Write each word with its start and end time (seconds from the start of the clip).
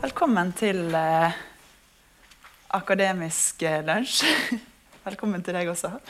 Velkommen 0.00 0.48
til 0.58 0.94
eh, 0.94 1.36
akademisk 2.74 3.62
eh, 3.62 3.78
lunsj. 3.86 4.24
Velkommen 5.06 5.44
til 5.46 5.54
deg 5.54 5.70
også. 5.70 5.92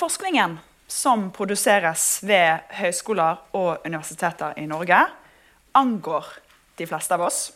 Forskningen 0.00 0.58
som 0.90 1.28
produseres 1.32 2.18
ved 2.26 2.66
høyskoler 2.80 3.38
og 3.56 3.86
universiteter 3.86 4.58
i 4.58 4.66
Norge, 4.68 4.98
angår 5.78 6.26
de 6.80 6.86
fleste 6.90 7.14
av 7.14 7.22
oss. 7.28 7.52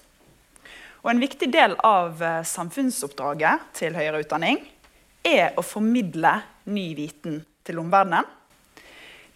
Og 1.03 1.11
en 1.11 1.23
viktig 1.23 1.51
del 1.51 1.75
av 1.83 2.23
eh, 2.23 2.45
samfunnsoppdraget 2.47 3.73
til 3.81 3.99
høyere 3.99 4.23
utdanning 4.23 4.63
er 5.27 5.59
å 5.59 5.67
formidle 5.67 6.37
ny 6.71 6.93
viten 6.95 7.43
til 7.67 7.83
omverdenen. 7.83 8.29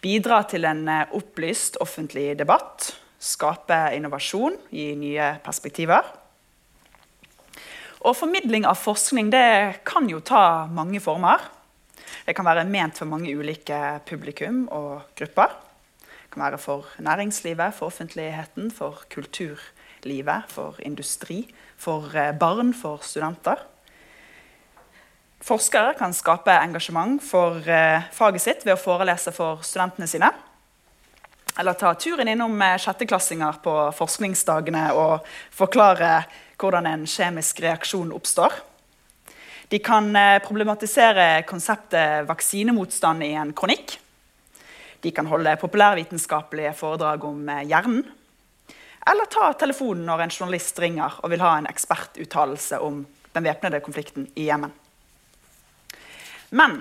Bidra 0.05 0.43
til 0.49 0.67
en 0.69 0.85
eh, 0.91 1.17
opplyst 1.17 1.79
offentlig 1.81 2.35
debatt. 2.39 2.93
Skape 3.17 3.79
innovasjon, 3.97 4.59
gi 4.71 4.91
nye 4.99 5.33
perspektiver. 5.45 6.05
Og 8.07 8.15
formidling 8.15 8.67
av 8.69 8.79
forskning 8.79 9.33
det 9.33 9.83
kan 9.89 10.07
jo 10.11 10.21
ta 10.21 10.67
mange 10.71 11.01
former. 11.03 11.41
Det 12.27 12.35
kan 12.37 12.47
være 12.47 12.67
ment 12.69 12.99
for 12.99 13.09
mange 13.09 13.33
ulike 13.35 13.79
publikum 14.07 14.67
og 14.75 15.09
grupper. 15.19 15.57
Det 16.05 16.31
kan 16.35 16.45
være 16.45 16.61
for 16.61 16.91
næringslivet, 17.03 17.75
for 17.75 17.89
offentligheten, 17.89 18.71
for 18.71 19.03
kulturlivet, 19.11 20.53
for 20.53 20.77
industri, 20.85 21.47
for 21.77 22.13
eh, 22.15 22.35
barn, 22.37 22.75
for 22.75 23.01
studenter. 23.03 23.65
Forskere 25.45 25.93
kan 25.99 26.15
skape 26.17 26.55
engasjement 26.57 27.21
for 27.23 27.61
eh, 27.69 28.07
faget 28.13 28.43
sitt 28.43 28.63
ved 28.65 28.75
å 28.75 28.81
forelese 28.81 29.33
for 29.37 29.61
studentene 29.67 30.09
sine. 30.09 30.31
Eller 31.61 31.77
ta 31.77 31.93
turen 31.95 32.29
innom 32.33 32.57
eh, 32.65 32.79
sjetteklassinger 32.81 33.61
på 33.65 33.75
forskningsdagene 33.97 34.89
og 34.97 35.27
forklare 35.55 36.25
hvordan 36.57 36.89
en 36.89 37.05
kjemisk 37.09 37.61
reaksjon 37.61 38.15
oppstår. 38.17 38.57
De 39.69 39.81
kan 39.85 40.09
eh, 40.17 40.39
problematisere 40.45 41.45
konseptet 41.49 42.25
vaksinemotstand 42.31 43.27
i 43.29 43.35
en 43.37 43.53
kronikk. 43.57 43.99
De 45.05 45.13
kan 45.13 45.29
holde 45.29 45.53
populærvitenskapelige 45.61 46.73
foredrag 46.75 47.29
om 47.29 47.45
hjernen. 47.69 48.01
Eller 49.07 49.29
ta 49.31 49.53
telefonen 49.55 50.09
når 50.09 50.25
en 50.25 50.35
journalist 50.35 50.81
ringer 50.83 51.21
og 51.21 51.31
vil 51.31 51.45
ha 51.45 51.53
en 51.61 51.69
ekspertuttalelse 51.71 52.81
om 52.83 53.05
den 53.37 53.47
væpnede 53.47 53.85
konflikten 53.85 54.27
i 54.35 54.49
Jemen. 54.49 54.73
Men 56.57 56.79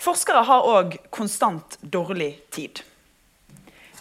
forskere 0.00 0.46
har 0.48 0.68
òg 0.68 0.96
konstant 1.12 1.76
dårlig 1.82 2.32
tid. 2.54 2.80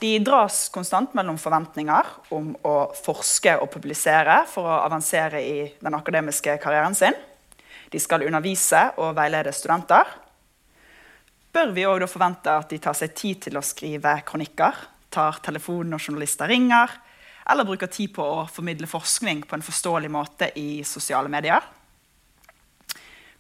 De 0.02 0.16
dras 0.24 0.64
konstant 0.74 1.12
mellom 1.14 1.38
forventninger 1.38 2.08
om 2.34 2.54
å 2.66 2.76
forske 2.98 3.54
og 3.62 3.70
publisere 3.74 4.40
for 4.50 4.66
å 4.66 4.80
avansere 4.88 5.44
i 5.46 5.58
den 5.78 5.98
akademiske 5.98 6.56
karrieren 6.64 6.96
sin. 6.98 7.18
De 7.92 8.00
skal 8.00 8.24
undervise 8.26 8.80
og 9.04 9.14
veilede 9.20 9.54
studenter. 9.54 10.08
Bør 11.52 11.76
vi 11.76 11.86
òg 11.86 12.08
forvente 12.10 12.54
at 12.56 12.72
de 12.72 12.80
tar 12.82 12.96
seg 12.98 13.14
tid 13.14 13.44
til 13.46 13.60
å 13.60 13.66
skrive 13.66 14.16
kronikker, 14.26 14.80
tar 15.12 15.42
telefonen 15.44 15.92
når 15.94 16.08
journalister 16.08 16.50
ringer, 16.50 16.96
eller 17.52 17.68
bruker 17.68 17.92
tid 17.92 18.14
på 18.16 18.24
å 18.24 18.48
formidle 18.48 18.88
forskning 18.88 19.44
på 19.44 19.58
en 19.58 19.66
forståelig 19.66 20.12
måte 20.14 20.50
i 20.56 20.82
sosiale 20.88 21.30
medier? 21.30 21.62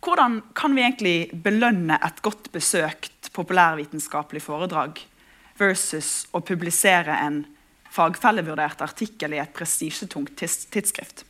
Hvordan 0.01 0.39
kan 0.57 0.73
vi 0.73 0.81
egentlig 0.81 1.41
belønne 1.43 1.99
et 2.01 2.21
godt 2.25 2.49
besøkt 2.53 3.29
populærvitenskapelig 3.35 4.41
foredrag 4.41 4.97
versus 5.59 6.23
å 6.33 6.41
publisere 6.41 7.19
en 7.21 7.43
fagfellevurdert 7.93 8.81
artikkel 8.81 9.35
i 9.35 9.41
et 9.43 9.53
prestisjetungt 9.53 10.33
tidsskrift? 10.41 11.21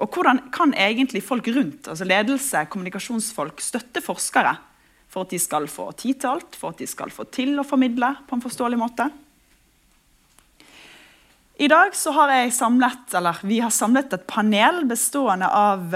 Og 0.00 0.12
hvordan 0.12 0.46
kan 0.52 0.72
egentlig 0.76 1.22
folk 1.24 1.48
rundt, 1.52 1.88
altså 1.88 2.08
ledelse, 2.08 2.64
kommunikasjonsfolk, 2.72 3.60
støtte 3.64 4.00
forskere 4.04 4.56
for 5.12 5.24
at 5.24 5.32
de 5.32 5.40
skal 5.40 5.68
få 5.72 5.90
tid 5.96 6.22
til 6.22 6.32
alt, 6.36 6.56
for 6.56 6.72
at 6.72 6.80
de 6.80 6.88
skal 6.88 7.12
få 7.12 7.28
til 7.32 7.52
å 7.60 7.68
formidle 7.68 8.14
på 8.28 8.36
en 8.36 8.44
forståelig 8.44 8.80
måte? 8.80 9.10
I 11.56 11.68
dag 11.72 11.92
har 12.16 12.34
samlet, 12.52 13.14
vi 13.44 13.60
har 13.60 13.72
samlet 13.72 14.12
et 14.12 14.26
panel 14.28 14.82
bestående 14.88 15.48
av 15.48 15.92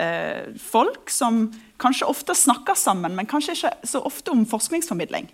eh, 0.00 0.52
folk 0.60 1.10
som 1.12 1.46
kanskje 1.80 2.08
ofte 2.08 2.36
snakker 2.36 2.76
sammen, 2.78 3.16
men 3.16 3.28
kanskje 3.28 3.56
ikke 3.56 3.72
så 3.88 4.02
ofte 4.06 4.32
om 4.32 4.46
forskningsformidling. 4.48 5.28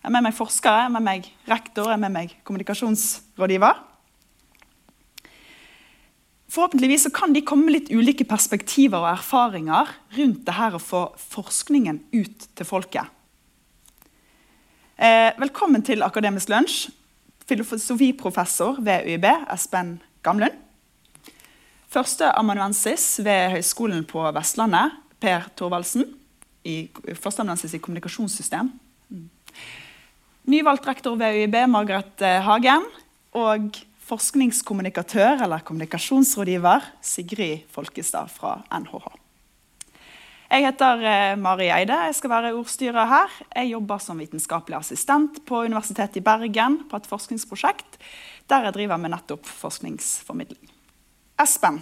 Jeg 0.00 0.08
er 0.08 0.14
med 0.14 0.24
meg 0.24 0.36
forskere, 0.36 0.80
jeg 0.80 0.88
er 0.88 0.96
med 0.96 1.04
meg 1.04 1.30
rektor, 1.48 1.90
jeg 1.90 1.98
er 1.98 2.04
med 2.06 2.14
meg 2.14 2.34
kommunikasjonsrådgiver. 2.48 3.86
Forhåpentligvis 6.50 7.06
kan 7.14 7.34
de 7.34 7.44
komme 7.46 7.68
med 7.68 7.76
litt 7.76 7.90
ulike 7.94 8.24
perspektiver 8.26 9.04
og 9.04 9.12
erfaringer 9.12 9.92
rundt 10.16 10.40
det 10.48 10.56
her 10.56 10.74
å 10.74 10.82
få 10.82 11.04
forskningen 11.20 12.00
ut 12.16 12.48
til 12.58 12.66
folket. 12.66 13.06
Eh, 15.00 15.30
velkommen 15.38 15.84
til 15.86 16.02
Akademisk 16.02 16.50
lunsj, 16.50 16.88
filosofiprofessor 17.48 18.82
ved 18.84 19.06
UiB, 19.06 19.28
Espen 19.52 19.94
Gamlund. 20.26 20.58
Førsteamanuensis 21.90 23.18
ved 23.24 23.56
Høgskolen 23.56 24.04
på 24.06 24.22
Vestlandet, 24.36 24.94
Per 25.20 25.48
Thorvaldsen. 25.58 26.06
Førsteamanuensis 26.62 27.74
i 27.74 27.80
kommunikasjonssystem. 27.82 28.70
Mm. 29.10 29.26
Nyvalgt 30.54 30.86
rektor 30.86 31.18
ved 31.18 31.40
UiB, 31.40 31.56
Margaret 31.68 32.22
Hagen. 32.46 32.86
Og 33.34 33.74
forskningskommunikatør 34.10 35.44
eller 35.44 35.66
kommunikasjonsrådgiver 35.66 36.86
Sigrid 37.02 37.66
Folkestad 37.70 38.30
fra 38.32 38.60
NHH. 38.70 39.10
Jeg 40.50 40.66
heter 40.66 41.04
eh, 41.06 41.36
Mari 41.38 41.68
Eide. 41.70 41.94
Jeg 42.08 42.16
skal 42.18 42.32
være 42.32 42.56
ordstyrer 42.58 43.06
her. 43.06 43.38
Jeg 43.54 43.70
jobber 43.70 44.02
som 44.02 44.18
vitenskapelig 44.18 44.80
assistent 44.80 45.38
på 45.46 45.62
Universitetet 45.66 46.18
i 46.18 46.26
Bergen 46.26 46.82
på 46.90 46.98
et 46.98 47.06
forskningsprosjekt 47.06 48.00
der 48.50 48.66
jeg 48.66 48.74
driver 48.74 48.98
med 48.98 49.12
nettopp 49.12 49.46
forskningsformidling. 49.46 50.70
Espen, 51.40 51.78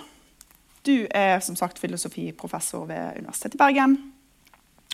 du 0.86 1.08
er 1.10 1.40
som 1.42 1.56
sagt 1.58 1.80
filosofiprofessor 1.82 2.84
ved 2.86 3.18
Universitetet 3.18 3.56
i 3.56 3.58
Bergen. 3.58 3.96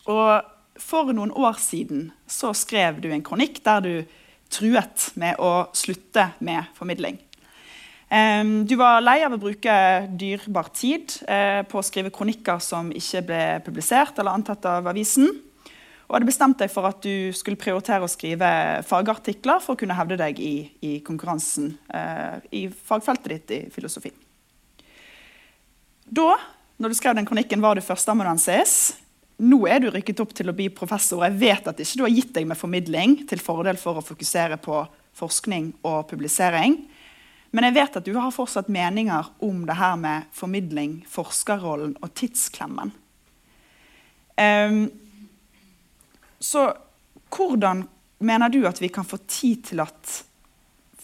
Og 0.09 0.81
for 0.81 1.13
noen 1.13 1.35
år 1.37 1.59
siden 1.61 2.07
så 2.25 2.55
skrev 2.57 3.03
du 3.05 3.11
en 3.13 3.25
kronikk 3.25 3.61
der 3.67 3.85
du 3.85 3.93
truet 4.55 5.11
med 5.21 5.37
å 5.43 5.67
slutte 5.77 6.31
med 6.45 6.71
formidling. 6.79 7.21
Um, 8.09 8.63
du 8.69 8.77
var 8.81 9.03
lei 9.05 9.19
av 9.27 9.37
å 9.37 9.41
bruke 9.43 9.75
dyrebar 10.17 10.73
tid 10.77 11.13
uh, 11.29 11.61
på 11.69 11.81
å 11.81 11.85
skrive 11.85 12.13
kronikker 12.15 12.61
som 12.63 12.93
ikke 12.95 13.25
ble 13.27 13.43
publisert 13.67 14.17
eller 14.21 14.37
antatt 14.37 14.65
av 14.71 14.89
avisen. 14.89 15.29
Og 16.05 16.17
hadde 16.17 16.29
bestemt 16.29 16.61
deg 16.61 16.73
for 16.73 16.89
at 16.89 17.05
du 17.05 17.33
skulle 17.37 17.61
prioritere 17.61 18.05
å 18.05 18.13
skrive 18.13 18.49
fagartikler 18.87 19.61
for 19.65 19.75
å 19.75 19.81
kunne 19.81 19.97
hevde 19.99 20.21
deg 20.21 20.41
i, 20.41 20.55
i 20.85 20.99
konkurransen 21.05 21.75
uh, 21.93 22.39
i 22.55 22.69
fagfeltet 22.73 23.35
ditt 23.35 23.59
i 23.59 23.65
filosofi. 23.75 24.13
Da 26.05 26.35
når 26.77 26.91
du 26.91 26.99
skrev 26.99 27.15
den 27.15 27.27
kronikken, 27.27 27.63
var 27.63 27.79
du 27.79 27.85
førsteamanuensis. 27.85 28.97
Nå 29.43 29.61
er 29.71 29.81
du 29.83 29.89
rykket 29.95 30.21
opp 30.23 30.35
til 30.35 30.51
å 30.51 30.55
bli 30.57 30.67
professor. 30.75 31.23
Jeg 31.27 31.39
vet 31.39 31.69
at 31.71 31.81
ikke 31.81 32.01
du 32.01 32.05
har 32.07 32.15
gitt 32.15 32.35
deg 32.35 32.49
med 32.51 32.59
formidling 32.59 33.17
til 33.31 33.43
fordel 33.43 33.79
for 33.81 33.99
å 33.99 34.05
fokusere 34.05 34.59
på 34.63 34.83
forskning 35.15 35.71
og 35.87 36.09
publisering. 36.11 36.77
Men 37.55 37.69
jeg 37.69 37.77
vet 37.77 37.97
at 38.01 38.07
du 38.07 38.15
har 38.19 38.35
fortsatt 38.35 38.71
meninger 38.73 39.31
om 39.47 39.63
det 39.69 39.79
her 39.79 39.95
med 39.99 40.27
formidling, 40.35 40.99
forskerrollen 41.07 41.95
og 42.03 42.11
tidsklemmen. 42.19 42.91
Um, 44.35 44.89
så 46.43 46.67
hvordan 47.31 47.85
mener 48.19 48.51
du 48.51 48.65
at 48.67 48.83
vi 48.83 48.91
kan 48.91 49.07
få 49.07 49.21
tid 49.31 49.63
til 49.71 49.85
at 49.85 50.17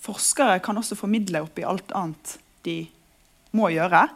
forskere 0.03 0.59
kan 0.65 0.79
også 0.81 0.99
formidle 0.99 1.45
oppi 1.47 1.63
alt 1.63 1.95
annet 1.95 2.35
de 2.67 2.81
må 3.55 3.71
gjøre? 3.71 4.09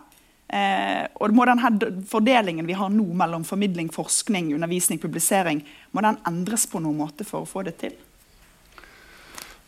Eh, 0.55 1.05
og 1.19 1.35
må 1.35 1.47
denne 1.49 1.71
Fordelingen 2.07 2.67
vi 2.69 2.77
har 2.79 2.93
nå 2.93 3.07
mellom 3.19 3.45
formidling, 3.47 3.91
forskning, 3.93 4.53
undervisning, 4.55 5.01
publisering, 5.03 5.65
må 5.91 6.05
den 6.05 6.21
endres 6.29 6.69
på 6.71 6.83
noen 6.83 7.01
måte 7.01 7.27
for 7.27 7.43
å 7.43 7.49
få 7.49 7.65
det 7.67 7.79
til? 7.81 7.97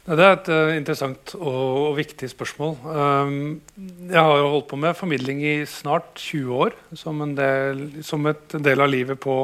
Det 0.07 0.23
er 0.23 0.37
et 0.37 0.49
uh, 0.55 0.69
interessant 0.77 1.33
og, 1.35 1.47
og, 1.51 1.97
viktig 1.99 2.29
spørsmål. 2.31 2.77
Um, 2.87 3.33
jeg 4.07 4.21
har 4.23 4.37
jo 4.39 4.53
holdt 4.53 4.69
på 4.71 4.79
med 4.79 4.95
formidling 4.95 5.41
i 5.43 5.55
snart 5.67 6.13
20 6.23 6.61
år, 6.63 6.77
som 6.95 7.25
en 7.25 7.33
del, 7.35 7.83
som 8.07 8.23
et 8.31 8.55
del 8.63 8.85
av 8.85 8.93
livet 8.93 9.19
på, 9.19 9.35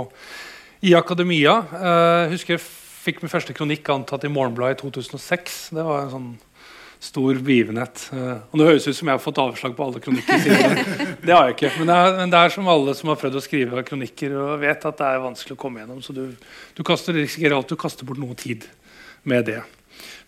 i 0.87 0.95
akademia. 0.95 1.57
Uh, 1.73 2.31
husker 2.31 2.55
jeg 2.55 2.63
fikk 3.03 3.25
min 3.25 3.33
første 3.33 3.57
kronikk 3.59 3.91
antatt 3.91 4.23
i 4.23 4.31
Morgenbladet 4.31 4.79
i 4.79 4.83
2006. 4.85 5.59
Det 5.75 5.89
var 5.89 6.05
en 6.05 6.15
sånn 6.15 6.31
stor 7.03 7.39
begivenhet. 7.43 8.05
Uh, 8.15 8.39
og 8.53 8.61
Det 8.61 8.67
høres 8.69 8.87
ut 8.87 8.97
som 8.97 9.11
jeg 9.11 9.19
har 9.19 9.23
fått 9.23 9.41
avslag 9.43 9.75
på 9.75 9.87
alle 9.87 10.03
kronikker. 10.03 10.39
Siden. 10.45 11.15
det 11.27 11.35
har 11.35 11.49
jeg 11.49 11.57
ikke. 11.57 11.73
Men 11.81 11.91
det, 11.91 11.97
er, 11.99 12.17
men 12.21 12.35
det, 12.35 12.43
er, 12.43 12.55
som 12.55 12.71
alle 12.71 12.95
som 12.99 13.11
har 13.11 13.19
prøvd 13.19 13.39
å 13.41 13.43
skrive 13.43 13.85
kronikker 13.89 14.37
og 14.39 14.53
vet 14.63 14.87
at 14.87 15.01
det 15.01 15.09
er 15.09 15.25
vanskelig 15.25 15.57
å 15.57 15.63
komme 15.65 15.83
gjennom. 15.83 16.03
Så 16.05 16.15
du, 16.15 16.25
du 16.77 16.83
kaster, 16.87 17.19
risikerer 17.19 17.57
alltid 17.59 17.79
å 17.79 17.83
kaste 17.83 18.07
bort 18.07 18.23
noe 18.23 18.39
tid 18.39 18.69
med 19.29 19.51
det. 19.51 19.59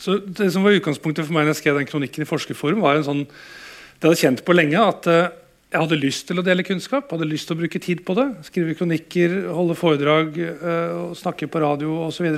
Så 0.03 0.19
det 0.19 0.51
som 0.53 0.67
var 0.67 0.75
utgangspunktet 0.75 1.27
for 1.27 1.37
meg 1.37 1.47
når 1.47 1.55
jeg 1.55 1.63
skrev 1.63 1.79
den 1.79 1.89
kronikken 1.89 2.27
i 2.27 2.29
Forskerforum, 2.29 2.83
var 2.85 2.99
en 2.99 3.07
sånn, 3.07 3.25
det 3.25 4.09
hadde 4.09 4.21
kjent 4.21 4.45
på 4.47 4.57
lenge 4.57 4.83
at 4.83 5.09
uh, 5.11 5.31
jeg 5.75 5.81
hadde 5.81 5.99
lyst 5.99 6.27
til 6.29 6.39
å 6.39 6.45
dele 6.47 6.67
kunnskap, 6.67 7.11
hadde 7.11 7.27
lyst 7.27 7.49
til 7.51 7.57
å 7.57 7.61
bruke 7.63 7.81
tid 7.83 8.03
på 8.07 8.15
det. 8.19 8.27
Skrive 8.47 8.77
kronikker, 8.79 9.45
holde 9.55 9.79
foredrag, 9.79 10.37
uh, 10.39 11.15
snakke 11.19 11.49
på 11.51 11.63
radio 11.63 11.97
osv. 12.09 12.29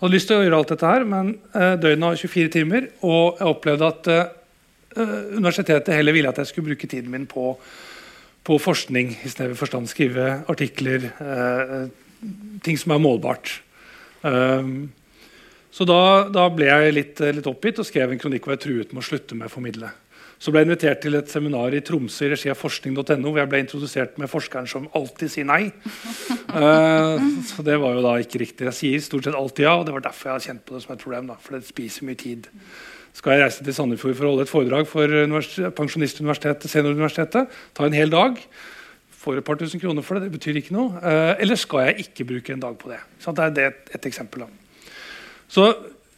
Hadde 0.00 0.12
lyst 0.12 0.28
til 0.28 0.38
å 0.38 0.44
gjøre 0.44 0.58
alt 0.60 0.72
dette 0.74 0.88
her, 0.90 1.06
men 1.08 1.34
uh, 1.54 1.74
døgnet 1.80 2.04
var 2.04 2.20
24 2.20 2.52
timer, 2.52 2.88
og 3.06 3.38
jeg 3.40 3.52
opplevde 3.54 3.92
at 3.92 4.10
universitetet 4.96 5.92
heller 5.92 6.14
ville 6.16 6.30
at 6.30 6.38
jeg 6.40 6.48
skulle 6.48 6.70
bruke 6.70 6.88
tiden 6.88 7.10
min 7.12 7.26
på, 7.28 7.50
på 8.48 8.54
forskning 8.64 9.10
i 9.12 9.28
snever 9.28 9.52
forstand. 9.58 9.90
Skrive 9.90 10.38
artikler, 10.48 11.10
ting 12.64 12.80
som 12.80 12.94
er 12.94 13.02
målbart. 13.04 13.50
Så 15.76 15.84
da, 15.84 16.00
da, 16.32 16.46
ble 16.48 16.70
jeg 16.70 16.94
litt, 16.96 17.20
litt, 17.20 17.50
oppgitt 17.50 17.82
og 17.82 17.90
skrev 17.90 18.14
en 18.14 18.22
kronikk 18.22 18.48
hvor 18.48 18.56
jeg 18.56 18.62
truet 18.64 18.96
med 18.96 19.04
å 19.04 19.08
slutte 19.10 19.36
med 19.36 19.50
å 19.50 19.52
formidle. 19.52 19.92
Så 20.36 20.52
ble 20.52 20.60
jeg 20.60 20.68
invitert 20.68 21.00
til 21.00 21.16
et 21.16 21.30
seminar 21.32 21.72
i 21.72 21.80
Tromsø 21.84 22.26
i 22.26 22.32
regi 22.34 22.50
av 22.52 22.58
forskning.no, 22.60 23.30
hvor 23.30 23.38
jeg 23.40 23.48
ble 23.52 23.60
introdusert 23.62 24.18
med 24.20 24.28
forskeren 24.28 24.68
som 24.68 24.88
alltid 24.98 25.32
sier 25.32 25.48
nei. 25.48 25.70
Uh, 26.52 27.16
så 27.48 27.64
det 27.64 27.78
var 27.80 27.96
jo 27.96 28.04
da 28.04 28.18
ikke 28.20 28.42
riktig. 28.44 28.68
Jeg 28.68 28.76
sier 28.76 29.06
stort 29.06 29.28
sett 29.28 29.38
alltid 29.38 29.64
ja, 29.64 29.78
og 29.80 29.86
det 29.88 29.96
var 29.96 30.04
derfor 30.04 30.30
jeg 30.30 30.36
har 30.36 30.46
kjent 30.50 30.66
på 30.68 30.76
det 30.76 30.82
som 30.84 30.92
et 30.92 31.02
problem. 31.06 31.32
Da, 31.32 31.38
for 31.40 31.56
det 31.56 31.70
spiser 31.70 32.08
mye 32.08 32.20
tid. 32.20 32.50
Skal 33.16 33.32
jeg 33.32 33.46
reise 33.46 33.64
til 33.64 33.78
Sandefjord 33.78 34.18
for 34.18 34.28
å 34.28 34.34
holde 34.34 34.44
et 34.44 34.52
foredrag 34.52 34.88
for 34.90 35.72
Pensjonistuniversitetet, 35.78 36.68
Senioruniversitetet, 36.68 37.58
ta 37.72 37.88
en 37.88 37.96
hel 37.96 38.12
dag, 38.12 38.36
får 39.16 39.40
et 39.40 39.46
par 39.46 39.56
tusen 39.56 39.80
kroner 39.80 40.04
for 40.04 40.20
det, 40.20 40.28
det 40.28 40.36
betyr 40.36 40.60
ikke 40.60 40.76
noe. 40.76 41.00
Uh, 41.00 41.32
eller 41.40 41.56
skal 41.56 41.88
jeg 41.88 42.10
ikke 42.10 42.28
bruke 42.28 42.52
en 42.52 42.62
dag 42.68 42.76
på 42.76 42.92
det? 42.92 43.00
Så 43.24 43.32
det 43.32 43.48
er 43.48 43.56
det 43.56 43.68
et, 43.70 43.94
et 43.96 44.12
eksempel. 44.12 44.44
da. 44.44 44.92
Så 45.48 45.70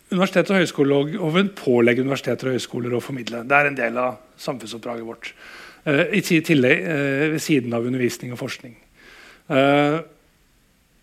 Universitetet 0.08 0.54
og 0.54 0.62
høyskoleloven 0.62 1.50
pålegger 1.58 2.06
universiteter 2.06 2.48
og 2.48 2.56
høyskoler 2.56 2.94
å 2.96 3.02
formidle. 3.04 3.42
Det 3.44 3.56
er 3.56 3.68
en 3.68 3.76
del 3.76 3.98
av 4.00 4.14
samfunnsoppdraget 4.40 5.04
vårt. 5.04 5.32
Uh, 5.84 6.06
I 6.16 6.22
tillegg 6.24 6.84
uh, 6.86 7.24
ved 7.34 7.42
siden 7.44 7.74
av 7.76 7.84
undervisning 7.84 8.32
og 8.32 8.40
forskning. 8.40 8.72
Uh, 9.52 10.00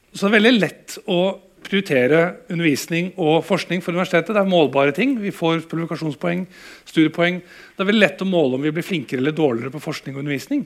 så 0.10 0.26
det 0.26 0.32
er 0.32 0.36
veldig 0.40 0.54
lett 0.56 0.96
å 1.06 1.20
prioritere 1.66 2.22
undervisning 2.50 3.12
og 3.22 3.44
forskning 3.46 3.84
for 3.86 3.94
universitetet. 3.94 4.34
Det 4.34 4.42
er 4.42 4.50
målbare 4.50 4.94
ting. 4.98 5.18
Vi 5.22 5.34
får 5.34 5.68
publikasjonspoeng, 5.70 6.46
studiepoeng. 6.90 7.40
Det 7.42 7.86
er 7.86 7.90
veldig 7.92 8.04
lett 8.04 8.26
å 8.26 8.30
måle 8.30 8.58
om 8.58 8.66
vi 8.66 8.74
blir 8.74 8.86
flinkere 8.86 9.22
eller 9.22 9.38
dårligere 9.38 9.74
på 9.74 9.84
forskning 9.86 10.18
og 10.18 10.22
undervisning. 10.24 10.62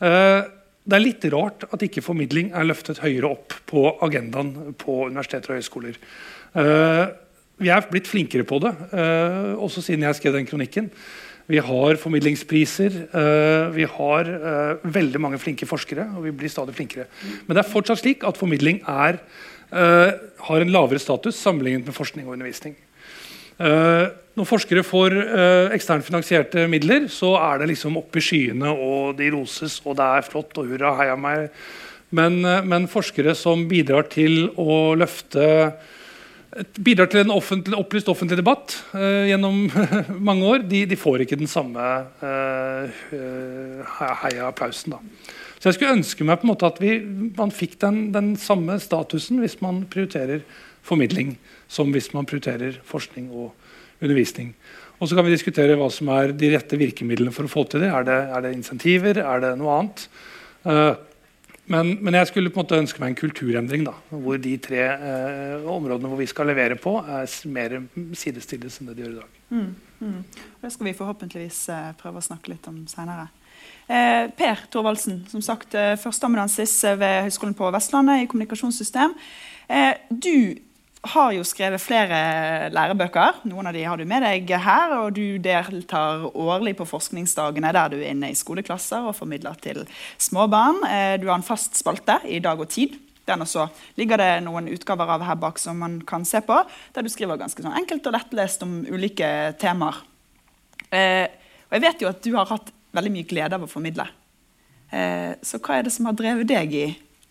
Det 0.00 0.96
er 0.96 1.04
litt 1.04 1.26
rart 1.34 1.66
at 1.68 1.84
ikke 1.84 2.02
formidling 2.02 2.54
er 2.56 2.64
løftet 2.64 3.02
høyere 3.04 3.28
opp 3.36 3.58
på 3.68 3.84
agendaen 4.08 4.72
på 4.80 4.96
universiteter 5.12 5.52
og 5.52 5.60
høyskoler. 5.60 6.00
Vi 7.60 7.68
er 7.68 7.84
blitt 7.90 8.08
flinkere 8.08 8.46
på 8.48 8.56
det, 8.64 8.72
uh, 8.94 9.52
også 9.60 9.82
siden 9.84 10.06
jeg 10.06 10.16
skrev 10.16 10.38
den 10.38 10.48
kronikken. 10.48 10.88
Vi 11.50 11.58
har 11.60 11.98
formidlingspriser. 12.00 12.94
Uh, 13.12 13.68
vi 13.74 13.84
har 13.84 14.30
veldig 14.80 15.20
mange 15.20 15.40
flinke 15.42 15.68
forskere, 15.68 16.06
og 16.16 16.24
vi 16.24 16.32
blir 16.32 16.52
stadig 16.52 16.76
flinkere. 16.76 17.08
Men 17.44 17.56
det 17.56 17.64
er 17.64 17.72
fortsatt 17.72 18.00
slik 18.00 18.24
at 18.24 18.38
formidling 18.40 18.80
er, 18.88 19.20
har 19.70 20.64
en 20.64 20.72
lavere 20.74 20.98
status 20.98 21.36
sammenlignet 21.38 21.86
med 21.86 21.94
forskning 21.94 22.26
og 22.26 22.32
undervisning. 22.34 22.72
når 23.60 24.48
forskere 24.48 24.82
får 24.82 25.14
eksternt 25.76 26.02
finansierte 26.02 26.64
midler, 26.66 27.06
så 27.06 27.36
er 27.38 27.60
det 27.60 27.68
liksom 27.68 28.00
oppe 28.00 28.18
i 28.18 28.24
skyene, 28.24 28.66
og 28.66 29.14
de 29.18 29.30
roses, 29.30 29.78
og 29.84 29.94
det 30.00 30.08
er 30.16 30.26
flott, 30.26 30.58
og 30.58 30.66
hurra, 30.66 30.96
heia 30.98 31.14
meg. 31.14 31.52
Men, 32.10 32.40
men 32.66 32.90
forskere 32.90 33.36
som 33.38 33.68
bidrar 33.70 34.10
til 34.10 34.48
å 34.58 34.96
løfte 34.98 35.46
bidrar 36.82 37.10
til 37.10 37.22
en 37.22 37.32
offentlig, 37.34 37.76
opplyst 37.78 38.08
offentlig 38.10 38.40
debatt 38.40 38.74
uh, 38.94 39.26
gjennom 39.28 39.68
mange 40.28 40.48
år, 40.48 40.64
de, 40.70 40.82
de, 40.90 40.98
får 40.98 41.24
ikke 41.24 41.38
den 41.38 41.50
samme 41.50 41.84
uh, 42.22 43.04
heia-applausen. 44.00 44.96
Så 45.60 45.68
jeg 45.68 45.76
skulle 45.76 45.98
ønske 45.98 46.26
meg 46.26 46.40
på 46.40 46.48
en 46.48 46.52
måte 46.54 46.70
at 46.70 46.80
vi, 46.82 46.96
man 47.36 47.52
fikk 47.54 47.78
den, 47.84 48.08
den, 48.14 48.32
samme 48.40 48.78
statusen 48.82 49.42
hvis 49.42 49.58
man 49.62 49.84
prioriterer 49.92 50.42
formidling, 50.86 51.36
som 51.70 51.92
hvis 51.94 52.10
man 52.16 52.26
prioriterer 52.26 52.80
forskning 52.88 53.28
og 53.30 53.52
undervisning. 54.00 54.54
Og 55.00 55.08
så 55.08 55.16
kan 55.16 55.26
vi 55.26 55.34
diskutere 55.34 55.76
hva 55.80 55.90
som 55.92 56.10
er 56.12 56.34
de 56.36 56.50
rette 56.54 56.78
virkemidlene 56.80 57.32
for 57.32 57.46
å 57.46 57.52
få 57.52 57.66
til 57.68 57.84
det. 57.84 57.92
Er 57.92 58.08
det, 58.08 58.18
er 58.32 58.44
det 58.44 58.56
insentiver? 58.56 59.20
Er 59.22 59.44
det 59.44 59.54
noe 59.60 59.76
annet? 59.76 60.08
Uh, 60.64 60.96
men, 61.70 61.92
men, 62.02 62.16
jeg 62.18 62.30
skulle 62.30 62.50
på 62.50 62.60
en 62.60 62.66
måte 62.66 62.78
ønske 62.82 63.02
meg 63.02 63.12
en 63.12 63.18
kulturendring. 63.20 63.84
da, 63.86 63.94
Hvor 64.10 64.40
de 64.42 64.56
tre 64.62 64.80
eh, 64.90 65.66
områdene 65.70 66.10
hvor 66.10 66.18
vi 66.20 66.28
skal 66.30 66.50
levere 66.50 66.78
på, 66.80 66.96
er 67.00 67.30
mer 67.50 67.76
sidestilles 68.18 68.80
enn 68.80 68.90
det 68.90 68.96
de 68.98 69.04
gjør 69.04 69.12
i 69.12 69.20
dag. 69.20 69.36
Mm, 69.50 69.68
mm. 70.00 70.48
Det 70.62 70.72
skal 70.74 70.90
vi 70.90 70.96
forhåpentligvis 70.98 71.60
eh, 71.74 71.92
prøve 72.00 72.22
å 72.22 72.26
snakke 72.26 72.52
litt 72.54 72.66
om 72.70 72.82
seinere. 72.90 73.28
Eh, 73.90 74.26
per 74.38 74.66
Thorvaldsen, 74.70 75.24
som 75.30 75.42
sagt 75.44 75.74
eh, 75.78 75.96
førsteamanuensis 75.98 76.74
ved 76.98 77.24
Høgskolen 77.28 77.56
på 77.58 77.70
Vestlandet 77.74 78.24
i 78.24 78.28
kommunikasjonssystem. 78.30 79.14
Eh, 79.70 79.94
du 80.10 80.58
har 81.00 81.32
jo 81.32 81.44
skrevet 81.46 81.80
flere 81.80 82.16
lærebøker. 82.74 83.40
Noen 83.48 83.70
av 83.70 83.76
de 83.76 83.84
har 83.88 83.96
du 83.96 84.04
med 84.08 84.24
deg 84.24 84.50
her. 84.60 84.92
Og 85.00 85.14
du 85.16 85.38
deltar 85.40 86.26
årlig 86.28 86.74
på 86.76 86.88
forskningsdagene 86.88 87.72
der 87.72 87.92
du 87.92 87.96
er 88.00 88.10
inne 88.12 88.32
i 88.32 88.36
skoleklasser 88.38 89.08
og 89.08 89.16
formidler 89.16 89.56
til 89.64 89.86
småbarn. 90.20 90.82
Eh, 90.84 91.14
du 91.20 91.28
har 91.30 91.38
en 91.38 91.46
fast 91.46 91.78
spalte 91.80 92.20
i 92.28 92.42
Dag 92.44 92.60
og 92.60 92.68
Tid. 92.68 92.98
Den 93.24 93.46
også 93.46 93.68
ligger 93.96 94.20
det 94.20 94.30
noen 94.44 94.68
utgaver 94.72 95.14
av 95.16 95.24
her 95.24 95.40
bak 95.40 95.60
som 95.62 95.80
man 95.80 96.00
kan 96.04 96.26
se 96.28 96.42
på. 96.44 96.60
Der 96.92 97.06
du 97.06 97.12
skriver 97.12 97.40
ganske 97.40 97.64
sånn 97.64 97.78
enkelt 97.80 98.06
og 98.10 98.16
lettlest 98.18 98.64
om 98.66 98.80
ulike 98.90 99.54
temaer. 99.60 100.02
Eh, 100.90 101.26
og 101.70 101.78
jeg 101.78 101.86
vet 101.86 102.02
jo 102.02 102.12
at 102.12 102.24
du 102.26 102.32
har 102.36 102.50
hatt 102.50 102.72
veldig 102.92 103.14
mye 103.14 103.28
glede 103.30 103.56
av 103.56 103.64
å 103.64 103.70
formidle. 103.70 104.08
Eh, 104.90 105.32
så 105.46 105.62
hva 105.62 105.78
er 105.78 105.86
det 105.86 105.94
som 105.94 106.10
har 106.10 106.18
drevet 106.18 106.48
deg 106.50 106.74
i 106.74 106.86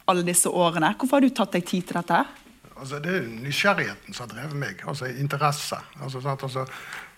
alle 0.10 0.26
disse 0.26 0.50
årene? 0.50 0.96
Hvorfor 0.98 1.20
har 1.20 1.28
du 1.28 1.36
tatt 1.36 1.54
deg 1.54 1.68
tid 1.68 1.86
til 1.86 2.00
dette? 2.00 2.24
her? 2.24 2.49
Altså, 2.80 3.00
det 3.04 3.16
er 3.16 3.28
nysgjerrigheten 3.44 4.14
som 4.16 4.28
har 4.28 4.36
drevet 4.36 4.56
meg. 4.56 4.84
altså 4.88 5.06
Interesse. 5.06 5.76
Altså, 6.02 6.22
altså, 6.24 6.66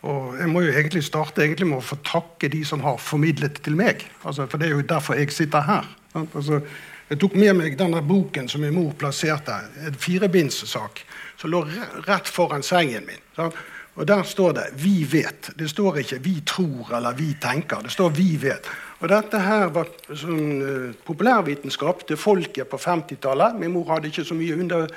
og 0.02 0.38
Jeg 0.40 0.50
må 0.50 0.62
jo 0.62 0.72
egentlig 0.72 1.04
starte 1.04 1.44
egentlig 1.44 1.68
med 1.68 1.78
å 1.78 1.86
få 1.86 1.98
takke 2.04 2.50
de 2.50 2.64
som 2.66 2.82
har 2.82 2.98
formidlet 2.98 3.62
til 3.64 3.76
meg. 3.76 4.08
Altså, 4.26 4.48
for 4.48 4.58
det 4.58 4.68
er 4.68 4.72
jo 4.72 4.82
derfor 4.82 5.20
jeg 5.20 5.32
sitter 5.32 5.62
her. 5.62 5.86
Altså, 6.16 6.62
jeg 7.10 7.20
tok 7.20 7.36
med 7.36 7.54
meg 7.60 7.78
denne 7.78 8.02
boken 8.02 8.48
som 8.50 8.62
min 8.64 8.74
mor 8.74 8.94
plasserte, 8.98 9.54
en 9.86 10.00
firebindssak, 10.00 11.04
som 11.38 11.52
lå 11.52 11.66
rett 12.08 12.28
foran 12.28 12.64
sengen 12.64 13.06
min. 13.06 13.22
Sant? 13.36 13.56
Og 13.96 14.08
Der 14.08 14.24
står 14.24 14.52
det 14.52 14.64
'vi 14.74 15.04
vet'. 15.04 15.58
Det 15.60 15.70
står 15.70 15.98
ikke 15.98 16.20
'vi 16.20 16.44
tror' 16.46 16.96
eller 16.96 17.14
'vi 17.14 17.38
tenker'. 17.42 17.84
Det 17.84 17.92
står 17.92 18.10
'vi 18.10 18.38
vet'. 18.38 18.66
Og 19.00 19.10
Dette 19.10 19.40
her 19.40 19.68
var 19.68 19.88
sånn, 20.16 20.62
uh, 20.62 20.94
populærvitenskap 21.06 22.08
til 22.08 22.18
folket 22.18 22.68
på 22.68 22.78
50-tallet. 22.78 23.60
Min 23.60 23.72
mor 23.72 23.94
hadde 23.94 24.08
ikke 24.08 24.26
så 24.26 24.34
mye 24.34 24.60
under 24.60 24.88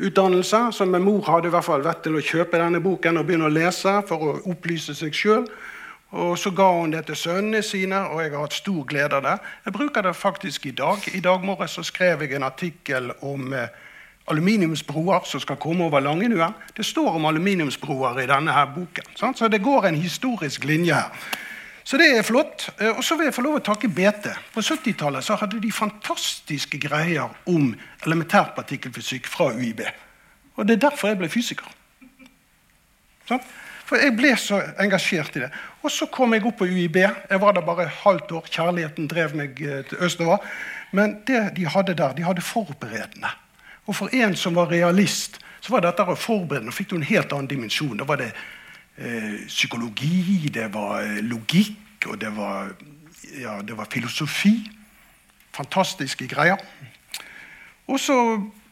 utdannelse. 0.00 0.68
Så 0.72 0.84
min 0.84 1.04
mor 1.04 1.22
hadde 1.28 1.50
i 1.50 1.54
hvert 1.54 1.66
fall 1.66 1.84
vært 1.84 2.02
til 2.06 2.16
å 2.16 2.24
kjøpe 2.24 2.60
denne 2.60 2.80
boken 2.80 3.20
og 3.20 3.28
begynne 3.28 3.50
å 3.50 3.52
lese 3.52 4.00
for 4.08 4.26
å 4.26 4.38
opplyse 4.52 4.94
seg 4.96 5.14
sjøl. 5.16 5.44
Og 6.10 6.38
Så 6.38 6.50
ga 6.50 6.66
hun 6.72 6.90
det 6.90 7.04
til 7.06 7.16
sønnene 7.16 7.62
sine, 7.62 8.00
og 8.10 8.22
jeg 8.22 8.32
har 8.32 8.42
hatt 8.42 8.56
stor 8.56 8.84
glede 8.84 9.16
av 9.16 9.22
det. 9.22 9.36
Jeg 9.64 9.72
bruker 9.72 10.02
det 10.02 10.16
faktisk 10.16 10.66
i 10.66 10.74
dag. 10.74 10.98
I 11.14 11.20
dag 11.20 11.44
morges 11.44 11.76
så 11.78 11.82
skrev 11.86 12.22
jeg 12.22 12.34
en 12.34 12.42
artikkel 12.42 13.12
om 13.22 13.52
eh, 13.54 13.68
aluminiumsbroer 14.26 15.20
som 15.24 15.40
skal 15.40 15.56
komme 15.56 15.84
over 15.84 16.00
Langenuen. 16.00 16.54
Det 16.76 16.84
står 16.84 17.14
om 17.14 17.24
aluminiumsbroer 17.30 18.20
i 18.22 18.26
denne 18.26 18.52
her 18.52 18.66
boken. 18.74 19.14
Sant? 19.14 19.38
Så 19.38 19.48
det 19.48 19.62
går 19.62 19.86
en 19.86 20.02
historisk 20.02 20.64
linje 20.64 20.94
her. 20.94 21.30
Så 21.90 21.98
det 21.98 22.06
er 22.14 22.22
flott. 22.22 22.68
Eh, 22.78 22.92
og 22.94 23.02
så 23.04 23.16
vil 23.18 23.26
jeg 23.26 23.34
få 23.34 23.42
lov 23.42 23.58
å 23.58 23.64
takke 23.66 23.90
BT. 23.90 24.28
På 24.54 24.62
70-tallet 24.62 25.26
hadde 25.40 25.58
de 25.58 25.72
fantastiske 25.74 26.78
greier 26.78 27.32
om 27.50 27.72
elementærpartikkelfysikk 28.06 29.26
fra 29.26 29.48
UiB. 29.56 29.82
Og 30.54 30.68
det 30.68 30.76
er 30.76 30.84
derfor 30.86 31.10
jeg 31.10 31.18
ble 31.18 31.30
fysiker. 31.32 31.66
Sånn? 33.26 33.42
For 33.88 33.98
jeg 33.98 34.14
ble 34.14 34.30
så 34.38 34.60
engasjert 34.78 35.34
i 35.34 35.42
det. 35.42 35.48
Og 35.82 35.90
så 35.90 36.06
kom 36.14 36.36
jeg 36.36 36.46
opp 36.46 36.60
på 36.60 36.68
UiB. 36.70 37.00
Jeg 37.02 37.42
var 37.42 37.56
der 37.56 37.66
bare 37.66 37.88
halvt 38.04 38.36
år. 38.38 38.46
Kjærligheten 38.54 39.10
drev 39.10 39.34
meg 39.34 39.58
eh, 39.58 39.82
til 39.90 40.06
østover. 40.06 40.46
Men 40.94 41.18
det 41.26 41.42
de 41.58 41.66
hadde 41.66 41.98
der, 41.98 42.14
de 42.14 42.28
hadde 42.28 42.46
forberedende. 42.46 43.34
Og 43.90 43.98
for 43.98 44.14
en 44.14 44.38
som 44.38 44.54
var 44.54 44.70
realist, 44.70 45.40
så 45.58 45.74
var 45.74 45.82
dette 45.82 46.06
å 46.06 46.14
forberede. 46.14 46.68
Nå 46.70 46.76
fikk 46.76 46.92
du 46.92 47.00
en 47.00 47.10
helt 47.10 47.34
annen 47.34 47.50
dimensjon. 47.50 47.98
Da 47.98 48.06
var 48.06 48.22
det 48.22 48.30
psykologi, 49.46 50.50
det 50.54 50.74
var 50.74 51.00
eh, 51.00 51.24
logikk, 51.24 52.06
og 52.06 52.20
det 52.20 52.36
var, 52.36 52.72
ja, 53.40 53.60
det 53.62 53.76
var 53.76 53.88
filosofi. 53.90 54.70
Fantastiske 55.56 56.28
greier. 56.28 56.56
Og 57.86 58.00
så 58.00 58.16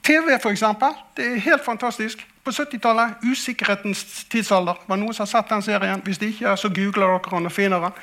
TV, 0.03 0.39
eksempel. 0.51 0.93
Det 1.17 1.27
er 1.27 1.41
helt 1.41 1.65
fantastisk. 1.65 2.27
På 2.45 2.51
70-tallet, 2.51 3.15
usikkerhetens 3.23 4.25
tidsalder. 4.31 4.75
Var 4.87 4.97
noen 4.97 5.15
som 5.15 5.27
har 5.27 5.31
sett 5.33 5.51
den 5.51 5.63
serien? 5.63 6.03
Hvis 6.05 6.19
de 6.19 6.31
ikke, 6.33 6.57
så 6.57 6.69
googler 6.69 7.07
dere 7.07 7.33
den 7.33 7.47
og 7.47 7.53
finner 7.53 7.81
den. 7.81 7.99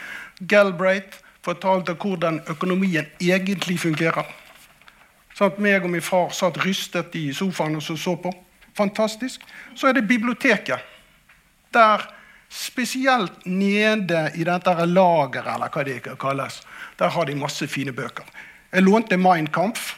Galbraith 0.47 1.21
fortalte 1.41 1.93
hvordan 1.93 2.41
økonomien 2.49 3.05
egentlig 3.21 3.79
fungerer. 3.79 4.25
Sånn 5.35 5.51
at 5.51 5.61
meg 5.61 5.83
og 5.83 5.91
min 5.93 6.03
far 6.03 6.29
satt 6.33 6.57
rystet 6.63 7.15
i 7.15 7.29
sofaen 7.33 7.77
og 7.79 7.83
så, 7.83 7.97
så 7.97 8.15
på. 8.15 8.31
Fantastisk. 8.77 9.41
Så 9.75 9.87
er 9.87 9.97
det 9.97 10.07
biblioteket. 10.07 10.79
der 11.75 12.14
spesielt 12.49 13.45
nede 13.45 14.31
i 14.35 14.43
dette 14.43 14.73
lageret, 14.85 15.53
eller 15.55 15.71
hva 15.71 15.83
det 15.83 16.01
kalles, 16.19 16.61
der 16.99 17.11
har 17.11 17.25
de 17.25 17.35
masse 17.35 17.67
fine 17.67 17.93
bøker. 17.95 18.25
Jeg 18.71 18.83
lånte 18.83 19.17
Mein 19.17 19.47
Kampf. 19.47 19.95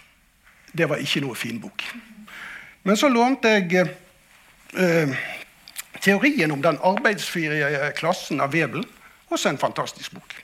Det 0.71 0.89
var 0.89 1.01
ikke 1.01 1.23
noe 1.23 1.35
fin 1.35 1.61
bok. 1.61 1.83
Men 2.83 2.97
så 2.97 3.09
lånte 3.09 3.49
jeg 3.55 3.87
eh, 4.77 5.15
teorien 6.01 6.51
om 6.51 6.61
den 6.61 6.77
arbeidsfrie 6.85 7.91
klassen 7.97 8.41
av 8.41 8.53
Webel. 8.53 8.85
Også 9.29 9.49
en 9.49 9.57
fantastisk 9.57 10.13
bok. 10.13 10.35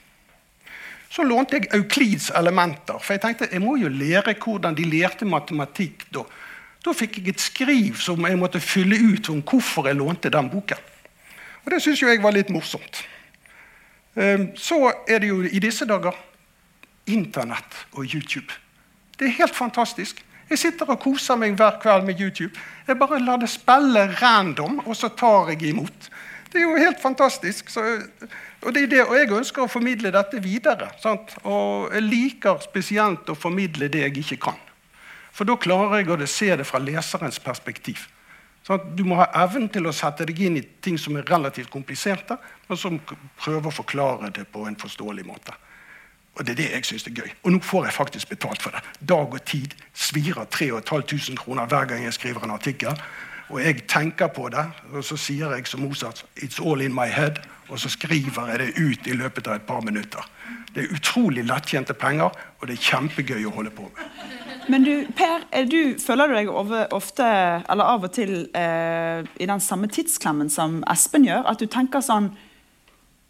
Så 1.14 1.24
lånte 1.24 1.60
jeg 1.60 1.70
Euklids 1.78 2.32
elementer, 2.34 2.98
for 2.98 3.14
jeg 3.14 3.22
tenkte 3.22 3.52
jeg 3.52 3.62
må 3.62 3.76
jo 3.78 3.92
lære 3.92 4.34
hvordan 4.34 4.74
de 4.76 4.88
lærte 4.90 5.30
matematikk. 5.30 6.08
Da 6.14 6.26
Da 6.84 6.92
fikk 6.92 7.22
jeg 7.22 7.32
et 7.32 7.40
skriv 7.40 8.00
som 8.04 8.26
jeg 8.28 8.36
måtte 8.36 8.60
fylle 8.60 8.98
ut 9.00 9.30
om 9.32 9.40
hvorfor 9.40 9.88
jeg 9.88 9.96
lånte 9.96 10.30
den 10.30 10.50
boken. 10.52 10.82
Og 11.64 11.72
det 11.72 11.82
syns 11.84 12.02
jeg 12.04 12.22
var 12.24 12.36
litt 12.36 12.52
morsomt. 12.54 13.04
Ehm, 14.16 14.52
så 14.56 14.92
er 15.08 15.24
det 15.24 15.32
jo 15.32 15.42
i 15.44 15.62
disse 15.64 15.88
dager 15.90 16.18
Internett 17.08 17.80
og 17.94 18.06
YouTube. 18.06 18.54
Det 19.20 19.28
er 19.28 19.40
helt 19.42 19.56
fantastisk. 19.56 20.22
Jeg 20.50 20.60
sitter 20.60 20.92
og 20.94 21.00
koser 21.04 21.36
meg 21.40 21.56
hver 21.60 21.80
kveld 21.82 22.06
med 22.08 22.20
YouTube. 22.22 22.54
Jeg 22.88 23.00
bare 23.00 23.20
lar 23.20 23.40
det 23.42 23.50
spille 23.52 24.06
random, 24.22 24.80
og 24.86 24.96
så 24.96 25.10
tar 25.10 25.50
jeg 25.52 25.64
imot. 25.72 26.10
Det 26.52 26.62
er 26.62 26.68
jo 26.68 26.76
helt 26.78 27.02
fantastisk. 27.02 27.70
Så, 27.70 27.82
og, 28.62 28.74
det, 28.76 29.02
og, 29.02 29.16
jeg 29.18 29.32
ønsker 29.34 29.64
å 29.64 29.72
formidle 29.72 30.12
dette 30.14 30.40
videre. 30.44 30.92
Sant? 31.02 31.34
Og 31.44 31.90
jeg 31.94 32.06
liker 32.06 32.62
spesielt 32.64 33.30
å 33.30 33.36
formidle 33.36 33.90
det 33.90 34.06
jeg 34.06 34.18
ikke 34.22 34.42
kan. 34.50 34.60
For 35.34 35.50
da 35.50 35.58
klarer 35.58 36.04
jeg 36.04 36.14
å 36.14 36.30
se 36.30 36.52
det 36.60 36.68
fra 36.70 36.80
leserens 36.80 37.40
perspektiv. 37.42 38.06
Sånn 38.64 38.94
du 38.96 39.04
må 39.04 39.18
ha 39.20 39.28
evnen 39.44 39.68
til 39.72 39.88
å 39.88 39.96
sette 39.96 40.26
deg 40.28 40.40
inn 40.40 40.58
i 40.58 40.64
ting 40.82 40.96
som 41.00 41.18
er 41.20 41.28
relativt 41.28 41.72
kompliserte, 41.72 42.38
men 42.70 42.80
som 42.80 43.00
prøver 43.04 43.68
å 43.68 43.76
forklare 43.76 44.32
det 44.32 44.48
på 44.52 44.64
en 44.68 44.80
forståelig 44.80 45.26
måte. 45.28 45.56
Og 46.34 46.46
det 46.46 46.56
er 46.56 46.62
det 46.62 46.70
jeg 46.72 46.88
syns 46.88 47.06
er 47.08 47.18
gøy. 47.20 47.34
Og 47.44 47.54
nå 47.54 47.60
får 47.62 47.86
jeg 47.86 47.98
faktisk 47.98 48.32
betalt 48.32 48.64
for 48.64 48.74
det. 48.74 48.82
Dag 49.10 49.36
og 49.36 49.44
tid 49.46 49.76
svirer 49.94 50.48
3500 50.50 51.38
kroner 51.44 51.70
hver 51.70 51.92
gang 51.92 52.08
jeg 52.08 52.16
skriver 52.18 52.48
en 52.48 52.56
artikkel. 52.56 52.98
Og 53.54 53.60
jeg 53.62 53.84
tenker 53.92 54.32
på 54.34 54.48
det, 54.50 54.64
og 54.94 55.04
så 55.06 55.18
sier 55.20 55.52
jeg 55.54 55.68
som 55.68 55.84
Mozart 55.84 56.26
'It's 56.36 56.60
all 56.64 56.82
in 56.82 56.96
my 56.96 57.08
head'. 57.12 57.44
Og 57.70 57.80
så 57.80 57.90
skriver 57.90 58.48
jeg 58.48 58.60
det 58.60 58.74
ut 58.78 59.08
i 59.08 59.14
løpet 59.14 59.48
av 59.48 59.56
et 59.56 59.62
par 59.62 59.82
minutter. 59.82 60.30
Det 60.76 60.84
er 60.84 60.96
utrolig 60.96 61.44
lettjente 61.44 61.94
penger, 61.94 62.30
og 62.60 62.68
det 62.68 62.74
er 62.74 62.82
kjempegøy 62.82 63.46
å 63.46 63.50
holde 63.50 63.70
på 63.70 63.92
med. 63.96 64.43
Men 64.72 64.86
du, 64.86 64.92
Per, 65.18 65.44
du, 65.68 65.96
føler 66.00 66.30
du 66.30 66.36
deg 66.38 66.50
over, 66.52 66.86
ofte, 66.96 67.26
eller 67.70 67.90
av 67.96 68.06
og 68.08 68.14
til 68.16 68.46
eh, 68.56 69.26
i 69.42 69.48
den 69.50 69.64
samme 69.64 69.90
tidsklemmen 69.92 70.52
som 70.52 70.82
Espen 70.92 71.28
gjør? 71.28 71.48
At 71.52 71.60
du 71.60 71.68
tenker 71.68 72.04
sånn 72.04 72.32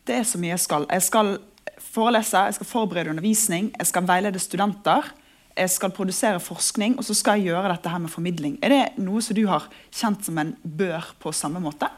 Det 0.08 0.20
er 0.20 0.28
så 0.28 0.40
mye 0.42 0.54
jeg 0.54 0.64
skal. 0.66 0.86
Jeg 0.92 1.06
skal 1.08 1.34
forelese, 1.80 2.46
jeg 2.50 2.58
skal 2.58 2.68
forberede 2.68 3.14
undervisning, 3.14 3.72
jeg 3.78 3.90
skal 3.90 4.08
veilede 4.08 4.42
studenter. 4.42 5.14
Jeg 5.54 5.70
skal 5.70 5.94
produsere 5.94 6.40
forskning, 6.42 6.96
og 6.98 7.06
så 7.06 7.14
skal 7.14 7.38
jeg 7.38 7.54
gjøre 7.54 7.70
dette 7.70 7.90
her 7.90 8.02
med 8.02 8.10
formidling. 8.10 8.56
Er 8.66 8.74
det 8.74 9.04
noe 9.06 9.22
som 9.22 9.38
du 9.38 9.44
har 9.46 9.68
kjent 9.94 10.26
som 10.26 10.40
en 10.42 10.56
bør 10.66 11.12
på 11.22 11.32
samme 11.32 11.62
måte? 11.62 11.92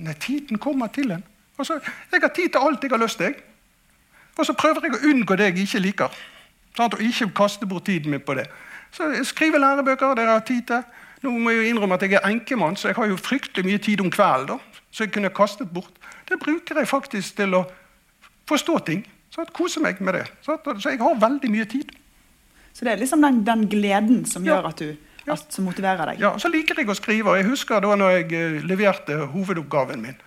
Nei, 0.00 0.14
tiden 0.18 0.58
kommer 0.58 0.88
til 0.88 1.12
en. 1.12 1.24
Altså, 1.58 1.76
jeg 2.10 2.22
har 2.22 2.32
tid 2.34 2.48
til 2.48 2.64
alt 2.64 2.82
jeg 2.82 2.90
har 2.90 3.02
lyst 3.02 3.20
til. 3.20 3.36
Og 4.38 4.48
så 4.48 4.56
prøver 4.56 4.88
jeg 4.88 4.96
å 4.96 5.10
unngå 5.12 5.36
det 5.38 5.50
jeg 5.50 5.66
ikke 5.66 5.82
liker. 5.84 6.22
Sant? 6.74 6.96
Og 6.96 7.02
ikke 7.04 7.28
kaste 7.36 7.68
bort 7.70 7.86
tiden 7.86 8.10
min 8.10 8.24
på 8.24 8.34
det. 8.38 8.48
Så 8.94 9.10
jeg 9.10 9.26
skriver 9.26 9.58
lærebøker. 9.58 10.14
det 10.14 10.26
har 10.26 10.44
tid 10.46 10.62
til. 10.70 10.84
Nå 11.22 11.30
må 11.30 11.50
jeg 11.50 11.62
jo 11.62 11.70
innrømme 11.72 11.96
at 11.96 12.02
jeg 12.02 12.18
er 12.18 12.28
enkemann, 12.28 12.76
så 12.76 12.88
jeg 12.88 12.96
har 12.96 13.08
jo 13.10 13.16
fryktelig 13.16 13.64
mye 13.66 13.78
tid 13.78 14.00
om 14.00 14.10
kvelden. 14.10 14.60
Så 14.90 15.04
jeg 15.04 15.12
kunne 15.12 15.32
kastet 15.34 15.70
bort. 15.74 15.90
Det 16.28 16.38
bruker 16.40 16.78
jeg 16.78 16.88
faktisk 16.88 17.36
til 17.36 17.54
å 17.58 17.64
forstå 18.48 18.78
ting. 18.86 19.02
Så 19.30 19.42
jeg 19.42 19.54
koser 19.56 19.82
meg 19.82 20.00
med 20.00 20.14
det. 20.14 20.26
Så, 20.44 20.58
jeg 20.84 21.00
har 21.00 21.18
veldig 21.20 21.50
mye 21.50 21.64
tid. 21.64 21.90
Så 22.72 22.84
det 22.84 22.92
er 22.92 23.02
liksom 23.02 23.22
den, 23.22 23.42
den 23.46 23.66
gleden 23.70 24.24
som 24.26 24.46
gjør 24.46 24.70
at 24.70 24.78
du 24.78 24.94
at, 25.32 25.46
som 25.52 25.64
motiverer 25.64 26.12
deg? 26.12 26.20
Ja, 26.20 26.34
så 26.40 26.50
liker 26.52 26.78
jeg 26.78 26.90
å 26.90 26.96
skrive. 26.96 27.38
Jeg 27.38 27.48
husker 27.48 27.82
da 27.82 27.94
når 27.96 28.18
jeg 28.18 28.26
uh, 28.36 28.66
leverte 28.68 29.16
hovedoppgaven 29.32 30.02
min. 30.04 30.20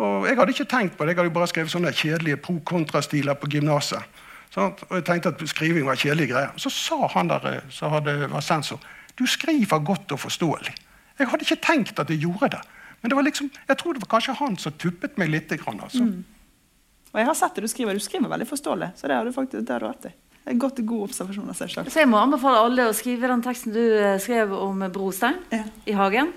Og 0.00 0.24
Jeg 0.24 0.38
hadde 0.38 0.54
ikke 0.54 0.64
tenkt 0.64 0.96
på 0.96 1.04
det, 1.04 1.12
jeg 1.12 1.18
hadde 1.18 1.28
jo 1.28 1.36
bare 1.36 1.48
skrevet 1.50 1.72
sånne 1.74 1.92
kjedelige 1.92 2.40
pro-kontra-stiler 2.40 3.36
på 3.36 3.50
gymnaset. 3.52 4.20
Og 4.58 4.96
jeg 4.96 5.04
tenkte 5.06 5.30
at 5.30 5.42
skriving 5.48 5.86
var 5.86 5.98
kjedelige 6.00 6.32
greier. 6.32 6.54
Så 6.58 6.72
sa 6.74 7.06
han 7.14 7.30
der 7.30 7.46
eh, 7.52 7.68
som 7.70 7.92
var 7.94 8.42
sensor, 8.42 8.80
du 9.14 9.26
skriver 9.26 9.78
godt 9.84 10.12
og 10.12 10.20
forståelig. 10.24 10.74
Jeg 11.20 11.28
hadde 11.28 11.46
ikke 11.46 11.62
tenkt 11.62 12.00
at 12.00 12.10
jeg 12.10 12.24
gjorde 12.24 12.54
det. 12.56 12.60
Men 13.00 13.12
det 13.12 13.16
var 13.16 13.24
liksom, 13.24 13.50
jeg 13.68 13.78
tror 13.78 13.94
det 13.94 14.02
var 14.02 14.10
kanskje 14.16 14.36
han 14.40 14.56
som 14.60 14.72
tuppet 14.80 15.18
meg 15.20 15.30
litt. 15.32 15.52
Altså. 15.52 16.02
Mm. 16.04 16.24
Og 17.12 17.20
jeg 17.20 17.28
har 17.28 17.38
sett 17.38 17.54
det 17.56 17.64
du 17.64 17.70
skriver. 17.70 17.94
Du 17.94 18.02
skriver 18.02 18.32
veldig 18.32 18.48
forståelig. 18.48 18.90
Så 18.96 19.08
det 19.08 19.16
har 19.16 19.24
du 19.24 19.32
faktisk 19.32 19.66
det 19.66 19.76
har 19.76 19.84
du 19.84 19.88
rett 19.88 20.10
i. 20.10 20.12
Det 20.40 20.54
er 20.54 20.60
godt 20.60 20.80
god 20.88 21.06
observasjon 21.10 21.52
av 21.52 21.56
seg 21.58 21.72
selv. 21.72 21.92
Så 21.92 22.00
jeg 22.00 22.08
må 22.10 22.18
anbefale 22.20 22.62
alle 22.64 22.88
å 22.88 22.96
skrive 22.96 23.28
den 23.30 23.42
teksten 23.44 23.74
du 23.76 23.82
eh, 23.84 24.16
skrev 24.22 24.54
om 24.56 24.86
brostein 24.92 25.36
ja. 25.52 25.64
i 25.84 25.96
hagen. 25.96 26.32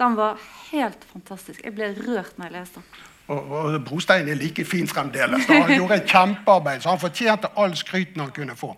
Den 0.00 0.16
var 0.16 0.40
helt 0.70 1.04
fantastisk. 1.12 1.62
Jeg 1.64 1.76
ble 1.76 1.92
rørt 1.96 2.36
når 2.36 2.50
jeg 2.50 2.56
leste 2.58 2.82
den. 2.82 3.09
Og, 3.30 3.50
og 3.54 3.80
brostein 3.86 4.28
er 4.28 4.38
like 4.38 4.64
fin 4.66 4.88
fremdeles. 4.90 5.46
Han 5.46 5.70
gjorde 5.70 6.00
et 6.00 6.08
kjempearbeid, 6.10 6.82
så 6.82 6.94
han 6.94 7.02
fortjente 7.02 7.52
all 7.60 7.76
skryten 7.78 8.22
han 8.22 8.32
kunne 8.34 8.56
få. 8.58 8.74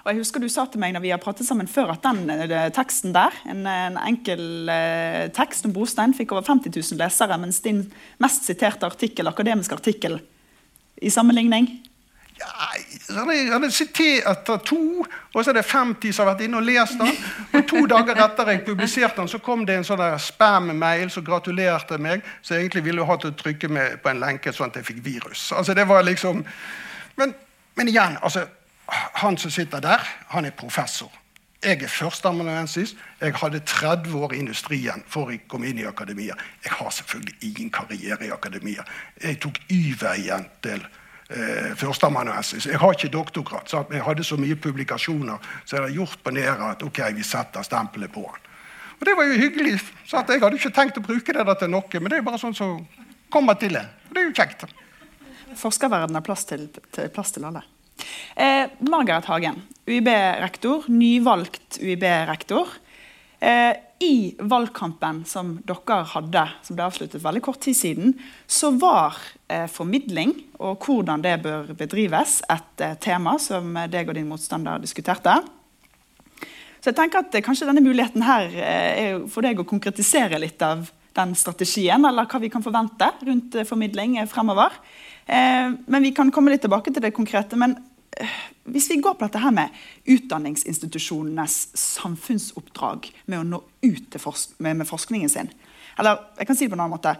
Og 0.00 0.08
jeg 0.08 0.20
husker 0.22 0.40
Du 0.40 0.48
sa 0.48 0.64
til 0.68 0.80
meg 0.80 0.94
når 0.94 1.04
vi 1.04 1.12
har 1.12 1.20
pratet 1.20 1.48
sammen 1.48 1.68
før 1.68 1.92
at 1.94 2.04
den 2.04 2.30
eh, 2.32 2.70
teksten 2.72 3.12
der, 3.16 3.34
en, 3.52 3.66
en 3.68 3.98
enkel 4.00 4.70
eh, 4.72 5.28
tekst 5.36 5.68
om 5.68 5.74
brostein, 5.76 6.16
fikk 6.16 6.32
over 6.32 6.46
50 6.46 6.72
000 6.72 7.00
lesere, 7.00 7.36
mens 7.40 7.60
din 7.64 7.84
mest 8.22 8.48
siterte 8.48 8.88
artikkel, 8.88 9.28
akademisk 9.28 9.76
artikkel 9.76 10.20
i 11.00 11.12
sammenligning? 11.12 11.68
Ja, 12.40 13.18
han 13.20 13.30
hadde 13.52 13.70
sitert 13.70 14.48
to, 14.64 15.04
og 15.34 15.44
så 15.44 15.50
er 15.50 15.58
det 15.58 15.64
50 15.68 16.14
som 16.14 16.24
har 16.24 16.32
vært 16.32 16.46
inne 16.46 16.60
og 16.60 16.64
lest 16.64 16.96
den. 16.96 17.10
Og 17.52 17.66
to 17.68 17.82
dager 17.90 18.16
etter 18.24 18.52
jeg 18.54 18.62
publiserte 18.64 19.20
den, 19.20 19.28
så 19.28 19.40
kom 19.44 19.66
det 19.68 19.76
en 19.76 19.84
sånn 19.84 20.00
spam-mail 20.16 21.12
som 21.12 21.26
gratulerte 21.26 21.98
meg. 22.00 22.24
Så 22.40 22.56
jeg 22.56 22.64
egentlig 22.64 22.86
ville 22.88 23.04
ha 23.04 23.18
til 23.20 23.34
å 23.34 23.36
trykke 23.42 23.68
meg 23.68 23.98
på 24.00 24.12
en 24.12 24.22
lenke 24.22 24.54
sånn 24.56 24.72
at 24.72 24.80
jeg 24.80 24.88
fikk 24.88 25.04
virus. 25.04 25.50
Altså 25.52 25.76
det 25.76 25.84
var 25.90 26.06
liksom... 26.08 26.40
Men, 27.20 27.34
men 27.76 27.92
igjen, 27.92 28.16
altså, 28.24 28.46
han 29.20 29.36
som 29.38 29.52
sitter 29.52 29.84
der, 29.84 30.06
han 30.32 30.48
er 30.48 30.56
professor. 30.56 31.12
Jeg 31.60 31.82
er 31.84 31.92
førsteamanuensis. 31.92 32.94
Jeg 33.20 33.34
hadde 33.36 33.60
30 33.60 34.16
år 34.16 34.32
i 34.32 34.40
industrien 34.40 35.04
før 35.06 35.34
jeg 35.34 35.42
kom 35.48 35.64
inn 35.68 35.82
i 35.82 35.84
akademia. 35.84 36.38
Jeg 36.64 36.72
har 36.72 36.90
selvfølgelig 36.96 37.36
ingen 37.50 37.70
karriere 37.70 38.26
i 38.26 38.32
akademia. 38.32 38.86
Jeg 39.20 39.36
tok 39.44 39.60
Y-veien 39.68 40.48
til 40.64 40.80
eh, 41.30 41.72
førsteamanuensis. 41.78 42.66
Jeg 42.66 42.78
har 42.82 42.94
ikke 42.94 43.12
doktorgrad. 43.14 43.68
Så 43.70 43.84
jeg 43.92 44.04
hadde 44.06 44.26
så 44.26 44.38
mye 44.40 44.58
publikasjoner 44.58 45.50
så 45.64 45.76
jeg 45.76 45.82
hadde 45.84 45.96
gjort 45.96 46.22
på 46.24 46.34
Nera 46.36 46.72
at 46.74 46.84
ok, 46.86 47.02
vi 47.16 47.26
setter 47.26 47.66
stempelet 47.66 48.12
på 48.12 48.26
han. 48.26 48.46
Og 49.00 49.06
Det 49.06 49.16
var 49.16 49.30
jo 49.30 49.38
hyggelig. 49.40 49.78
Så 50.04 50.20
jeg 50.20 50.42
hadde 50.42 50.58
ikke 50.58 50.74
tenkt 50.76 51.00
å 51.00 51.04
bruke 51.04 51.32
det 51.32 51.58
til 51.62 51.72
noe, 51.72 52.00
men 52.00 52.12
det 52.12 52.20
er 52.20 52.26
bare 52.26 52.40
sånn 52.42 52.56
som 52.56 52.82
kommer 53.32 53.56
til 53.56 53.78
det. 53.78 53.86
Og 54.10 54.16
det 54.16 54.22
er 54.22 54.28
jo 54.28 54.36
kjekt. 54.36 54.66
Forskerverdenen 55.56 56.20
har 56.20 56.26
plass 56.26 56.44
til, 56.46 56.68
til, 56.92 57.08
plass 57.14 57.32
til 57.34 57.46
alle. 57.48 57.62
Eh, 58.36 58.68
Margaret 58.86 59.26
Hagen, 59.30 59.62
UiB-rektor, 59.88 60.86
nyvalgt 60.92 61.80
UiB-rektor. 61.80 62.68
Eh, 63.40 63.76
I 63.98 64.34
valgkampen 64.38 65.22
som 65.24 65.54
dere 65.64 66.02
hadde, 66.12 66.42
som 66.64 66.76
ble 66.76 66.84
avsluttet 66.84 67.22
veldig 67.24 67.40
kort 67.44 67.60
tid 67.64 67.76
siden, 67.76 68.12
så 68.48 68.68
var 68.76 69.16
eh, 69.48 69.64
formidling 69.68 70.34
og 70.60 70.84
hvordan 70.84 71.24
det 71.24 71.38
bør 71.44 71.72
bedrives, 71.76 72.40
et 72.52 72.84
eh, 72.84 72.96
tema 73.00 73.38
som 73.40 73.72
deg 73.88 74.08
og 74.08 74.16
din 74.18 74.28
motstander 74.28 74.80
diskuterte. 74.82 75.38
Så 76.80 76.90
jeg 76.90 76.98
tenker 77.00 77.22
at 77.22 77.36
eh, 77.36 77.44
kanskje 77.44 77.68
denne 77.68 77.84
muligheten 77.84 78.24
her 78.28 78.48
eh, 78.52 79.04
er 79.04 79.22
for 79.32 79.44
deg 79.44 79.60
å 79.60 79.68
konkretisere 79.68 80.40
litt 80.40 80.60
av 80.64 80.90
den 81.16 81.32
strategien, 81.36 82.04
eller 82.04 82.28
hva 82.28 82.40
vi 82.44 82.52
kan 82.52 82.64
forvente 82.64 83.08
rundt 83.26 83.56
formidling 83.66 84.20
fremover. 84.30 84.76
men 85.26 86.02
vi 86.02 86.12
kan 86.14 86.30
komme 86.30 86.50
litt 86.50 86.62
tilbake 86.62 86.92
til 86.92 87.02
det 87.02 87.10
konkrete. 87.14 87.56
Men 87.58 87.74
hvis 88.70 88.88
vi 88.90 89.00
går 89.02 89.14
på 89.16 89.26
dette 89.26 89.40
her 89.42 89.52
med 89.54 89.74
utdanningsinstitusjonenes 90.10 91.70
samfunnsoppdrag 91.78 93.10
med 93.30 93.40
å 93.40 93.46
nå 93.46 93.60
ut 93.86 94.18
forsk 94.20 94.58
med, 94.58 94.80
med, 94.80 94.88
forskningen 94.88 95.30
sin 95.30 95.50
Eller 95.98 96.18
jeg 96.38 96.48
kan 96.48 96.58
si 96.58 96.66
det 96.66 96.72
på 96.72 96.78
en 96.78 96.84
annen 96.86 96.96
måte. 96.96 97.14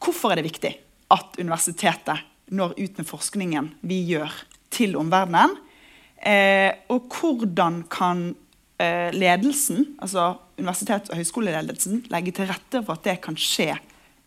Hvorfor 0.00 0.32
er 0.32 0.40
det 0.40 0.48
viktig 0.48 0.72
at 1.10 1.38
universitetet 1.40 2.26
når 2.54 2.74
ut 2.78 2.98
med 2.98 3.08
forskningen 3.08 3.72
vi 3.86 4.02
gjør, 4.10 4.32
til 4.70 4.94
omverdenen? 4.98 5.56
Eh, 6.20 6.70
og 6.92 7.08
hvordan 7.10 7.82
kan 7.90 8.34
eh, 8.78 9.08
ledelsen, 9.14 9.96
altså 9.98 10.34
universitets- 10.60 11.10
og 11.10 11.18
høyskoleledelsen, 11.18 12.04
legge 12.12 12.34
til 12.36 12.50
rette 12.50 12.82
for 12.84 12.98
at 12.98 13.06
det 13.08 13.16
kan 13.24 13.38
skje 13.40 13.72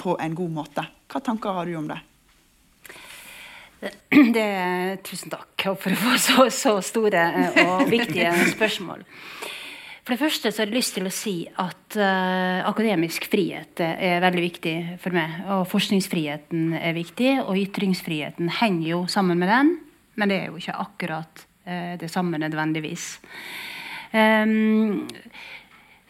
på 0.01 0.17
en 0.19 0.35
god 0.35 0.57
måte? 0.57 0.87
Hva 1.07 1.21
tanker 1.23 1.55
har 1.55 1.69
du 1.69 1.77
om 1.77 1.87
det? 1.91 1.99
Det, 4.33 4.49
tusen 5.03 5.33
takk 5.33 5.65
for 5.81 5.91
å 5.91 5.97
få 5.99 6.17
så, 6.21 6.45
så 6.53 6.77
store 6.85 7.23
eh, 7.43 7.57
og 7.65 7.89
viktige 7.91 8.31
spørsmål. 8.53 9.03
For 10.03 10.13
det 10.13 10.19
første 10.19 10.51
så 10.51 10.61
har 10.61 10.67
jeg 10.67 10.75
lyst 10.75 10.97
til 10.97 11.07
å 11.07 11.13
si 11.15 11.33
at 11.47 11.95
uh, 11.95 12.59
akademisk 12.67 13.23
frihet 13.31 13.79
er 13.79 14.19
veldig 14.23 14.41
viktig 14.43 14.75
for 14.99 15.15
meg. 15.15 15.37
Og 15.55 15.63
forskningsfriheten 15.71 16.73
er 16.75 16.95
viktig, 16.97 17.37
og 17.45 17.55
ytringsfriheten 17.61 18.51
henger 18.59 18.89
jo 18.89 18.99
sammen 19.11 19.39
med 19.39 19.47
den. 19.53 19.71
Men 20.19 20.31
det 20.31 20.41
er 20.41 20.49
jo 20.51 20.59
ikke 20.59 20.75
akkurat 20.83 21.45
uh, 21.63 21.95
det 22.01 22.11
samme 22.11 22.41
nødvendigvis. 22.43 23.13
Um, 24.11 25.07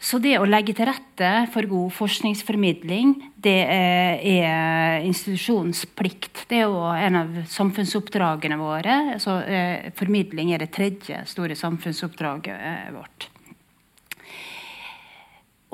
så 0.04 0.18
det 0.20 0.34
å 0.36 0.44
legge 0.44 0.74
til 0.76 0.84
rette 0.84 1.28
for 1.54 1.64
god 1.68 1.92
forskningsformidling, 1.96 3.14
det 3.40 3.56
er, 3.72 4.20
er 4.20 5.06
institusjonens 5.08 5.86
plikt. 5.96 6.44
Det 6.50 6.60
er 6.60 6.66
jo 6.68 6.82
en 6.92 7.20
av 7.22 7.38
samfunnsoppdragene 7.48 8.58
våre. 8.60 8.98
Så 9.22 9.38
eh, 9.48 9.88
formidling 9.96 10.52
er 10.52 10.60
det 10.60 10.74
tredje 10.76 11.22
store 11.30 11.56
samfunnsoppdraget 11.56 12.52
eh, 12.52 12.90
vårt. 12.92 13.30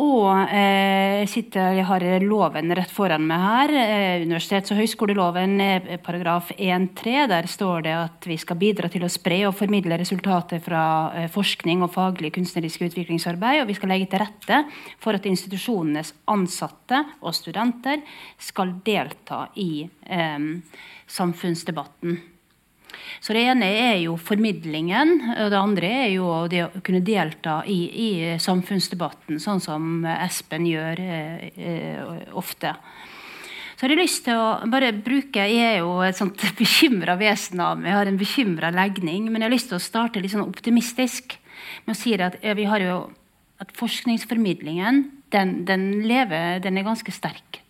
Og 0.01 0.49
eh, 0.49 1.27
sitter, 1.29 1.75
jeg 1.77 1.85
har 1.85 2.05
loven 2.25 2.73
rett 2.77 2.93
foran 2.95 3.27
meg 3.29 3.43
her. 3.43 3.73
Eh, 3.77 4.23
universitets- 4.25 4.73
og 4.73 4.81
høyskoleloven 4.81 5.61
eh, 5.61 5.91
paragraf 6.01 6.55
1-3. 6.57 7.27
Der 7.29 7.49
står 7.51 7.85
det 7.85 7.93
at 7.99 8.29
vi 8.31 8.39
skal 8.41 8.57
bidra 8.61 8.89
til 8.93 9.05
å 9.05 9.13
spre 9.13 9.43
og 9.51 9.59
formidle 9.59 9.99
resultater 10.01 10.63
fra 10.65 10.85
eh, 11.13 11.29
forskning 11.33 11.85
og 11.85 11.93
faglig 11.93 12.33
kunstnerisk 12.39 12.87
utviklingsarbeid. 12.89 13.61
Og 13.61 13.69
vi 13.69 13.77
skal 13.77 13.93
legge 13.93 14.09
til 14.15 14.25
rette 14.25 14.63
for 15.03 15.19
at 15.19 15.29
institusjonenes 15.29 16.15
ansatte 16.33 17.05
og 17.21 17.37
studenter 17.37 18.01
skal 18.41 18.79
delta 18.87 19.49
i 19.61 19.85
eh, 19.85 20.53
samfunnsdebatten. 21.21 22.21
Så 23.21 23.35
det 23.37 23.45
ene 23.51 23.69
er 23.69 23.99
jo 24.03 24.17
formidlingen, 24.21 25.17
og 25.37 25.51
det 25.53 25.59
andre 25.61 25.93
er 26.07 26.11
jo 26.15 26.31
det 26.51 26.65
å 26.67 26.83
kunne 26.85 27.03
delta 27.05 27.61
i, 27.69 27.79
i 27.91 28.11
samfunnsdebatten, 28.41 29.41
sånn 29.43 29.63
som 29.63 30.07
Espen 30.09 30.67
gjør 30.69 31.03
eh, 31.05 31.47
eh, 31.55 32.35
ofte. 32.39 32.75
Så 33.81 33.87
har 33.87 33.95
jeg 33.95 34.03
lyst 34.03 34.27
til 34.27 34.37
å 34.37 34.49
bare 34.69 34.91
bruke 34.93 35.47
Jeg 35.49 35.61
er 35.65 35.79
jo 35.81 36.03
et 36.05 36.19
sånt 36.19 36.43
bekymra 36.59 37.15
vesen 37.17 37.63
av 37.65 37.79
meg. 37.79 37.89
Jeg 37.89 37.97
har 37.97 38.11
en 38.11 38.21
bekymra 38.21 38.73
legning. 38.77 39.31
Men 39.31 39.41
jeg 39.41 39.49
har 39.49 39.55
lyst 39.55 39.71
til 39.73 39.79
å 39.79 39.81
starte 39.81 40.21
litt 40.21 40.35
sånn 40.35 40.45
optimistisk 40.45 41.39
med 41.87 41.95
å 41.95 41.97
si 41.97 42.13
at 42.21 42.37
vi 42.59 42.69
har 42.69 42.85
jo 42.85 42.99
at 43.61 43.73
forskningsformidlingen 43.77 45.01
den, 45.33 45.63
den 45.65 45.87
lever, 46.05 46.61
den 46.61 46.77
er 46.77 46.85
ganske 46.85 47.13
sterk. 47.15 47.61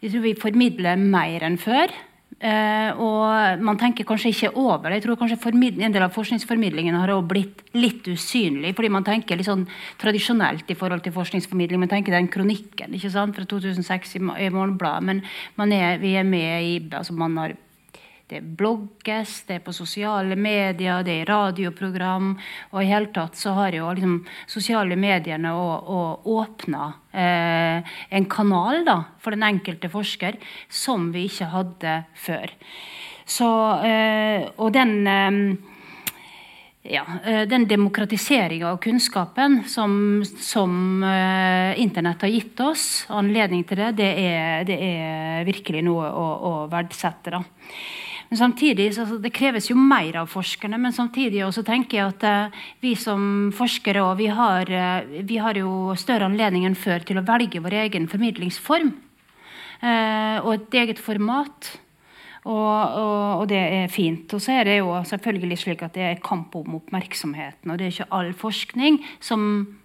Jeg 0.00 0.12
tror 0.12 0.24
vi 0.24 0.34
formidler 0.38 1.00
mer 1.00 1.44
enn 1.44 1.58
før. 1.60 1.92
Uh, 2.38 2.94
og 3.02 3.62
man 3.66 3.78
tenker 3.80 4.06
kanskje 4.06 4.30
ikke 4.30 4.52
over 4.54 4.86
det. 4.86 5.00
Jeg 5.00 5.08
tror 5.08 5.16
kanskje 5.18 5.52
En 5.82 5.92
del 5.92 6.02
av 6.02 6.14
forskningsformidlingen 6.14 6.94
har 6.94 7.10
også 7.10 7.26
blitt 7.26 7.62
litt 7.74 8.06
usynlig. 8.06 8.74
Fordi 8.76 8.88
man 8.88 9.04
tenker 9.04 9.36
litt 9.36 9.46
sånn 9.46 9.66
tradisjonelt 9.98 10.70
i 10.70 10.74
forhold 10.78 11.02
til 11.02 11.12
forskningsformidling. 11.12 11.80
Man 11.80 11.88
tenker 11.88 12.12
den 12.12 12.28
kronikken 12.28 12.94
ikke 12.94 13.10
sant, 13.10 13.34
fra 13.34 13.44
2006 13.44 14.16
i, 14.16 14.20
i 14.46 14.50
Morgenbladet. 14.50 15.22
Men 15.56 15.72
er, 15.72 15.98
vi 15.98 16.14
er 16.14 16.24
med 16.24 16.62
i 16.62 16.78
altså 16.94 17.12
Man 17.12 17.36
har 17.38 17.56
det 18.28 18.42
blogges, 18.58 19.42
det 19.48 19.58
er 19.58 19.64
på 19.64 19.72
sosiale 19.72 20.36
medier, 20.36 21.04
det 21.06 21.14
er 21.22 21.30
radioprogram. 21.30 22.34
Og 22.74 22.82
i 22.82 22.90
hele 22.90 23.08
tatt 23.14 23.38
så 23.40 23.54
har 23.56 23.76
jo 23.76 23.88
liksom 23.88 24.18
sosiale 24.50 24.98
mediene 25.00 25.54
åpna 25.54 26.90
eh, 27.12 27.96
en 28.18 28.28
kanal 28.28 28.84
da, 28.88 28.98
for 29.22 29.36
den 29.36 29.46
enkelte 29.48 29.90
forsker 29.92 30.36
som 30.68 31.08
vi 31.14 31.24
ikke 31.30 31.50
hadde 31.54 31.96
før. 32.18 32.52
Så, 33.28 33.48
eh, 33.84 34.48
og 34.56 34.72
den 34.76 34.94
eh, 35.08 35.74
ja, 36.88 37.04
eh, 37.24 37.42
den 37.48 37.66
demokratiseringa 37.68 38.70
av 38.70 38.76
kunnskapen 38.76 39.62
som, 39.68 40.24
som 40.40 41.02
uh, 41.04 41.80
Internett 41.80 42.22
har 42.22 42.32
gitt 42.32 42.60
oss, 42.64 43.04
anledning 43.12 43.64
til 43.68 43.82
det, 43.82 43.90
det 43.98 44.10
er, 44.22 44.64
det 44.68 44.78
er 44.80 45.48
virkelig 45.48 45.82
noe 45.84 46.08
å, 46.08 46.28
å 46.48 46.52
verdsette. 46.72 47.34
da. 47.34 47.42
Men 48.28 48.38
samtidig, 48.38 48.92
Det 49.22 49.32
kreves 49.32 49.70
jo 49.70 49.76
mer 49.76 50.16
av 50.16 50.28
forskerne, 50.28 50.78
men 50.78 50.92
samtidig 50.92 51.44
også 51.46 51.64
tenker 51.64 51.98
jeg 51.98 52.06
at 52.12 52.24
uh, 52.24 52.56
vi 52.80 52.94
som 52.94 53.50
forskere 53.56 54.04
vi 54.16 54.26
har, 54.26 54.68
uh, 54.68 55.22
vi 55.24 55.36
har 55.36 55.54
jo 55.56 55.94
større 55.96 56.28
anledning 56.28 56.66
enn 56.66 56.76
før 56.76 57.00
til 57.00 57.18
å 57.18 57.24
velge 57.24 57.60
vår 57.60 57.72
egen 57.88 58.08
formidlingsform. 58.08 58.92
Uh, 59.80 60.44
og 60.44 60.52
et 60.54 60.74
eget 60.74 60.98
format. 60.98 61.78
Og, 62.48 62.54
og, 62.54 63.40
og, 63.40 63.48
det 63.48 63.58
er 63.58 63.90
fint. 63.92 64.32
Og 64.32 64.40
så 64.40 64.60
er 64.60 64.68
det 64.68 64.76
jo 64.78 64.92
selvfølgelig 65.04 65.58
slik 65.60 65.82
at 65.84 65.96
det 65.96 66.04
er 66.06 66.22
kamp 66.24 66.54
om 66.56 66.78
oppmerksomheten. 66.78 67.70
Og 67.70 67.78
det 67.78 67.86
er 67.86 67.96
ikke 67.96 68.12
all 68.14 68.32
forskning 68.36 69.00
som 69.20 69.42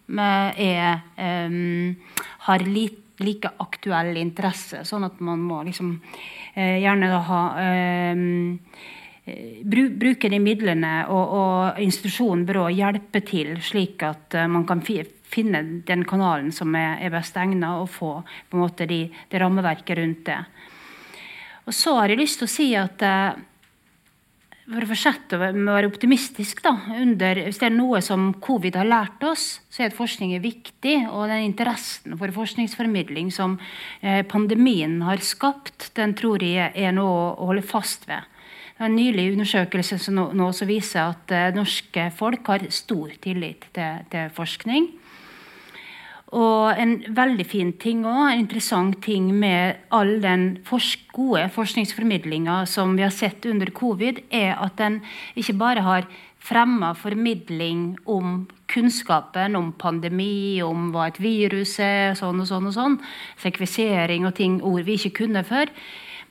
er, 0.08 1.02
um, 1.18 1.96
har 2.48 2.64
lit, 2.68 3.03
like 3.24 3.56
aktuell 3.64 4.18
interesse. 4.20 4.84
Sånn 4.88 5.08
at 5.08 5.20
man 5.24 5.42
må 5.44 5.64
liksom 5.66 5.96
Eh, 6.54 6.84
gjerne 6.84 7.08
ha 7.26 7.42
eh, 7.58 8.16
bruke 9.66 10.30
de 10.30 10.40
midlene, 10.42 10.92
og, 11.10 11.32
og 11.34 11.80
institusjonen 11.82 12.44
bør 12.46 12.68
hjelpe 12.70 13.24
til, 13.26 13.56
slik 13.66 14.04
at 14.06 14.38
eh, 14.38 14.50
man 14.52 14.68
kan 14.70 14.84
finne 14.86 15.64
den 15.88 16.06
kanalen 16.06 16.52
som 16.54 16.76
er, 16.78 17.00
er 17.02 17.14
best 17.16 17.40
egnet, 17.42 17.66
og 17.74 17.90
få 17.90 18.12
på 18.22 18.60
en 18.60 18.66
måte 18.68 18.86
de, 18.90 19.08
det 19.32 19.42
rammeverket 19.42 19.98
rundt 19.98 20.22
det. 20.30 20.38
Og 21.66 21.74
så 21.74 21.96
har 21.98 22.14
jeg 22.14 22.22
lyst 22.22 22.44
til 22.44 22.50
å 22.50 22.54
si 22.54 22.70
at 22.78 23.02
for 24.74 24.86
å 24.86 24.90
fortsette 24.90 25.38
å 25.38 25.42
være 25.44 25.90
optimistisk 25.90 26.64
da, 26.66 26.74
under, 26.98 27.40
Hvis 27.46 27.60
det 27.62 27.70
er 27.70 27.76
noe 27.76 28.02
som 28.04 28.32
covid 28.44 28.76
har 28.80 28.90
lært 28.90 29.24
oss, 29.28 29.62
så 29.70 29.86
er 29.86 29.96
forskning 29.96 30.34
er 30.36 30.44
viktig. 30.44 30.96
Og 31.10 31.28
den 31.32 31.46
interessen 31.48 32.18
for 32.20 32.34
forskningsformidling 32.36 33.32
som 33.34 33.58
eh, 34.02 34.22
pandemien 34.26 35.00
har 35.06 35.24
skapt, 35.24 35.92
den 35.98 36.16
tror 36.18 36.44
jeg 36.44 36.72
er 36.74 36.96
noe 36.96 37.34
å 37.34 37.50
holde 37.52 37.66
fast 37.66 38.08
ved. 38.10 38.26
Det 38.74 38.82
er 38.82 38.90
en 38.90 38.98
nylig 38.98 39.30
undersøkelse 39.36 40.00
som 40.02 40.18
nå, 40.18 40.30
nå 40.34 40.50
viser 40.66 41.14
at 41.14 41.32
eh, 41.32 41.54
norske 41.56 42.10
folk 42.18 42.50
har 42.50 42.68
stor 42.74 43.14
tillit 43.24 43.70
til, 43.76 44.04
til 44.10 44.34
forskning. 44.34 44.90
Og 46.34 46.80
en 46.82 46.96
veldig 47.14 47.46
fin 47.46 47.72
ting 47.78 48.02
òg, 48.10 48.32
en 48.32 48.40
interessant 48.42 48.98
ting 49.06 49.28
med 49.38 49.84
all 49.94 50.16
den 50.24 50.46
forsk 50.66 51.12
gode 51.14 51.46
forskningsformidlinga 51.54 52.64
som 52.70 52.96
vi 52.98 53.06
har 53.06 53.14
sett 53.14 53.46
under 53.46 53.70
covid, 53.70 54.24
er 54.34 54.56
at 54.58 54.80
den 54.82 55.02
ikke 55.38 55.54
bare 55.60 55.84
har 55.86 56.08
fremma 56.44 56.92
formidling 56.98 57.94
om 58.10 58.48
kunnskapen 58.74 59.56
om 59.56 59.70
pandemi, 59.78 60.62
om 60.66 60.90
hva 60.92 61.08
et 61.12 61.22
virus 61.22 61.78
er, 61.84 62.18
sånn 62.20 62.42
og 62.42 62.50
sånn 62.50 62.72
og 62.72 62.76
sånn, 62.76 62.98
sekvisering 63.44 64.26
og 64.28 64.36
ting, 64.40 64.58
ord 64.66 64.84
vi 64.88 64.98
ikke 64.98 65.20
kunne 65.24 65.46
før, 65.48 65.72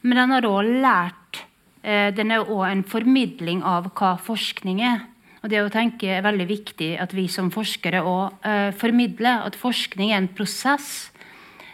men 0.03 0.19
den 0.19 0.35
har 0.35 0.49
òg 0.49 0.73
lært 0.83 1.45
eh, 1.87 2.11
Den 2.15 2.35
er 2.35 2.43
òg 2.43 2.65
en 2.67 2.83
formidling 2.83 3.63
av 3.63 3.93
hva 3.95 4.17
forskning 4.19 4.83
er. 4.83 5.05
Og 5.43 5.51
det 5.51 5.59
å 5.59 5.71
tenke 5.75 6.07
er 6.07 6.23
veldig 6.23 6.47
viktig 6.47 6.93
at 7.03 7.15
vi 7.17 7.27
som 7.31 7.51
forskere 7.51 8.05
òg 8.07 8.47
eh, 8.47 8.71
formidler 8.79 9.43
at 9.49 9.59
forskning 9.59 10.13
er 10.13 10.21
en 10.21 10.31
prosess. 10.31 11.11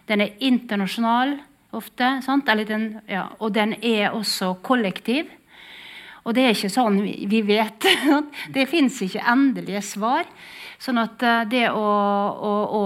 Den 0.09 0.25
er 0.25 0.39
internasjonal 0.41 1.37
ofte, 1.77 2.15
den, 2.65 2.87
ja, 3.09 3.27
og 3.39 3.53
den 3.53 3.75
er 3.85 4.17
også 4.17 4.55
kollektiv. 4.65 5.29
Og 6.25 6.35
det 6.37 6.45
er 6.45 6.57
ikke 6.57 6.73
sånn 6.73 7.03
vi 7.05 7.43
vet. 7.45 7.85
det 8.57 8.69
fins 8.69 9.03
ikke 9.05 9.27
endelige 9.29 9.85
svar. 9.85 10.25
Sånn 10.81 11.01
at 11.01 11.21
uh, 11.25 11.45
det 11.49 11.69
å, 11.69 11.85
å, 11.85 12.55
å 12.79 12.83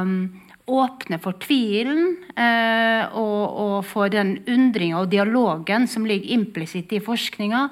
um, 0.00 0.16
åpne 0.66 1.18
for 1.22 1.38
tvilen 1.38 2.16
eh, 2.34 3.06
og, 3.14 3.42
og, 3.62 3.76
for 3.86 4.10
den 4.10 4.32
undringa 4.50 4.98
og 4.98 5.12
dialogen 5.12 5.86
som 5.86 6.06
ligger 6.08 6.34
implisitt 6.34 6.90
i 6.96 7.02
forskninga, 7.02 7.68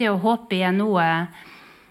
det 0.00 0.08
å 0.08 0.20
håpe 0.22 0.56
i 0.56 0.70
noe 0.72 1.04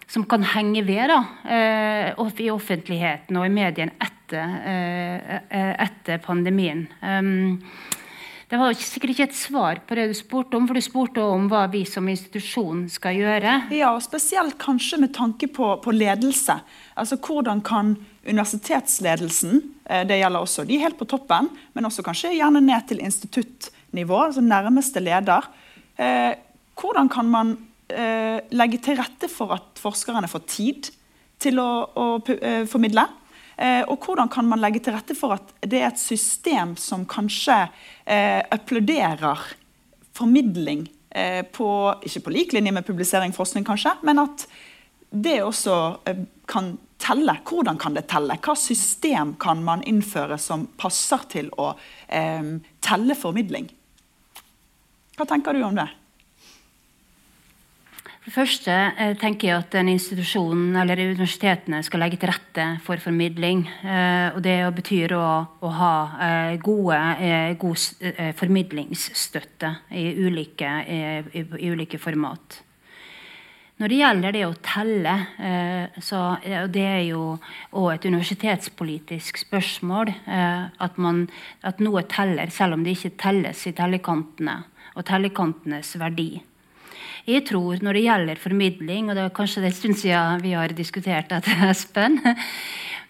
som 0.07 0.23
kan 0.23 0.43
henge 0.43 0.83
ved 0.87 1.09
da, 1.11 1.19
eh, 1.43 2.39
i 2.39 2.51
offentligheten 2.51 3.37
og 3.37 3.45
i 3.45 3.51
mediene 3.51 3.95
etter, 3.99 4.55
eh, 4.63 5.35
eh, 5.49 5.73
etter 5.83 6.21
pandemien. 6.23 6.87
Um, 7.01 7.61
det 8.47 8.55
var 8.55 8.71
sikkert 8.79 9.11
ikke 9.11 9.25
et 9.27 9.35
svar 9.35 9.81
på 9.83 9.95
det 9.95 10.07
du 10.07 10.13
spurte 10.15 10.55
om, 10.55 10.67
for 10.67 10.73
du 10.73 10.81
spurte 10.81 11.19
om 11.19 11.49
hva 11.51 11.65
vi 11.67 11.83
som 11.83 12.07
institusjon 12.07 12.85
skal 12.87 13.19
gjøre. 13.19 13.57
Ja, 13.75 13.91
og 13.91 14.05
Spesielt 14.05 14.55
kanskje 14.57 15.01
med 15.01 15.11
tanke 15.13 15.49
på, 15.51 15.73
på 15.83 15.91
ledelse. 15.91 16.55
Altså 16.95 17.17
Hvordan 17.19 17.59
kan 17.59 17.97
universitetsledelsen, 18.23 19.59
det 20.07 20.21
gjelder 20.21 20.39
også 20.39 20.63
de 20.63 20.79
helt 20.79 20.95
på 20.95 21.09
toppen, 21.11 21.51
men 21.75 21.85
også 21.85 22.07
kanskje 22.07 22.37
gjerne 22.37 22.63
ned 22.63 22.87
til 22.87 23.03
instituttnivå, 23.03 24.15
altså 24.29 24.39
nærmeste 24.39 25.03
leder, 25.03 25.43
hvordan 26.79 27.11
kan 27.11 27.27
man 27.27 27.57
legge 27.87 28.81
til 28.83 28.97
rette 28.99 29.29
for 29.31 29.53
at 29.55 29.79
forskerne 29.79 30.27
får 30.27 30.41
tid 30.51 30.89
til 31.39 31.61
å, 31.63 31.69
å 31.95 32.05
uh, 32.19 32.65
formidle? 32.67 33.05
Eh, 33.57 33.81
og 33.89 34.03
hvordan 34.05 34.29
kan 34.29 34.45
man 34.45 34.61
legge 34.61 34.83
til 34.85 34.93
rette 34.93 35.15
for 35.17 35.33
at 35.33 35.53
det 35.65 35.79
er 35.81 35.89
et 35.89 36.01
system 36.01 36.75
som 36.77 37.07
kanskje 37.09 37.55
eh, 38.05 38.43
applauderer 38.53 39.41
formidling 40.17 40.85
eh, 41.09 41.41
på, 41.41 41.69
ikke 42.05 42.27
på 42.27 42.33
lik 42.35 42.53
linje 42.53 42.75
med 42.75 42.85
publisering 42.85 43.33
forskning, 43.33 43.65
kanskje, 43.65 43.95
men 44.05 44.21
at 44.21 44.45
det 45.09 45.39
også 45.41 45.77
eh, 46.05 46.21
kan 46.49 46.75
telle? 47.01 47.39
Hvordan 47.49 47.81
kan 47.81 47.97
det 47.97 48.05
telle? 48.11 48.37
Hva 48.45 48.53
system 48.57 49.33
kan 49.41 49.65
man 49.65 49.81
innføre 49.89 50.37
som 50.41 50.67
passer 50.77 51.25
til 51.33 51.49
å 51.57 51.71
eh, 52.13 52.57
telle 52.85 53.17
formidling? 53.17 53.71
Hva 55.17 55.25
tenker 55.25 55.57
du 55.57 55.65
om 55.65 55.81
det? 55.81 55.89
For 58.27 58.43
det 58.43 58.49
første 58.51 58.73
eh, 58.99 59.13
tenker 59.15 59.47
jeg 59.47 59.55
at 59.55 59.75
en 59.79 59.87
institusjon 59.87 60.75
eller 60.75 60.99
universitetene 60.99 61.77
skal 61.87 62.01
legge 62.03 62.17
til 62.19 62.27
rette 62.27 62.63
for 62.83 62.99
formidling. 62.99 63.61
Eh, 63.87 64.35
og 64.35 64.41
Det 64.43 64.55
betyr 64.75 65.13
å, 65.15 65.27
å 65.63 65.69
ha 65.71 65.91
eh, 66.25 66.55
gode, 66.59 66.97
god 67.61 68.33
formidlingsstøtte 68.35 69.69
i 69.95 70.03
ulike, 70.19 70.73
i, 70.91 70.99
i 71.39 71.69
ulike, 71.71 72.01
format. 72.03 72.57
Når 73.79 73.93
det 73.93 74.01
gjelder 74.01 74.35
det 74.35 74.43
å 74.43 74.51
telle, 74.65 75.15
så 76.01 76.21
det 76.73 76.83
er 76.83 77.03
jo 77.05 77.23
òg 77.77 77.89
et 77.93 78.09
universitetspolitisk 78.09 79.37
spørsmål 79.45 80.09
at, 80.25 80.97
man, 80.97 81.27
at 81.61 81.79
noe 81.85 82.01
teller 82.09 82.49
selv 82.51 82.75
om 82.75 82.83
det 82.83 82.97
ikke 82.97 83.15
telles 83.21 83.63
i 83.69 83.75
tellekantene 83.77 84.59
og 84.97 85.05
tellekantenes 85.05 85.93
verdi. 86.01 86.31
Jeg 87.27 87.43
tror 87.49 87.81
når 87.83 87.97
det 87.97 88.05
gjelder 88.05 88.39
formidling, 88.39 89.09
og 89.09 89.17
det 89.17 89.23
er 89.25 89.33
kanskje 89.35 89.65
det 89.65 89.73
en 89.73 89.75
stund 89.75 89.97
siden 89.99 90.43
vi 90.45 90.53
har 90.55 90.71
diskutert 90.71 91.27
dette, 91.33 91.51
Espen 91.67 92.21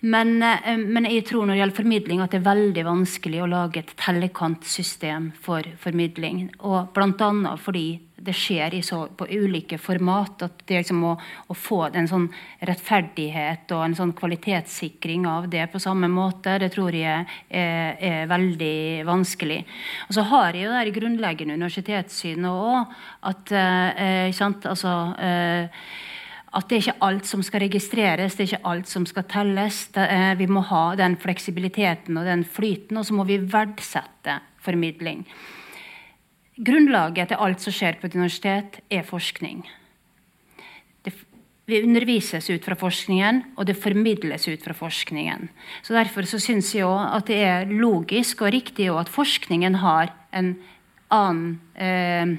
men, 0.02 0.44
eh, 0.44 0.78
men, 0.78 1.06
jeg 1.10 1.26
tror 1.26 1.46
når 1.46 1.56
det 1.56 1.62
gjelder 1.62 1.80
formidling 1.82 2.22
at 2.22 2.34
det 2.34 2.42
er 2.42 2.50
veldig 2.50 2.84
vanskelig 2.86 3.42
å 3.42 3.50
lage 3.50 3.82
et 3.82 3.96
tellekantsystem 3.98 5.32
for 5.42 5.66
formidling. 5.82 6.48
Og 6.60 6.92
Bl.a. 6.94 7.56
fordi 7.58 7.88
det 8.28 8.34
skjer 8.36 8.76
så, 8.86 9.00
på 9.18 9.28
ulike 9.30 9.78
format. 9.82 10.44
At 10.46 10.64
det 10.68 10.82
liksom 10.82 11.04
å, 11.08 11.14
å, 11.48 11.58
få 11.58 11.88
en 11.90 12.10
sånn 12.10 12.28
rettferdighet 12.70 13.72
og 13.76 13.84
en 13.86 13.98
sånn 13.98 14.14
kvalitetssikring 14.18 15.28
av 15.30 15.48
det 15.52 15.68
på 15.72 15.82
samme 15.82 16.10
måte, 16.12 16.58
det 16.62 16.72
tror 16.76 16.96
jeg 16.98 17.26
er, 17.50 17.98
er 17.98 18.30
veldig 18.30 19.06
vanskelig. 19.08 19.62
Og 20.10 20.18
så 20.18 20.26
har 20.34 20.58
jeg 20.58 20.68
jo 20.68 20.76
det 20.76 20.98
grunnleggende 20.98 21.58
universitetssynet 21.58 22.52
òg. 22.52 22.98
At 23.32 23.54
eh, 23.56 24.30
sant, 24.36 24.66
altså, 24.70 24.98
eh, 25.22 25.88
at 26.58 26.70
det 26.70 26.78
er 26.78 26.86
ikke 26.88 27.06
alt 27.06 27.28
som 27.30 27.44
skal 27.46 27.62
registreres, 27.68 28.36
det 28.36 28.44
er 28.44 28.50
ikke 28.52 28.72
alt 28.72 28.90
som 28.90 29.06
skal 29.06 29.28
telles. 29.30 29.84
Vi 30.40 30.48
må 30.50 30.64
ha 30.72 30.86
den 30.98 31.18
fleksibiliteten 31.22 32.18
og 32.18 32.26
den 32.26 32.44
flyten, 32.44 32.98
og 32.98 33.06
så 33.06 33.14
må 33.14 33.28
vi 33.30 33.38
verdsette 33.38 34.40
formidling. 34.66 35.22
Grunnlaget 36.58 37.30
til 37.30 37.44
alt 37.46 37.62
som 37.62 37.76
skjer 37.76 38.00
på 38.00 38.10
et 38.10 38.18
universitet, 38.18 38.80
er 38.90 39.06
forskning. 39.06 39.62
Vi 41.68 41.82
undervises 41.84 42.48
ut 42.48 42.64
fra 42.64 42.78
forskningen, 42.80 43.42
og 43.60 43.68
det 43.68 43.76
formidles 43.76 44.48
ut 44.48 44.64
fra 44.64 44.74
forskningen. 44.74 45.50
Så 45.84 45.94
Derfor 45.94 46.24
så 46.24 46.40
syns 46.40 46.72
jeg 46.74 46.88
at 46.88 47.28
det 47.28 47.42
er 47.44 47.68
logisk 47.68 48.42
og 48.42 48.54
riktig 48.56 48.88
at 48.88 49.12
forskningen 49.12 49.76
har 49.84 50.14
en 50.32 50.56
annen 51.12 51.60
eh, 51.76 52.38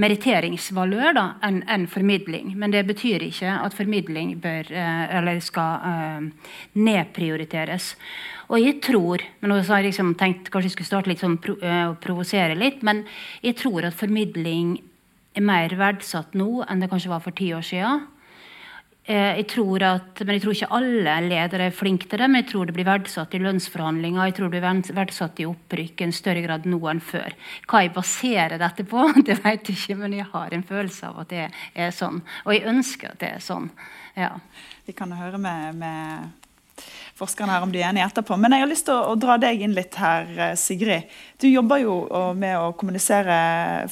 meritteringsvalør 0.00 1.18
enn 1.46 1.62
en 1.70 1.86
formidling. 1.90 2.54
Men 2.58 2.74
det 2.74 2.86
betyr 2.88 3.24
ikke 3.28 3.52
at 3.62 3.76
formidling 3.76 4.34
bør, 4.42 4.72
eh, 4.72 5.04
eller 5.18 5.40
skal 5.44 5.84
uh, 5.84 6.50
nedprioriteres. 6.74 7.94
Og 8.48 8.60
jeg 8.62 8.80
tror 8.82 9.22
men 9.40 9.50
nå 9.50 9.60
har 9.60 9.82
jeg 9.82 9.90
liksom 9.90 10.14
tenkt 10.18 10.50
kanskje 10.50 10.70
jeg 10.70 10.76
skulle 10.76 10.90
starte 10.90 11.10
litt 11.10 11.22
sånn 11.22 11.38
pro, 11.42 11.56
uh, 11.62 11.94
provosere 12.02 12.58
litt, 12.58 12.82
men 12.86 13.04
jeg 13.42 13.58
tror 13.62 13.88
at 13.88 13.98
formidling 13.98 14.76
er 15.36 15.44
mer 15.44 15.74
verdsatt 15.76 16.34
nå 16.38 16.64
enn 16.66 16.80
det 16.80 16.90
kanskje 16.90 17.12
var 17.12 17.24
for 17.24 17.36
ti 17.36 17.52
år 17.54 17.64
siden. 17.66 18.06
Eh, 19.06 19.36
jeg 19.38 19.46
tror 19.52 19.84
at, 19.86 20.20
men 20.26 20.34
jeg 20.34 20.42
tror 20.42 20.56
ikke 20.56 20.68
alle 20.74 21.12
ledere 21.22 21.68
er 21.68 21.74
flinke 21.74 22.08
til 22.10 22.18
det, 22.18 22.26
men 22.26 22.42
jeg 22.42 22.48
tror 22.50 22.66
det 22.66 22.74
blir 22.74 22.88
verdsatt 22.88 23.36
i 23.38 23.40
lønnsforhandlinger. 23.44 24.24
Jeg 24.26 24.34
tror 24.34 24.50
det 24.50 24.54
blir 24.56 24.96
verdsatt 24.96 25.42
i 25.42 25.46
opprykk 25.46 26.02
i 26.02 26.06
en 26.08 26.14
større 26.16 26.42
grad 26.42 26.66
nå 26.66 26.80
enn 26.90 27.02
før. 27.04 27.36
Hva 27.70 27.84
jeg 27.84 27.92
baserer 27.94 28.58
dette 28.58 28.86
på, 28.90 29.04
det 29.28 29.38
vet 29.44 29.70
jeg 29.70 29.78
ikke, 29.78 29.98
men 30.00 30.16
jeg 30.18 30.26
har 30.32 30.56
en 30.56 30.66
følelse 30.66 31.12
av 31.12 31.22
at 31.22 31.30
det 31.30 31.44
er 31.86 31.94
sånn. 31.94 32.18
Og 32.48 32.56
jeg 32.56 32.66
ønsker 32.72 33.14
at 33.14 33.22
det 33.22 33.30
er 33.36 33.46
sånn. 33.46 33.70
Ja. 34.18 34.32
Vi 34.88 34.94
kan 34.96 35.14
høre 35.14 35.38
med, 35.38 35.78
med 35.78 36.45
forskerne 37.16 37.54
her 37.54 37.64
om 37.64 37.72
de 37.72 37.80
er 37.80 37.88
enige 37.88 38.06
etterpå. 38.10 38.36
Men 38.40 38.52
jeg 38.52 38.62
har 38.62 38.70
lyst 38.70 38.86
til 38.88 38.96
å, 38.96 39.12
å, 39.12 39.16
dra 39.20 39.38
deg 39.40 39.62
inn 39.64 39.74
litt 39.76 39.96
her, 40.00 40.28
eh, 40.36 40.52
Sigrid. 40.60 41.08
Du 41.40 41.46
jobber 41.48 41.80
jo 41.80 41.94
med 42.36 42.56
å 42.60 42.74
kommunisere 42.76 43.38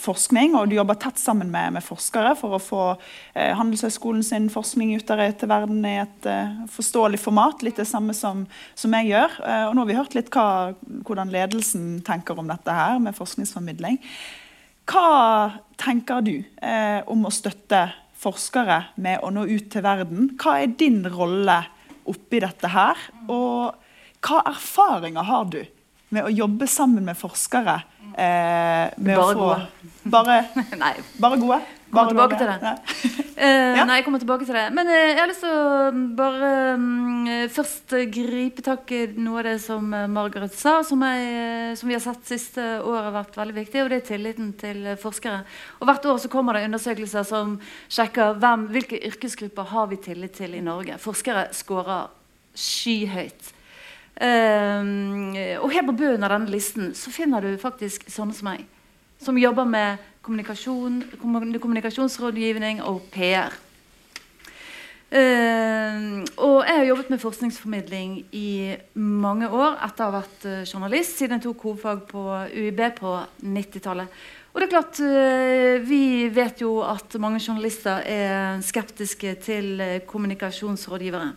forskning, 0.01 0.55
og 0.59 0.69
du 0.69 0.77
jobber 0.77 0.99
tett 1.01 1.21
sammen 1.21 1.51
med, 1.53 1.75
med 1.77 1.85
forskere 1.85 2.35
for 2.41 2.57
å 2.57 2.63
få 2.63 2.83
eh, 2.93 3.53
Handelshøyskolen 3.57 4.25
sin 4.27 4.51
forskning 4.53 4.95
ut 4.99 5.09
der 5.09 5.25
til 5.41 5.51
verden 5.51 5.85
i 5.89 5.97
et 6.03 6.29
eh, 6.29 6.55
forståelig 6.73 7.21
format. 7.25 7.65
Litt 7.65 7.81
det 7.81 7.89
samme 7.89 8.17
som, 8.17 8.45
som 8.77 8.97
jeg 9.01 9.15
gjør. 9.15 9.41
Eh, 9.41 9.67
og 9.71 9.75
nå 9.75 9.85
har 9.85 9.93
vi 9.93 10.01
hørt 10.03 10.17
litt 10.19 10.33
hva, 10.35 10.75
hvordan 11.09 11.33
ledelsen 11.33 12.01
tenker 12.07 12.41
om 12.41 12.49
dette 12.53 12.77
her 12.77 13.01
med 13.03 13.17
forskningsformidling. 13.17 14.01
Hva 14.85 15.61
tenker 15.81 16.25
du 16.25 16.35
eh, 16.61 17.01
om 17.09 17.25
å 17.25 17.33
støtte 17.33 17.87
forskere 18.21 18.83
med 19.01 19.25
å 19.25 19.31
nå 19.33 19.47
ut 19.49 19.71
til 19.73 19.85
verden? 19.85 20.35
Hva 20.41 20.59
er 20.61 20.77
din 20.77 21.03
rolle 21.09 21.63
oppi 22.11 22.41
dette 22.45 22.71
her? 22.73 23.01
Og 23.33 23.75
hva 24.25 24.43
erfaringer 24.51 25.27
har 25.29 25.49
du 25.53 25.61
med 26.15 26.29
å 26.29 26.33
jobbe 26.33 26.69
sammen 26.71 27.07
med 27.07 27.19
forskere? 27.19 27.81
Eh, 28.15 28.93
med 28.97 29.17
bare 29.19 29.35
få, 29.35 29.47
gode. 29.49 29.89
Bare, 30.15 30.39
bare 31.23 31.41
gode? 31.41 31.61
Bare 31.95 32.11
tilbake 32.11 32.39
til 32.41 32.51
det. 32.51 32.57
Nei. 32.63 32.75
Uh, 33.35 33.77
ja. 33.79 33.85
nei, 33.89 33.99
jeg 33.99 34.07
kommer 34.07 34.23
tilbake 34.23 34.49
til 34.49 34.59
det. 34.59 34.65
Men 34.77 34.91
uh, 34.91 34.97
jeg 34.97 35.19
har 35.19 35.31
lyst 35.31 35.45
til 35.45 35.55
å 35.55 35.93
bare 36.19 36.51
um, 36.79 37.31
først 37.55 37.97
gripe 38.15 38.65
tak 38.67 38.93
i 38.95 39.01
noe 39.17 39.43
av 39.43 39.49
det 39.49 39.57
som 39.65 39.89
Margaret 40.15 40.55
sa, 40.57 40.77
som, 40.87 41.03
jeg, 41.07 41.79
som 41.81 41.91
vi 41.91 41.97
har 41.97 42.05
sett 42.05 42.29
siste 42.35 42.67
året 42.83 43.09
har 43.09 43.17
vært 43.21 43.41
veldig 43.41 43.57
viktig, 43.63 43.83
og 43.83 43.93
det 43.93 44.01
er 44.03 44.09
tilliten 44.11 44.53
til 44.61 44.93
forskere. 45.01 45.43
Og 45.81 45.89
Hvert 45.89 46.11
år 46.13 46.23
så 46.23 46.33
kommer 46.33 46.59
det 46.59 46.67
undersøkelser 46.69 47.27
som 47.29 47.59
sjekker 47.93 48.39
hvem, 48.43 48.69
hvilke 48.75 49.01
yrkesgrupper 49.11 49.73
har 49.73 49.91
vi 49.93 50.03
tillit 50.11 50.37
til 50.39 50.57
i 50.59 50.65
Norge. 50.65 51.01
Forskere 51.03 51.49
scorer 51.57 52.09
skyhøyt. 52.55 53.55
Um, 54.15 55.35
og 55.59 55.73
helt 55.75 55.89
på 55.89 55.97
bunnen 55.99 56.23
av 56.23 56.31
denne 56.37 56.53
listen 56.53 56.93
så 56.95 57.11
finner 57.11 57.43
du 57.43 57.57
faktisk 57.59 58.07
sånne 58.13 58.37
som 58.37 58.47
meg, 58.47 58.61
som 59.19 59.39
jobber 59.41 59.67
med 59.67 60.05
kommunikasjon, 60.25 61.03
kommunikasjonsrådgivning 61.21 62.83
og 62.83 63.03
PR. 63.13 63.55
Uh, 65.15 65.21
ehm, 65.21 66.23
og 66.43 66.65
jeg 66.67 66.79
har 66.79 66.89
jobbet 66.89 67.11
med 67.13 67.21
forskningsformidling 67.23 68.15
i 68.35 68.75
mange 68.99 69.47
år 69.47 69.77
etter 69.85 70.07
å 70.07 70.09
ha 70.09 70.15
vært 70.17 70.47
uh, 70.49 70.63
journalist, 70.67 71.21
siden 71.21 71.39
jeg 71.39 71.45
tok 71.45 71.67
hovedfag 71.69 72.01
på 72.09 72.25
UiB 72.51 72.83
på 72.97 73.13
90-tallet. 73.45 74.25
Og 74.55 74.59
det 74.59 74.67
er 74.67 74.73
klart, 74.73 74.99
uh, 75.05 75.87
Vi 75.87 76.29
vet 76.35 76.65
jo 76.65 76.81
at 76.83 77.15
mange 77.23 77.39
journalister 77.39 78.03
er 78.03 78.65
skeptiske 78.65 79.37
til 79.45 79.87
kommunikasjonsrådgivere. 80.09 81.31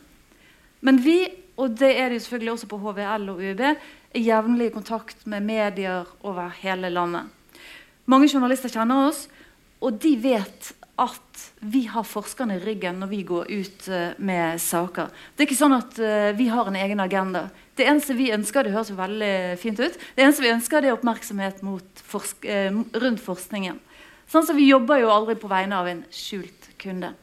Men 0.82 1.04
vi, 1.04 1.20
og 1.58 1.78
det 1.78 1.92
er 2.00 2.10
det 2.10 2.22
jo 2.22 2.26
selvfølgelig 2.26 2.56
også 2.56 2.72
på 2.72 2.82
HVL 2.82 3.30
og 3.34 3.42
UiB, 3.44 3.66
er 3.68 4.26
jevnlig 4.26 4.72
i 4.72 4.74
kontakt 4.74 5.26
med 5.30 5.46
medier 5.46 6.08
over 6.26 6.50
hele 6.64 6.90
landet. 6.90 7.37
Mange 8.08 8.30
journalister 8.32 8.72
kjenner 8.72 9.10
oss, 9.10 9.26
og 9.84 9.98
de 10.00 10.14
vet 10.24 10.70
at 10.98 11.42
vi 11.60 11.84
har 11.92 12.06
forskerne 12.08 12.56
i 12.56 12.62
ryggen 12.64 13.02
når 13.02 13.10
vi 13.12 13.20
går 13.28 13.50
ut 13.52 13.88
uh, 13.92 14.14
med 14.18 14.62
saker. 14.64 15.12
Det 15.36 15.44
er 15.44 15.48
ikke 15.50 15.60
sånn 15.60 15.76
at 15.76 15.98
uh, 16.00 16.32
vi 16.38 16.48
har 16.50 16.70
en 16.70 16.78
egen 16.80 17.02
agenda. 17.04 17.44
Det 17.78 17.86
eneste 17.86 18.16
vi 18.18 18.32
ønsker, 18.34 18.64
det 18.64 18.74
høres 18.74 18.94
veldig 18.96 19.34
fint 19.62 19.82
ut, 19.84 19.98
det 20.16 20.24
eneste 20.24 20.46
vi 20.46 20.54
ønsker 20.56 20.82
det 20.82 20.90
er 20.90 20.96
oppmerksomhet 20.96 21.60
forsk 22.08 22.48
uh, 22.48 22.80
rundt 23.04 23.22
forskningen. 23.22 23.82
Sånn 24.28 24.48
så 24.48 24.56
Vi 24.56 24.70
jobber 24.72 25.04
jo 25.04 25.12
aldri 25.12 25.38
på 25.40 25.52
vegne 25.52 25.78
av 25.78 25.88
en 25.88 26.02
skjult 26.12 26.72
kunde. 26.82 27.14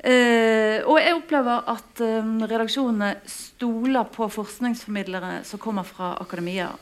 og 0.00 0.96
jeg 0.98 1.14
opplever 1.14 1.68
at 1.70 2.00
redaksjonene 2.50 3.12
stoler 3.30 4.08
på 4.10 4.26
forskningsformidlere 4.26 5.44
som 5.46 5.60
kommer 5.62 5.86
fra 5.86 6.16
akademia. 6.18 6.72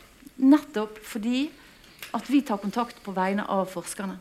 Nettopp 0.40 0.96
fordi 1.04 1.50
at 2.16 2.30
vi 2.30 2.40
tar 2.42 2.60
kontakt 2.62 3.02
på 3.04 3.12
vegne 3.16 3.44
av 3.48 3.68
forskerne. 3.72 4.18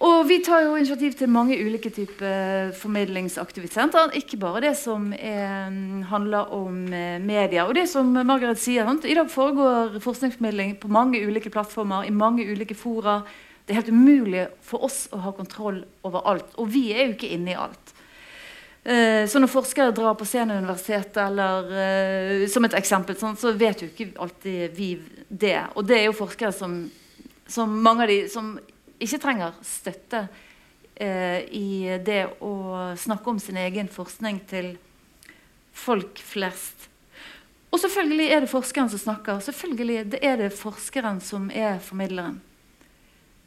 Og 0.00 0.24
Vi 0.28 0.38
tar 0.40 0.62
jo 0.64 0.76
initiativ 0.78 1.12
til 1.12 1.28
mange 1.28 1.58
ulike 1.60 1.90
typer 1.92 2.70
formidlingsaktiviteter. 2.72 4.14
Ikke 4.16 4.38
bare 4.40 4.62
det 4.64 4.72
som 4.80 5.10
er, 5.12 5.68
handler 6.08 6.54
om 6.56 6.86
eh, 6.88 7.18
media. 7.20 7.66
Og 7.66 7.74
det 7.76 7.84
som 7.88 8.08
Margaret 8.08 8.56
sier, 8.58 8.88
I 8.88 9.14
dag 9.14 9.28
foregår 9.28 10.00
forskningsformidling 10.00 10.78
på 10.80 10.88
mange 10.88 11.20
ulike 11.20 11.50
plattformer, 11.52 12.08
i 12.08 12.10
mange 12.16 12.48
ulike 12.48 12.74
fora. 12.74 13.20
Det 13.66 13.74
er 13.74 13.82
helt 13.82 13.92
umulig 13.92 14.46
for 14.64 14.88
oss 14.88 15.04
å 15.12 15.20
ha 15.20 15.34
kontroll 15.36 15.84
over 16.02 16.24
alt. 16.24 16.56
Og 16.56 16.72
vi 16.72 16.94
er 16.94 17.10
jo 17.10 17.18
ikke 17.18 17.34
inne 17.36 17.52
i 17.52 17.60
alt. 17.60 17.92
Eh, 18.84 19.26
så 19.28 19.40
når 19.40 19.52
forskere 19.52 19.92
drar 19.92 20.14
på 20.16 20.24
Senioruniversitetet, 20.24 21.18
eller 21.20 21.66
uh, 21.68 22.46
som 22.48 22.64
et 22.64 22.76
eksempel, 22.78 23.16
sånn, 23.20 23.36
så 23.36 23.52
vet 23.52 23.82
jo 23.82 23.90
ikke 23.90 24.14
alltid 24.24 24.76
vi 24.76 24.94
det. 25.28 25.58
Og 25.76 25.84
det 25.84 25.98
er 25.98 26.06
jo 26.08 26.16
forskere 26.16 26.52
som, 26.56 26.82
som 27.44 27.74
mange 27.84 28.06
av 28.06 28.12
de 28.12 28.22
som 28.32 28.54
ikke 29.00 29.20
trenger 29.20 29.56
støtte 29.64 30.26
eh, 31.00 31.40
i 31.56 31.98
det 32.04 32.22
å 32.44 32.52
snakke 33.00 33.32
om 33.32 33.40
sin 33.40 33.58
egen 33.60 33.88
forskning 33.88 34.42
til 34.48 34.74
folk 35.72 36.20
flest. 36.24 36.88
Og 37.70 37.80
selvfølgelig 37.80 38.28
er 38.34 38.44
det 38.44 38.50
forskeren 38.50 38.90
som 38.92 39.00
snakker. 39.00 39.40
Selvfølgelig 39.44 40.18
er 40.20 40.40
det 40.40 40.50
forskeren 40.56 41.20
som 41.24 41.48
er 41.54 41.78
formidleren. 41.84 42.40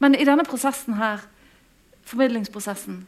Men 0.01 0.15
i 0.15 0.25
denne 0.25 0.45
prosessen 0.47 0.97
her, 0.97 1.25
formidlingsprosessen, 2.07 3.03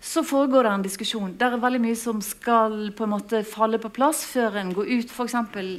så 0.00 0.22
foregår 0.24 0.64
det 0.64 0.70
en 0.70 0.84
diskusjon. 0.84 1.32
Det 1.38 1.46
er 1.46 1.60
veldig 1.60 1.80
mye 1.82 1.96
som 1.98 2.20
skal 2.24 2.90
på 2.96 3.06
en 3.06 3.14
måte 3.14 3.42
falle 3.48 3.80
på 3.80 3.90
plass 3.94 4.24
før 4.28 4.58
en 4.60 4.74
går 4.76 4.90
ut 4.92 5.12
f.eks. 5.12 5.36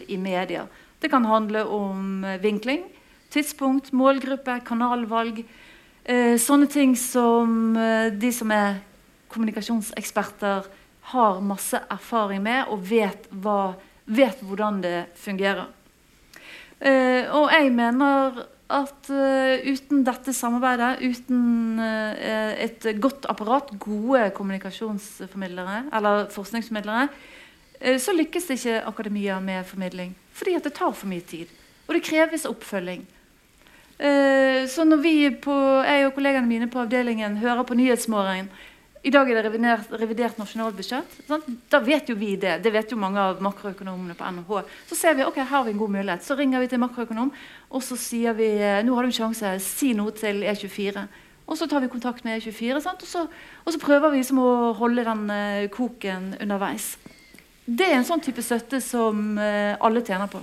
i 0.10 0.18
media. 0.18 0.66
Det 1.00 1.12
kan 1.14 1.26
handle 1.26 1.64
om 1.64 2.24
eh, 2.26 2.40
vinkling, 2.42 2.84
tidspunkt, 3.30 3.94
målgruppe, 3.94 4.60
kanalvalg. 4.66 5.44
Eh, 6.04 6.36
sånne 6.42 6.68
ting 6.72 6.96
som 6.98 7.78
eh, 7.78 8.10
de 8.10 8.34
som 8.34 8.52
er 8.52 8.82
kommunikasjonseksperter, 9.30 10.68
har 11.08 11.38
masse 11.40 11.80
erfaring 11.88 12.42
med 12.44 12.68
og 12.74 12.82
vet, 12.84 13.30
hva, 13.32 13.78
vet 14.12 14.42
hvordan 14.44 14.82
det 14.84 14.98
fungerer. 15.16 15.70
Og 17.32 17.46
jeg 17.48 17.70
mener 17.72 18.42
at 18.68 19.10
uh, 19.10 19.54
uten 19.64 20.04
dette 20.04 20.34
samarbeidet, 20.36 21.00
uten 21.08 21.80
uh, 21.80 22.54
et 22.60 22.88
godt 23.00 23.28
apparat, 23.32 23.72
gode 23.80 24.26
kommunikasjonsformidlere 24.36 25.86
eller 25.96 26.28
forskningsformidlere, 26.34 27.08
uh, 27.08 27.98
så 28.04 28.16
lykkes 28.16 28.50
det 28.50 28.60
ikke 28.60 28.82
akademia 28.92 29.40
med 29.40 29.64
formidling. 29.70 30.16
Fordi 30.36 30.58
at 30.60 30.68
det 30.68 30.76
tar 30.76 30.92
for 30.92 31.08
mye 31.08 31.24
tid. 31.24 31.48
Og 31.88 31.96
det 31.96 32.04
kreves 32.04 32.46
oppfølging. 32.46 33.08
så 34.70 34.84
når 34.86 34.98
vi 35.02 35.30
på, 35.42 35.54
jeg 35.82 36.06
og 36.06 36.12
kollegene 36.14 36.46
mine 36.48 36.68
på 36.70 36.84
avdelingen 36.84 37.38
hører 37.42 37.64
på 37.64 37.74
Nyhetsmorgen 37.74 38.50
i 39.04 39.12
dag 39.14 39.30
er 39.30 39.38
det 39.38 39.44
revidert, 39.46 39.92
revidert 40.00 40.40
nasjonalbudsjett. 40.40 41.20
Sant? 41.28 41.46
Da 41.70 41.80
vet 41.84 42.10
jo 42.10 42.16
vi 42.18 42.36
det. 42.40 42.58
Det 42.64 42.72
vet 42.74 42.92
jo 42.92 42.98
mange 43.00 43.22
av 43.22 43.44
makroøkonomene 43.44 44.16
på 44.18 44.32
NHH. 44.38 44.74
Så 44.90 44.98
ser 44.98 45.18
vi 45.18 45.26
ok, 45.28 45.38
her 45.42 45.52
har 45.52 45.68
vi 45.68 45.76
en 45.76 45.82
god 45.82 45.94
mulighet. 45.94 46.26
Så 46.26 46.38
ringer 46.40 46.64
vi 46.64 46.70
til 46.72 46.82
makroøkonom, 46.82 47.32
og 47.70 47.86
så 47.86 47.98
sier 48.00 48.36
vi 48.38 48.50
nå 48.58 48.98
har 48.98 49.06
du 49.06 49.12
en 49.12 49.18
sjanse, 49.20 49.54
si 49.64 49.94
noe 49.98 50.16
til 50.18 50.42
E24. 50.48 51.06
Og 51.48 51.56
så 51.56 51.68
tar 51.68 51.84
vi 51.84 51.92
kontakt 51.92 52.26
med 52.28 52.42
E24, 52.42 52.76
og 52.76 52.84
så, 52.84 53.28
og, 53.64 53.70
så, 53.72 53.80
prøver 53.80 54.12
vi 54.12 54.20
liksom 54.20 54.42
å 54.44 54.74
holde 54.76 55.06
den 55.08 55.30
uh, 55.32 55.68
koken 55.72 56.34
underveis. 56.42 56.96
Det 57.64 57.88
er 57.88 58.00
en 58.00 58.08
sånn 58.08 58.24
type 58.24 58.44
støtte 58.44 58.82
som 58.84 59.38
uh, 59.40 59.78
alle 59.80 60.04
tjener 60.04 60.28
på. 60.32 60.42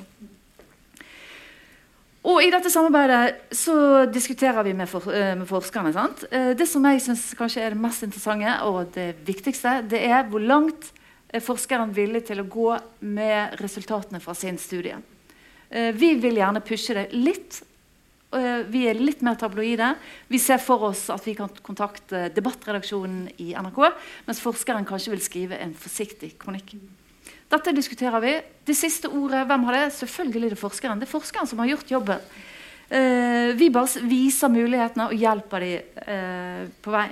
Og 2.25 2.41
I 2.41 2.49
dette 2.53 2.73
samarbeidet 2.73 3.53
så 3.53 4.07
diskuterer 4.09 4.65
vi 4.65 4.73
med, 4.77 4.89
for, 4.89 5.05
uh, 5.13 5.35
med 5.37 5.49
forskerne. 5.49 5.93
Sant? 5.93 6.25
det 6.31 6.67
som 6.71 6.85
jeg 6.89 7.03
synes 7.05 7.27
kanskje 7.37 7.65
er 7.65 7.75
det 7.75 7.83
mest 7.85 8.07
interessante 8.07 8.55
og 8.65 8.95
det 8.95 9.11
viktigste, 9.27 9.83
det 9.91 10.01
er 10.09 10.25
hvor 10.31 10.41
langt 10.41 10.89
er 11.35 11.45
forskeren 11.45 11.93
villig 11.93 12.25
til 12.31 12.41
å 12.41 12.49
gå 12.49 12.71
med 13.05 13.59
resultatene 13.61 14.23
fra 14.23 14.37
sin 14.39 14.57
studie. 14.61 14.97
Vi 15.69 16.13
vil 16.23 16.39
gjerne 16.39 16.63
pushe 16.63 16.95
det 16.95 17.09
litt. 17.17 17.57
Vi 18.71 18.83
er 18.87 18.99
litt 18.99 19.23
mer 19.27 19.39
tabloide. 19.39 19.93
Vi 20.31 20.39
ser 20.43 20.63
for 20.63 20.89
oss 20.91 21.09
at 21.11 21.27
vi 21.27 21.35
kan 21.39 21.51
kontakte 21.67 22.29
debattredaksjonen 22.35 23.29
i 23.43 23.53
NRK, 23.59 23.81
mens 24.29 24.43
forskeren 24.43 24.87
kanskje 24.87 25.15
vil 25.17 25.25
skrive 25.25 25.59
en 25.63 25.75
forsiktig 25.75 26.37
kronikk. 26.39 26.77
Dette 27.53 27.75
diskuterer 27.77 28.23
vi. 28.25 28.33
Det 28.65 28.77
siste 28.77 29.11
ordet, 29.13 29.45
hvem 29.49 29.67
har 29.69 29.77
det? 29.77 29.85
Selvfølgelig 29.99 30.51
det 30.51 30.57
er 30.57 30.63
forskeren. 30.63 31.01
Det 31.01 31.09
er 31.09 31.13
forskeren 31.13 31.49
som 31.51 31.61
har 31.63 31.71
gjort 31.71 31.93
jobben. 31.93 32.25
Eh, 32.89 33.53
vi 33.59 33.71
bare 33.73 34.07
viser 34.09 34.53
mulighetene 34.53 35.09
og 35.11 35.19
hjelper 35.19 35.65
dem 35.65 36.01
eh, 36.07 36.65
på 36.85 36.95
vei. 36.95 37.07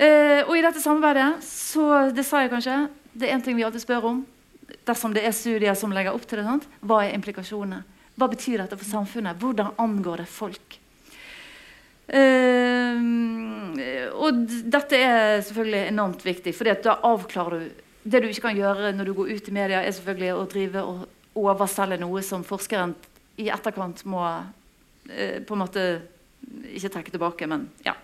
Eh, 0.00 0.42
og 0.46 0.54
i 0.56 0.64
dette 0.64 0.82
samarbeidet, 0.82 1.44
så 1.44 2.10
det 2.14 2.24
sa 2.26 2.44
jeg 2.44 2.52
kanskje, 2.52 2.76
det 3.12 3.28
er 3.28 3.34
én 3.36 3.42
ting 3.44 3.58
vi 3.58 3.64
alltid 3.66 3.84
spør 3.84 4.12
om. 4.12 4.20
Dersom 4.86 5.14
det 5.14 5.24
er 5.26 5.34
studier 5.34 5.74
som 5.78 5.92
legger 5.92 6.14
opp 6.14 6.26
til 6.28 6.40
det. 6.40 6.46
Sant? 6.46 6.68
Hva 6.80 7.02
er 7.04 7.16
implikasjonene? 7.18 7.82
Hva 8.16 8.28
betyr 8.30 8.62
dette 8.62 8.78
for 8.78 8.88
samfunnet? 8.88 9.38
Hvordan 9.40 9.74
angår 9.80 10.22
det 10.22 10.30
folk? 10.30 10.78
Eh, 12.10 12.98
og 14.18 14.40
dette 14.72 14.98
er 14.98 15.44
selvfølgelig 15.46 15.84
enormt 15.92 16.24
viktig, 16.26 16.54
for 16.56 16.70
da 16.84 16.96
avklarer 17.06 17.62
du 17.62 17.86
det 18.02 18.22
du 18.22 18.28
ikke 18.30 18.48
kan 18.48 18.56
gjøre 18.56 18.92
når 18.96 19.08
du 19.08 19.14
går 19.18 19.32
ut 19.34 19.48
i 19.48 19.54
media, 19.54 19.82
er 19.82 19.92
selvfølgelig 19.96 20.32
å 20.36 20.46
drive 20.50 20.84
og 20.84 21.40
overselge 21.40 22.00
noe 22.00 22.22
som 22.26 22.44
forskeren 22.46 22.94
i 23.40 23.48
etterkant 23.52 24.04
må 24.08 24.22
eh, 25.08 25.40
på 25.44 25.56
en 25.56 25.62
måte 25.62 25.84
ikke 26.74 26.92
trekke 26.96 27.14
tilbake, 27.14 27.48
men 27.50 27.68
ja. 27.84 27.94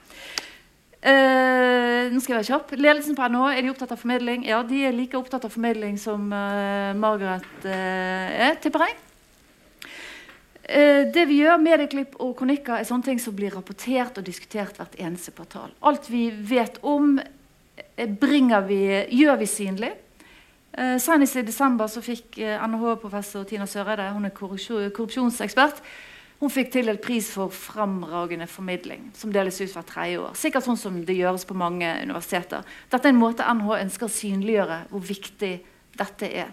Eh, 1.06 2.09
nå 2.11 2.18
skal 2.22 2.35
jeg 2.35 2.40
være 2.40 2.48
kjapp. 2.48 2.72
Ledelsen 2.80 3.16
på 3.18 3.26
NHO 3.30 3.48
er 3.52 3.62
de 3.62 3.70
opptatt 3.70 3.92
av 3.94 4.00
formidling. 4.00 4.46
Ja, 4.48 4.62
de 4.66 4.80
er 4.88 4.94
like 4.96 5.18
opptatt 5.18 5.44
av 5.46 5.52
formidling 5.54 6.00
som 6.02 6.32
eh, 6.35 6.96
Margaret 6.98 7.66
uh, 7.66 8.48
er, 8.48 8.56
tipper 8.62 8.87
jeg. 8.87 8.96
Uh, 10.66 11.04
det 11.14 11.28
vi 11.30 11.38
gjør, 11.44 11.61
Medieklipp 11.62 12.16
og 12.18 12.35
kronikker, 12.40 12.80
er 12.80 12.88
sånne 12.88 13.06
ting 13.06 13.22
som 13.22 13.37
blir 13.38 13.54
rapportert 13.54 14.18
og 14.18 14.26
diskutert 14.26 14.80
hvert 14.80 14.98
eneste 14.98 15.35
kvartal. 15.37 15.70
Alt 15.87 16.11
vi 16.11 16.26
vet 16.35 16.80
om 16.82 17.20
vi, 17.96 18.80
gjør 19.16 19.38
vi 19.40 19.46
synlig. 19.46 19.92
Eh, 20.76 20.98
senest 21.00 21.38
i 21.40 21.42
desember 21.46 21.88
fikk 21.88 22.38
eh, 22.38 22.61
NHH-professor 22.61 23.46
Tina 23.48 23.64
Søreide, 23.66 24.11
hun 24.12 24.28
er 24.28 24.35
korrupsjonsekspert, 24.37 25.80
hun 26.37 26.52
fikk 26.52 26.74
tildelt 26.74 27.00
pris 27.00 27.30
for 27.32 27.48
fremragende 27.48 28.46
formidling, 28.46 29.06
som 29.16 29.32
deles 29.32 29.56
ut 29.62 29.72
hvert 29.72 29.88
tredje 29.88 30.20
år. 30.20 30.35
Sikkert 30.37 30.66
sånn 30.66 30.76
som 30.76 30.98
det 31.09 31.16
gjøres 31.16 31.48
på 31.48 31.56
mange 31.56 31.88
universiteter. 32.02 32.66
Dette 32.92 33.09
er 33.09 33.14
en 33.14 33.22
måte 33.22 33.46
NHH 33.48 33.80
ønsker 33.87 34.04
å 34.04 34.16
synliggjøre 34.18 34.78
hvor 34.90 35.06
viktig 35.14 35.54
dette 35.96 36.28
er. 36.44 36.52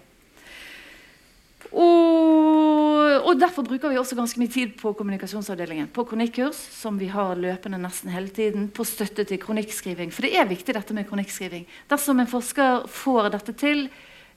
Og, 1.74 2.83
og, 3.24 3.40
Derfor 3.40 3.66
bruker 3.68 3.92
vi 3.92 3.98
også 4.00 4.16
ganske 4.18 4.40
mye 4.42 4.52
tid 4.52 4.76
på 4.80 4.94
kommunikasjonsavdelingen. 4.98 5.90
På 5.94 6.06
kronikkurs, 6.08 6.58
som 6.76 6.98
vi 7.00 7.10
har 7.12 7.36
løpende 7.40 7.80
nesten 7.82 8.12
hele 8.14 8.32
tiden. 8.34 8.70
På 8.74 8.86
støtte 8.88 9.26
til 9.30 9.42
kronikkskriving. 9.42 10.14
For 10.14 10.26
det 10.26 10.34
er 10.38 10.50
viktig 10.50 10.76
dette 10.76 10.96
med 10.96 11.08
kronikkskriving. 11.10 11.66
Dersom 11.92 12.20
en 12.20 12.30
forsker 12.30 12.88
får 12.90 13.32
dette 13.36 13.56
til, 13.60 13.88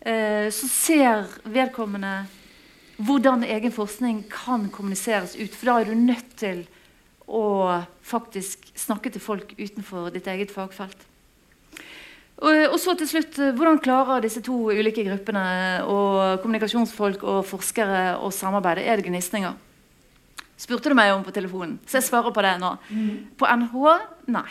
eh, 0.00 0.48
så 0.50 0.68
ser 0.68 1.26
vedkommende 1.44 2.26
hvordan 2.96 3.44
egen 3.44 3.72
forskning 3.72 4.24
kan 4.30 4.70
kommuniseres 4.70 5.36
ut. 5.36 5.54
For 5.54 5.66
da 5.66 5.80
er 5.80 5.84
du 5.84 5.94
nødt 5.94 6.36
til 6.36 6.66
å 7.26 7.82
faktisk 8.02 8.70
snakke 8.74 9.10
til 9.10 9.20
folk 9.20 9.54
utenfor 9.58 10.10
ditt 10.14 10.26
eget 10.26 10.54
fagfelt. 10.54 10.96
Og, 12.36 12.52
og, 12.68 12.76
så 12.80 12.92
til 12.98 13.08
slutt, 13.08 13.38
eh, 13.40 13.54
Hvordan 13.56 13.78
klarer 13.80 14.20
disse 14.24 14.40
to 14.44 14.54
ulike 14.68 15.04
gruppene, 15.06 15.44
og 15.88 16.40
kommunikasjonsfolk 16.42 17.22
og 17.24 17.46
forskere, 17.48 18.18
å 18.20 18.30
samarbeide? 18.34 18.84
Er 18.84 18.96
det 18.96 19.06
gnisninger? 19.08 19.54
Spurte 20.56 20.88
du 20.88 20.94
meg 20.96 21.12
om 21.12 21.24
på 21.24 21.32
telefonen, 21.36 21.78
så 21.84 21.96
jeg 21.98 22.08
svarer 22.08 22.32
på 22.32 22.42
det 22.44 22.58
nå. 22.60 22.76
Mm. 22.88 23.16
På 23.36 23.44
NH 23.48 23.74
nei. 24.32 24.50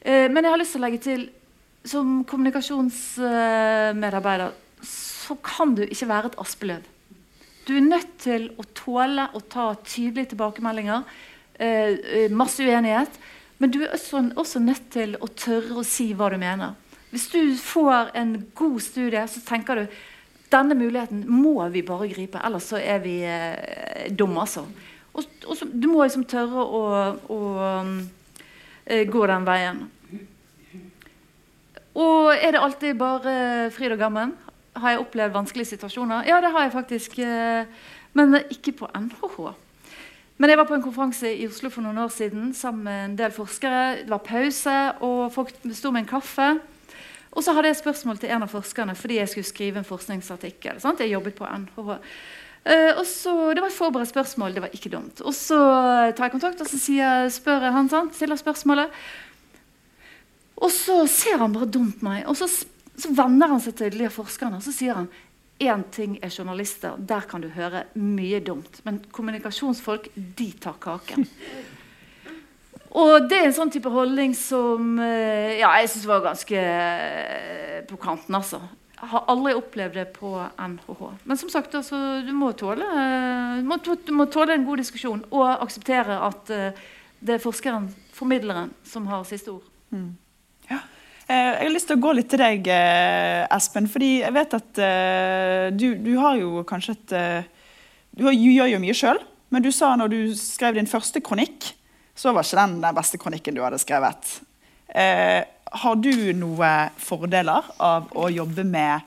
Eh, 0.00 0.28
men 0.32 0.44
jeg 0.44 0.52
har 0.52 0.60
lyst 0.60 0.72
til 0.76 0.82
å 0.82 0.86
legge 0.86 1.04
til 1.04 1.30
som 1.84 2.24
kommunikasjonsmedarbeider 2.28 4.50
så 4.86 5.34
kan 5.42 5.74
du 5.76 5.82
ikke 5.86 6.08
være 6.10 6.26
et 6.30 6.40
aspeløv. 6.42 6.82
Du 7.66 7.72
er 7.76 7.84
nødt 7.84 8.18
til 8.22 8.50
å 8.58 8.62
tåle 8.74 9.28
å 9.34 9.40
ta 9.50 9.74
tydelige 9.86 10.28
tilbakemeldinger. 10.32 11.00
Eh, 11.54 11.92
eh 12.24 12.30
masse 12.30 12.62
uenighet. 12.62 13.10
Men 13.62 13.70
du 13.70 13.78
er 13.84 13.92
også, 13.94 14.24
også, 14.34 14.58
nødt 14.58 14.88
til 14.90 15.14
å 15.22 15.28
tørre 15.38 15.76
å 15.78 15.86
si 15.86 16.08
hva 16.18 16.32
du 16.32 16.38
mener. 16.42 16.74
Hvis 17.12 17.28
du 17.30 17.54
får 17.60 18.10
en 18.18 18.32
god 18.58 18.80
studie, 18.82 19.22
så 19.30 19.42
tenker 19.46 19.78
du 19.78 20.00
denne 20.50 20.74
muligheten 20.74 21.22
må 21.30 21.54
vi 21.70 21.84
bare 21.86 22.10
gripe, 22.10 22.42
ellers 22.42 22.66
så 22.72 22.80
er 22.82 22.98
vi 23.04 23.20
eh, 23.22 24.10
dumme, 24.10 24.42
altså. 24.42 24.66
Og, 25.14 25.28
og 25.46 25.56
så, 25.56 25.68
du 25.70 25.86
må 25.92 26.02
liksom 26.02 26.26
tørre 26.28 26.64
å, 26.64 26.82
å 27.30 27.38
uh, 27.86 27.94
gå 29.14 29.24
den 29.30 29.46
veien. 29.46 29.82
Og 31.92 32.32
er 32.34 32.56
det 32.56 32.62
alltid 32.66 32.98
bare 32.98 33.34
fryd 33.76 33.94
og 33.94 34.02
gammen? 34.02 34.34
Har 34.74 34.94
jeg 34.94 35.04
opplevd 35.04 35.36
vanskelige 35.36 35.74
situasjoner? 35.74 36.26
Ja, 36.26 36.40
det 36.42 36.50
har 36.50 36.66
jeg 36.66 36.74
faktisk. 36.74 37.18
Eh, 37.20 37.68
men 38.16 38.40
ikke 38.42 38.74
på 38.82 38.88
NHH. 38.96 39.52
Men 40.42 40.50
jeg 40.50 40.58
var 40.58 40.66
på 40.66 40.74
en 40.74 40.82
konferanse 40.82 41.28
i 41.38 41.44
Oslo 41.46 41.68
for 41.70 41.86
noen 41.86 42.00
år 42.02 42.08
siden 42.10 42.48
sammen 42.58 42.82
med 42.88 43.00
en 43.04 43.12
del 43.20 43.30
forskere. 43.30 43.82
Det 44.00 44.10
var 44.10 44.24
pause, 44.26 44.72
og 45.06 45.28
folk 45.30 45.52
sto 45.70 45.92
med 45.94 46.02
en 46.02 46.08
kaffe. 46.16 46.48
Og 47.30 47.44
så 47.46 47.54
hadde 47.54 47.70
jeg 47.70 47.78
spørsmål 47.78 48.18
til 48.18 48.32
en 48.34 48.42
av 48.42 48.50
forskerne 48.50 48.96
fordi 48.98 49.20
jeg 49.20 49.30
skulle 49.30 49.46
skrive 49.46 49.78
en 49.78 49.86
forskningsartikkel. 49.86 50.80
Sant? 50.82 50.98
Jeg 50.98 51.14
jobbet 51.14 51.38
på 51.38 51.46
NHH. 51.46 51.94
Eh, 52.64 52.90
og 52.96 53.06
så, 53.06 53.54
Det 53.54 53.62
var 53.62 53.70
et 53.70 53.78
forberedt 53.78 54.10
spørsmål. 54.10 54.54
Det 54.54 54.66
var 54.66 54.74
ikke 54.74 54.90
dumt. 54.90 55.20
Og 55.20 55.34
Så 55.34 55.60
tar 56.10 56.26
jeg 56.26 56.34
kontakt 56.34 56.60
og 56.60 56.66
så 56.66 56.78
sier, 56.88 57.28
spør 57.30 57.70
han, 57.70 57.88
sant? 57.88 58.18
stiller 58.18 58.36
spørsmålet. 58.36 58.90
Og 60.56 60.70
så 60.74 61.06
ser 61.06 61.38
han 61.38 61.54
bare 61.54 61.70
dumt 61.70 62.02
meg. 62.02 62.26
Og 62.26 62.34
så, 62.34 62.50
så 62.98 63.14
vender 63.14 63.46
han 63.46 63.62
seg 63.62 63.78
til 63.78 63.94
de 63.94 64.10
forskerne 64.10 64.58
og 64.58 64.66
så 64.66 64.74
sier 64.74 65.04
han 65.04 65.08
Én 65.62 65.84
ting 65.94 66.16
er 66.22 66.32
journalister, 66.32 66.96
der 66.98 67.26
kan 67.30 67.42
du 67.42 67.48
høre 67.54 67.84
mye 67.94 68.40
dumt. 68.42 68.80
Men 68.84 68.98
kommunikasjonsfolk, 69.14 70.08
de 70.38 70.48
tar 70.60 70.78
kaken. 70.82 71.26
Og 73.02 73.28
det 73.30 73.38
er 73.38 73.46
en 73.48 73.54
sånn 73.56 73.70
type 73.72 73.88
holdning 73.88 74.34
som 74.36 74.98
eh, 75.00 75.60
ja, 75.62 75.70
jeg 75.80 75.88
syns 75.94 76.08
var 76.10 76.24
ganske 76.26 76.58
eh, 76.60 77.78
på 77.88 77.96
kanten. 78.00 78.36
altså. 78.36 78.60
Jeg 78.98 79.10
har 79.14 79.24
aldri 79.32 79.54
opplevd 79.58 79.96
det 79.96 80.06
på 80.18 80.34
NHH. 80.58 81.00
Men 81.24 81.40
som 81.40 81.50
sagt, 81.50 81.74
altså, 81.78 81.96
du, 82.26 82.34
må 82.36 82.52
tåle, 82.58 82.86
du, 83.58 83.64
må, 83.66 83.78
du, 83.80 84.12
må 84.14 84.26
tåle, 84.30 84.54
en 84.54 84.66
god 84.66 84.82
diskusjon 84.82 85.24
og 85.30 85.46
akseptere 85.54 86.20
at 86.28 86.52
det 86.52 87.34
er 87.34 87.42
forskeren, 87.42 87.88
formidleren, 88.14 88.70
som 88.86 89.08
har 89.10 89.24
siste 89.26 89.54
ord. 89.56 89.66
Mm. 89.90 90.12
Ja. 91.28 91.36
Jeg 91.36 91.62
har 91.62 91.72
lyst 91.72 91.88
til 91.88 91.96
å 91.96 92.02
gå 92.02 92.10
litt 92.16 92.28
til 92.28 92.42
deg, 92.42 92.66
Espen. 93.54 93.86
fordi 93.88 94.10
jeg 94.20 94.34
vet 94.34 94.56
at 94.58 94.80
uh, 94.82 95.66
du, 95.72 95.94
du, 96.02 96.10
har 96.18 96.36
jo 96.40 96.64
kanskje 96.68 96.96
et 96.96 97.14
Du 98.12 98.26
gjør 98.28 98.68
jo 98.68 98.80
mye 98.82 98.96
sjøl, 98.96 99.20
men 99.54 99.64
du 99.64 99.70
sa 99.72 99.94
når 99.96 100.10
du 100.12 100.18
skrev 100.36 100.76
din 100.76 100.90
første 100.90 101.22
kronikk 101.24 101.70
så 102.14 102.32
var 102.32 102.44
ikke 102.44 102.60
den 102.60 102.80
den 102.82 102.96
beste 102.96 103.18
kronikken 103.18 103.56
du 103.56 103.62
hadde 103.64 103.80
skrevet. 103.80 104.40
Eh, 104.88 105.42
har 105.72 105.96
du 105.96 106.32
noen 106.36 106.92
fordeler 107.00 107.70
av 107.80 108.10
å 108.12 108.28
jobbe 108.28 108.64
med 108.68 109.00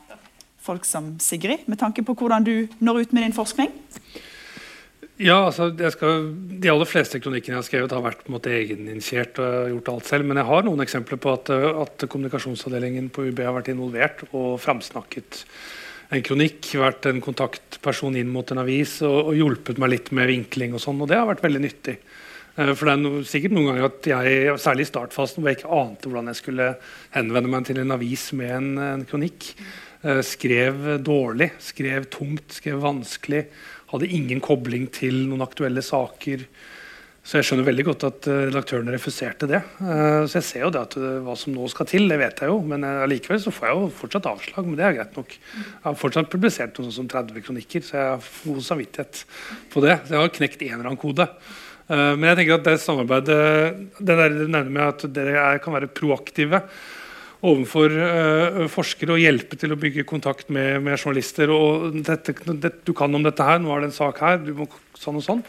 folk 0.65 0.85
som 0.85 1.13
Sigrid, 1.21 1.67
med 1.69 1.77
tanke 1.79 2.01
på 2.01 2.15
hvordan 2.17 2.45
du 2.45 2.67
når 2.79 3.03
ut 3.03 3.13
med 3.13 3.27
din 3.27 3.37
forskning? 3.37 3.69
Ja, 5.15 5.45
altså, 5.45 5.69
skal, 5.93 6.25
De 6.59 6.67
aller 6.67 6.89
fleste 6.89 7.21
kronikkene 7.23 7.55
jeg 7.55 7.61
har 7.61 7.67
skrevet, 7.69 7.93
har 7.95 8.03
vært 8.03 8.25
på 8.25 8.31
en 8.31 8.35
måte 8.35 8.51
egeninitiert 8.51 9.39
og 9.39 9.69
gjort 9.71 9.91
alt 9.93 10.09
selv. 10.09 10.27
Men 10.27 10.41
jeg 10.41 10.49
har 10.49 10.67
noen 10.67 10.83
eksempler 10.83 11.21
på 11.23 11.31
at, 11.37 11.51
at 11.55 12.05
kommunikasjonsavdelingen 12.11 13.07
på 13.15 13.29
UB 13.29 13.39
har 13.45 13.55
vært 13.55 13.71
involvert 13.71 14.25
og 14.33 14.57
framsnakket 14.63 15.45
en 16.13 16.25
kronikk, 16.25 16.67
vært 16.77 17.07
en 17.09 17.23
kontaktperson 17.23 18.17
inn 18.19 18.29
mot 18.33 18.51
en 18.51 18.61
avis 18.61 18.99
og, 19.07 19.31
og 19.31 19.39
hjulpet 19.39 19.79
meg 19.81 19.93
litt 19.93 20.11
med 20.15 20.29
vinkling 20.29 20.75
og 20.75 20.83
sånn. 20.83 20.99
Og 21.01 21.09
det 21.09 21.17
har 21.17 21.29
vært 21.31 21.45
veldig 21.47 21.63
nyttig. 21.63 21.95
Eh, 22.55 22.73
for 22.73 22.87
det 22.87 22.93
er 22.97 23.01
no, 23.01 23.13
sikkert 23.27 23.55
noen 23.55 23.71
ganger 23.71 23.87
at 23.89 24.11
jeg, 24.11 24.59
særlig 24.61 24.85
i 24.85 24.91
startfasen, 24.91 25.41
hvor 25.41 25.51
jeg 25.51 25.61
ikke 25.61 25.79
ante 25.79 26.11
hvordan 26.11 26.31
jeg 26.31 26.41
skulle 26.41 26.69
henvende 27.15 27.51
meg 27.55 27.67
til 27.67 27.81
en 27.81 27.95
avis 27.95 28.29
med 28.37 28.55
en, 28.59 28.71
en 28.91 29.07
kronikk. 29.07 29.53
Uh, 30.05 30.19
skrev 30.21 30.99
dårlig, 31.01 31.47
skrev 31.65 32.03
tungt, 32.13 32.51
skrev 32.53 32.83
vanskelig. 32.83 33.47
Hadde 33.95 34.11
ingen 34.11 34.41
kobling 34.43 34.89
til 34.93 35.25
noen 35.29 35.43
aktuelle 35.45 35.83
saker. 35.85 36.45
Så 37.25 37.39
jeg 37.39 37.47
skjønner 37.47 37.65
veldig 37.65 37.85
godt 37.87 38.03
at 38.05 38.27
uh, 38.29 38.41
redaktørene 38.51 38.93
refuserte 38.93 39.47
det. 39.49 39.61
Uh, 39.79 40.27
så 40.27 40.37
jeg 40.37 40.45
ser 40.45 40.65
jo 40.65 40.71
det 40.75 40.81
at 40.83 40.97
hva 41.25 41.35
som 41.39 41.55
nå 41.55 41.69
skal 41.71 41.87
til, 41.89 42.05
det 42.11 42.19
vet 42.21 42.43
jeg 42.43 42.51
jo. 42.51 42.59
Men 42.69 42.85
allikevel 42.85 43.39
så 43.41 43.53
får 43.55 43.69
jeg 43.69 43.79
jo 43.79 43.93
fortsatt 44.01 44.27
avslag. 44.29 44.67
Men 44.67 44.77
det 44.77 44.87
er 44.87 44.97
greit 44.99 45.15
nok. 45.17 45.37
Jeg 45.37 45.85
har 45.87 45.97
fortsatt 46.01 46.33
publisert 46.33 46.75
noe 46.77 46.89
sånt 46.89 46.99
som 46.99 47.11
30 47.15 47.47
kronikker, 47.47 47.85
så 47.87 47.95
jeg 47.97 48.11
har 48.11 48.27
god 48.49 48.67
samvittighet 48.67 49.23
på 49.73 49.85
det. 49.87 49.95
Så 50.03 50.17
jeg 50.17 50.21
har 50.21 50.35
knekt 50.39 50.67
en 50.67 50.75
eller 50.75 50.91
annen 50.91 51.01
kode. 51.01 51.29
Men 51.85 52.23
jeg 52.31 52.37
tenker 52.39 52.55
at 52.55 52.63
det 52.65 52.79
samarbeidet 52.81 53.35
det 54.01 54.13
der 54.17 54.31
du 54.33 54.47
nevner 54.47 54.71
med 54.73 54.85
at 54.87 55.03
dere 55.13 55.35
er, 55.37 55.59
kan 55.61 55.75
være 55.75 55.91
proaktive 55.93 56.63
overfor 57.43 57.93
uh, 57.99 58.65
forskere 58.71 59.15
og 59.15 59.21
hjelpe 59.21 59.59
til 59.59 59.75
å 59.75 59.79
bygge 59.79 60.07
kontakt 60.07 60.49
med, 60.53 60.79
med 60.85 60.99
journalister. 60.99 61.51
og 61.51 61.99
dette, 62.05 62.35
det, 62.53 62.73
Du 62.87 62.93
kan 62.93 63.13
om 63.13 63.23
dette 63.23 63.43
her, 63.43 63.59
nå 63.59 63.73
er 63.75 63.83
det 63.83 63.91
en 63.91 63.99
sak 63.99 64.21
her. 64.23 64.37
du 64.43 64.53
må 64.53 64.69
sånn 64.99 65.19
og 65.19 65.25
sånn. 65.25 65.43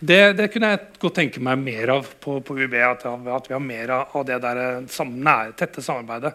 Det, 0.00 0.32
det 0.32 0.46
kunne 0.48 0.70
jeg 0.72 1.00
godt 1.02 1.18
tenke 1.18 1.42
meg 1.44 1.60
mer 1.60 1.90
av 1.92 2.06
på, 2.24 2.38
på 2.40 2.56
UB. 2.56 2.74
At, 2.86 3.04
at, 3.04 3.50
vi 3.50 3.56
har 3.56 3.60
mer 3.60 3.92
av 3.98 4.22
det 4.24 4.38
der 4.40 4.62
eh, 4.62 4.86
sam, 4.88 5.12
nære, 5.20 5.52
tette 5.60 5.84
samarbeidet. 5.84 6.32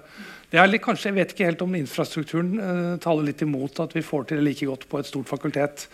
Det 0.51 0.61
er 0.61 0.69
litt, 0.69 0.83
kanskje, 0.85 1.09
Jeg 1.09 1.17
vet 1.17 1.33
ikke 1.33 1.49
helt 1.49 1.65
om 1.65 1.73
infrastrukturen 1.79 2.53
uh, 2.61 2.93
taler 3.01 3.31
litt 3.31 3.41
imot 3.41 3.81
at 3.81 3.95
vi 3.97 4.05
får 4.05 4.29
til 4.29 4.39
det 4.39 4.45
like 4.45 4.69
godt 4.69 4.85
på 4.91 5.01
et 5.01 5.09
stort 5.09 5.29
fakultet 5.31 5.89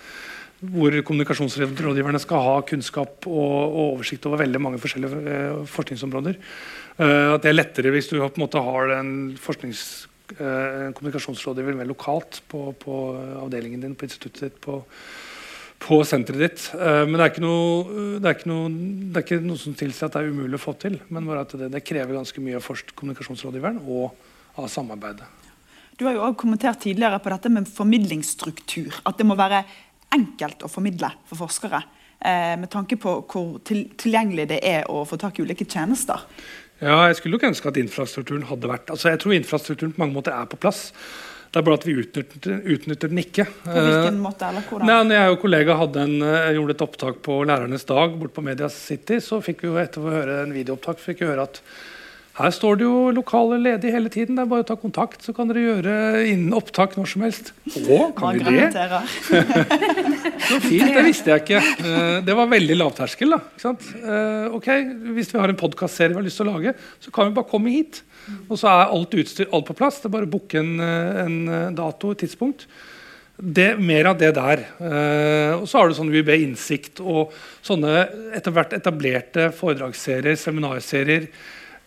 hvor 0.61 0.93
kommunikasjonsrådgiverne 1.07 2.19
skal 2.21 2.43
ha 2.45 2.57
kunnskap 2.69 3.25
og, 3.25 3.55
og, 3.55 3.95
oversikt 3.95 4.27
over 4.29 4.43
veldig 4.43 4.59
mange 4.61 4.81
forskjellige 4.83 5.21
uh, 5.23 5.63
forskningsområder. 5.71 6.37
Uh, 7.01 7.33
at 7.33 7.41
det 7.41 7.49
er 7.49 7.57
lettere 7.57 7.91
hvis 7.95 8.11
du 8.11 8.19
på 8.19 8.29
en 8.29 8.43
måte 8.43 8.61
har 8.61 8.91
en, 8.99 9.11
forsknings, 9.41 9.83
uh, 10.37 10.87
en 10.87 10.95
kommunikasjonsrådgiver 10.97 11.79
mer 11.79 11.89
lokalt 11.89 12.43
på, 12.51 12.67
på, 12.77 13.01
avdelingen 13.41 13.81
din, 13.81 13.95
på 13.97 14.05
instituttet 14.05 14.43
ditt, 14.45 14.59
på, 14.61 14.83
på 15.81 15.97
senteret 16.05 16.43
ditt. 16.43 16.65
men 16.77 17.17
det 17.17 17.25
er, 17.25 17.41
noe, 17.41 18.17
det, 18.21 18.35
er 18.35 18.49
noe, 18.51 18.67
det 18.69 19.17
er, 19.17 19.25
ikke 19.25 19.39
noe, 19.41 19.57
som 19.57 19.73
tilsier 19.73 20.11
at 20.11 20.13
det 20.13 20.21
er 20.21 20.29
umulig 20.29 20.59
å 20.59 20.61
få 20.61 20.75
til. 20.77 20.99
Men 21.09 21.25
bare 21.25 21.41
at 21.47 21.55
det, 21.57 21.71
det 21.73 21.81
krever 21.81 22.19
ganske 22.19 22.43
mye 22.45 22.59
av 22.59 22.67
kommunikasjonsrådgiveren 22.69 23.81
og 23.89 24.59
av 24.61 24.69
samarbeidet. 24.69 25.25
Du 25.97 26.05
har 26.05 26.13
jo 26.13 26.21
også 26.27 26.37
kommentert 26.43 26.83
tidligere 26.85 27.17
på 27.21 27.33
dette 27.33 27.49
med 27.53 27.69
formidlingsstruktur. 27.69 29.01
At 29.09 29.17
det 29.17 29.25
må 29.25 29.37
være 29.39 29.63
enkelt 30.13 30.63
å 30.65 30.69
formidle 30.69 31.11
for 31.29 31.41
forskere. 31.41 31.81
Eh, 32.21 32.53
med 32.61 32.69
tanke 32.69 32.97
på 33.01 33.15
hvor 33.25 33.55
til, 33.65 33.87
tilgjengelig 33.97 34.47
det 34.51 34.59
er 34.61 34.85
å 34.93 35.01
få 35.09 35.17
tak 35.17 35.39
i 35.39 35.45
ulike 35.45 35.65
tjenester. 35.65 36.21
Ja, 36.81 37.07
Jeg 37.07 37.19
skulle 37.19 37.37
nok 37.37 37.49
ønske 37.51 37.69
at 37.69 37.77
infrastrukturen 37.77 38.47
hadde 38.49 38.69
vært 38.71 38.89
altså 38.89 39.11
Jeg 39.11 39.21
tror 39.21 39.35
infrastrukturen 39.37 39.93
på 39.93 40.01
mange 40.01 40.17
måter 40.17 40.33
er 40.33 40.49
på 40.49 40.59
plass. 40.61 40.89
Det 41.51 41.59
er 41.59 41.65
bare 41.67 41.77
at 41.81 41.85
vi 41.85 41.97
utnytter, 41.99 42.61
utnytter 42.73 43.09
den 43.11 43.19
ikke. 43.19 43.43
På 43.65 43.73
hvilken 43.75 44.15
eh, 44.15 44.21
måte, 44.23 44.47
eller 44.47 44.63
hvordan? 44.63 44.87
Nei, 44.87 44.99
når 45.03 45.17
jeg 45.17 45.33
og 45.33 45.41
kollega 45.41 45.75
en, 45.83 46.13
eh, 46.23 46.51
gjorde 46.55 46.75
et 46.77 46.83
opptak 46.85 47.17
på 47.27 47.41
Lærernes 47.43 47.83
dag 47.89 48.15
bort 48.21 48.33
på 48.37 48.43
Media 48.45 48.69
City, 48.71 49.19
så 49.19 49.41
fikk 49.43 49.65
vi 49.65 49.67
jo 49.67 49.79
etter 49.81 49.99
å 49.99 50.13
høre 50.13 50.37
en 50.45 50.53
videoopptak 50.55 51.01
fikk 51.03 51.25
vi 51.25 51.27
høre 51.27 51.49
at 51.49 51.59
her 52.43 52.53
står 52.55 52.77
det 52.79 52.85
jo 52.85 53.11
lokaler 53.15 53.61
ledige 53.61 53.93
hele 53.93 54.09
tiden. 54.11 54.37
Det 54.37 54.43
er 54.43 54.49
bare 54.51 54.65
å 54.65 54.67
ta 54.67 54.77
kontakt, 54.79 55.23
så 55.25 55.33
kan 55.35 55.49
dere 55.49 55.63
gjøre 55.63 55.95
innen 56.29 56.53
opptak 56.57 56.95
når 56.97 57.09
som 57.13 57.25
helst. 57.25 57.51
Å, 57.71 57.99
kan 58.17 58.37
vi 58.37 58.57
det? 58.59 58.69
så 60.49 60.59
fint, 60.63 60.91
det 60.91 61.05
visste 61.07 61.33
jeg 61.33 61.43
ikke. 61.43 61.61
Eh, 61.61 62.15
det 62.27 62.37
var 62.37 62.51
veldig 62.51 62.77
lavterskel. 62.79 63.35
da. 63.35 63.41
Eh, 63.71 64.55
ok, 64.57 64.69
Hvis 65.17 65.33
vi 65.33 65.41
har 65.41 65.51
en 65.51 65.59
podkastserie 65.59 66.15
vi 66.15 66.21
har 66.21 66.27
lyst 66.27 66.41
til 66.41 66.49
å 66.49 66.55
lage, 66.55 66.75
så 67.03 67.13
kan 67.13 67.29
vi 67.29 67.37
bare 67.37 67.51
komme 67.51 67.73
hit. 67.73 68.03
Og 68.47 68.57
så 68.59 68.69
er 68.69 68.95
alt 68.95 69.17
utstyr 69.17 69.49
alt 69.51 69.67
på 69.69 69.77
plass. 69.77 70.01
Det 70.01 70.09
er 70.09 70.15
bare 70.17 70.29
å 70.29 70.33
booke 70.35 70.61
en, 70.61 70.73
eh, 70.79 71.21
en 71.25 71.77
dato 71.77 72.13
et 72.15 72.25
tidspunkt. 72.25 72.67
Det, 73.41 73.71
mer 73.81 74.11
av 74.11 74.19
det 74.21 74.35
der. 74.37 74.59
Uh, 74.77 75.61
og 75.61 75.63
så 75.65 75.79
har 75.79 75.89
du 75.89 75.95
sånn 75.97 76.11
UiB 76.13 76.29
Innsikt 76.35 76.99
og 77.01 77.31
sånne 77.65 78.03
etter 78.37 78.53
hvert 78.53 78.75
etablerte 78.77 79.47
foredragsserier, 79.57 80.37
seminarserier 80.37 81.25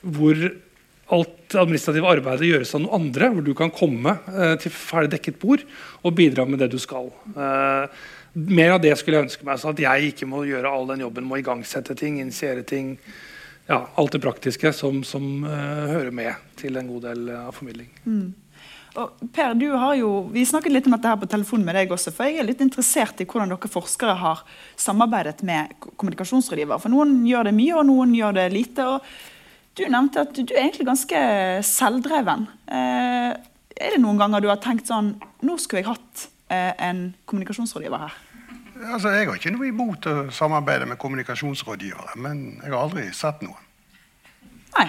hvor 0.04 0.40
alt 1.12 1.56
administrative 1.60 2.08
arbeidet 2.08 2.48
gjøres 2.48 2.74
av 2.76 2.82
noen 2.84 3.02
andre, 3.02 3.30
hvor 3.34 3.44
du 3.44 3.52
kan 3.56 3.72
komme 3.74 4.16
eh, 4.32 4.54
til 4.62 4.72
ferdig 4.72 5.14
dekket 5.16 5.40
bord 5.42 5.64
og 6.02 6.16
bidra 6.16 6.46
med 6.48 6.62
det 6.62 6.70
du 6.72 6.78
skal. 6.82 7.10
Eh, 7.34 8.04
mer 8.34 8.74
av 8.74 8.80
det 8.82 8.94
skulle 8.98 9.20
jeg 9.20 9.28
ønske 9.28 9.46
meg, 9.46 9.60
så 9.60 9.74
at 9.74 9.82
jeg 9.84 10.12
ikke 10.12 10.28
må 10.30 10.44
gjøre 10.48 10.70
all 10.70 10.88
den 10.90 11.04
jobben 11.04 11.28
med 11.28 11.38
å 11.38 11.42
igangsette 11.42 11.96
ting, 11.98 12.18
initiere 12.22 12.64
ting. 12.66 12.96
Ja, 13.68 13.84
alt 13.96 14.16
det 14.16 14.22
praktiske 14.24 14.72
som, 14.76 15.02
som 15.06 15.44
eh, 15.48 15.92
hører 15.92 16.14
med 16.14 16.56
til 16.60 16.80
en 16.80 16.88
god 16.90 17.06
del 17.10 17.28
av 17.36 17.52
formidling. 17.56 17.92
Mm. 18.04 18.32
Og 18.94 19.22
per, 19.34 19.56
du 19.58 19.66
har 19.74 19.96
jo, 19.98 20.08
Vi 20.30 20.44
snakket 20.46 20.70
litt 20.70 20.84
om 20.86 20.94
dette 20.94 21.10
her 21.10 21.18
på 21.18 21.26
telefonen 21.26 21.66
med 21.66 21.74
deg 21.74 21.92
også, 21.92 22.12
for 22.14 22.30
jeg 22.30 22.38
er 22.38 22.46
litt 22.46 22.62
interessert 22.62 23.18
i 23.20 23.26
hvordan 23.26 23.50
dere 23.50 23.70
forskere 23.70 24.14
har 24.20 24.44
samarbeidet 24.78 25.42
med 25.46 25.74
kommunikasjonsrådgiver. 25.84 26.78
For 26.78 26.94
Noen 26.94 27.24
gjør 27.26 27.50
det 27.50 27.56
mye, 27.58 27.74
og 27.80 27.88
noen 27.90 28.14
gjør 28.14 28.36
det 28.38 28.50
lite. 28.54 28.86
og 28.86 29.33
du 29.74 29.82
nevnte 29.90 30.22
at 30.22 30.36
du 30.36 30.52
er 30.54 30.68
egentlig 30.68 30.86
ganske 30.86 31.20
selvdreven. 31.66 32.46
Eh, 32.70 33.32
er 33.74 33.96
det 33.96 34.02
noen 34.02 34.20
ganger 34.20 34.42
du 34.42 34.48
har 34.52 34.60
tenkt 34.62 34.86
sånn 34.86 35.16
Nå 35.44 35.56
skulle 35.58 35.82
jeg 35.82 35.90
hatt 35.90 36.28
eh, 36.52 36.70
en 36.78 37.08
kommunikasjonsrådgiver 37.26 38.04
her. 38.06 38.14
Altså, 38.84 39.10
Jeg 39.14 39.28
har 39.28 39.38
ikke 39.38 39.54
noe 39.54 39.68
imot 39.68 40.06
å 40.10 40.14
samarbeide 40.34 40.86
med 40.90 40.98
kommunikasjonsrådgivere, 41.02 42.16
men 42.22 42.60
jeg 42.62 42.72
har 42.72 42.80
aldri 42.80 43.06
sett 43.14 43.42
noen. 43.44 43.60
Nei. 44.74 44.88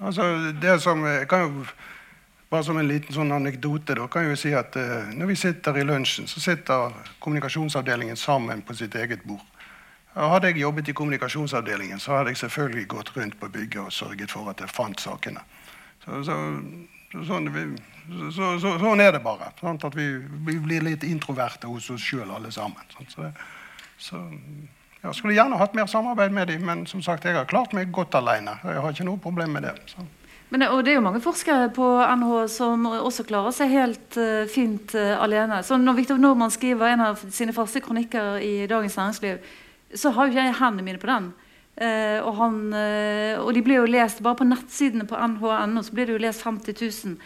Altså, 0.00 0.28
det 0.60 0.78
som, 0.84 1.04
jeg 1.08 1.28
kan 1.30 1.46
jo, 1.46 1.68
Bare 2.46 2.62
som 2.62 2.76
en 2.78 2.86
liten 2.86 3.10
sånn 3.10 3.32
anekdote 3.34 3.96
da, 3.98 4.04
kan 4.06 4.22
jeg 4.22 4.36
jo 4.36 4.38
si 4.38 4.52
at 4.54 4.76
uh, 4.78 5.08
når 5.18 5.32
vi 5.32 5.34
sitter 5.40 5.80
i 5.80 5.82
lunsjen, 5.82 6.28
så 6.30 6.38
sitter 6.38 6.94
kommunikasjonsavdelingen 7.18 8.14
sammen 8.16 8.62
på 8.62 8.76
sitt 8.78 8.94
eget 8.94 9.24
bord. 9.26 9.42
Hadde 10.16 10.48
jeg 10.48 10.62
jobbet 10.62 10.88
i 10.88 10.92
kommunikasjonsavdelingen, 10.96 12.00
så 12.00 12.16
hadde 12.16 12.32
jeg 12.32 12.40
selvfølgelig 12.46 12.86
gått 12.88 13.12
rundt 13.16 13.36
på 13.40 13.48
bygget 13.52 13.82
og 13.82 13.92
sørget 13.92 14.32
for 14.32 14.48
at 14.48 14.62
jeg 14.64 14.72
fant 14.72 15.00
sakene. 15.00 15.42
Så, 16.04 16.22
så, 16.24 16.36
sånn, 17.26 17.50
så, 18.32 18.54
sånn, 18.80 19.02
er 19.04 19.12
det 19.12 19.20
bare. 19.24 19.50
Sant? 19.60 19.84
At 19.84 19.96
vi, 19.98 20.08
vi, 20.48 20.56
blir 20.62 20.86
litt 20.86 21.04
introverte 21.04 21.68
hos 21.68 21.90
oss 21.92 22.00
sjøl 22.00 22.32
alle 22.32 22.52
sammen. 22.54 22.80
Så, 24.00 24.16
jeg 25.02 25.14
skulle 25.14 25.36
gjerne 25.36 25.58
hatt 25.60 25.76
mer 25.76 25.90
samarbeid 25.90 26.32
med 26.32 26.48
dem, 26.48 26.64
men 26.64 26.86
som 26.88 27.02
sagt, 27.04 27.28
jeg 27.28 27.36
har 27.36 27.44
klart 27.50 27.76
meg 27.76 27.92
godt 27.92 28.16
alene. 28.16 28.56
Jeg 28.64 28.80
har 28.80 28.96
ikke 28.96 29.06
noe 29.10 29.20
problem 29.20 29.52
med 29.58 29.68
det. 29.68 29.74
Men, 30.48 30.62
og 30.70 30.80
det 30.86 30.94
er 30.94 30.98
jo 31.00 31.04
mange 31.04 31.20
forskere 31.20 31.68
på 31.74 31.84
NH 32.22 32.32
som 32.54 32.88
også 32.88 33.26
klarer 33.26 33.52
seg 33.54 33.72
helt 33.74 34.16
uh, 34.16 34.48
fint 34.48 34.94
uh, 34.96 35.18
alene. 35.20 35.60
Så 35.66 35.76
når 35.76 36.00
Victor 36.00 36.20
Norman 36.22 36.54
skriver 36.54 36.94
en 36.94 37.04
av 37.10 37.22
sine 37.34 37.54
faste 37.54 37.82
kronikker 37.84 38.40
i 38.40 38.54
Dagens 38.70 38.96
Næringsliv, 38.96 39.40
så 39.94 40.12
har 40.14 40.28
jo 40.28 40.38
jeg 40.38 40.56
hendene 40.58 40.86
mine 40.86 41.02
på 41.02 41.10
den. 41.10 41.32
Uh, 41.76 42.24
og, 42.24 42.30
han, 42.38 42.54
uh, 42.72 43.42
og, 43.42 43.50
de 43.52 43.60
blir 43.60 43.82
jo 43.82 43.90
lest 43.90 44.22
bare 44.24 44.38
på 44.38 44.46
nettsidene 44.48 45.04
på 45.04 45.18
nh.no 45.20 45.82
så 45.84 45.92
blir 45.92 46.08
det 46.08 46.14
jo 46.14 46.22
lest 46.24 46.44
50 46.46 46.72
000. 46.72 47.18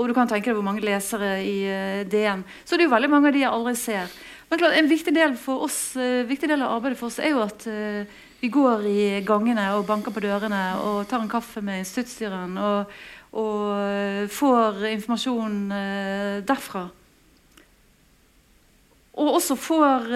Og 0.00 0.06
du 0.08 0.14
kan 0.16 0.30
tenke 0.30 0.48
deg 0.48 0.56
hvor 0.56 0.64
mange 0.64 0.84
lesere 0.86 1.34
i 1.44 1.56
uh, 1.68 2.00
DN. 2.08 2.46
Så 2.64 2.78
det 2.78 2.86
er 2.86 2.88
jo 2.88 2.94
veldig 2.94 3.10
mange 3.12 3.28
av 3.28 3.36
de 3.36 3.42
jeg 3.42 3.52
aldri 3.52 3.74
ser. 3.76 4.14
Men 4.48 4.62
klart, 4.62 4.78
En 4.78 4.88
viktig 4.88 5.14
del, 5.14 5.36
oss, 5.52 5.78
viktig 6.26 6.48
del 6.48 6.64
av 6.64 6.78
arbeidet 6.78 6.98
for 6.98 7.10
oss 7.10 7.20
er 7.22 7.36
jo 7.36 7.44
at 7.44 7.68
vi 8.40 8.48
går 8.50 8.86
i 8.88 9.02
gangene 9.22 9.68
og 9.76 9.84
banker 9.86 10.10
på 10.10 10.24
dørene 10.24 10.62
og 10.82 11.04
tar 11.06 11.22
en 11.22 11.30
kaffe 11.30 11.62
med 11.62 11.84
instituttstyreren 11.84 12.56
og, 12.58 12.96
og 13.38 14.32
får 14.34 14.88
informasjon 14.90 15.60
derfra. 16.48 16.88
Og 19.20 19.36
også 19.36 19.56
får 19.60 20.06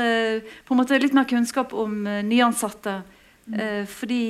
på 0.65 0.75
en 0.75 0.79
måte 0.81 0.99
litt 1.01 1.15
mer 1.17 1.29
kunnskap 1.29 1.75
om 1.77 2.03
nyansatte. 2.25 3.03
Mm. 3.45 3.85
fordi 3.85 4.25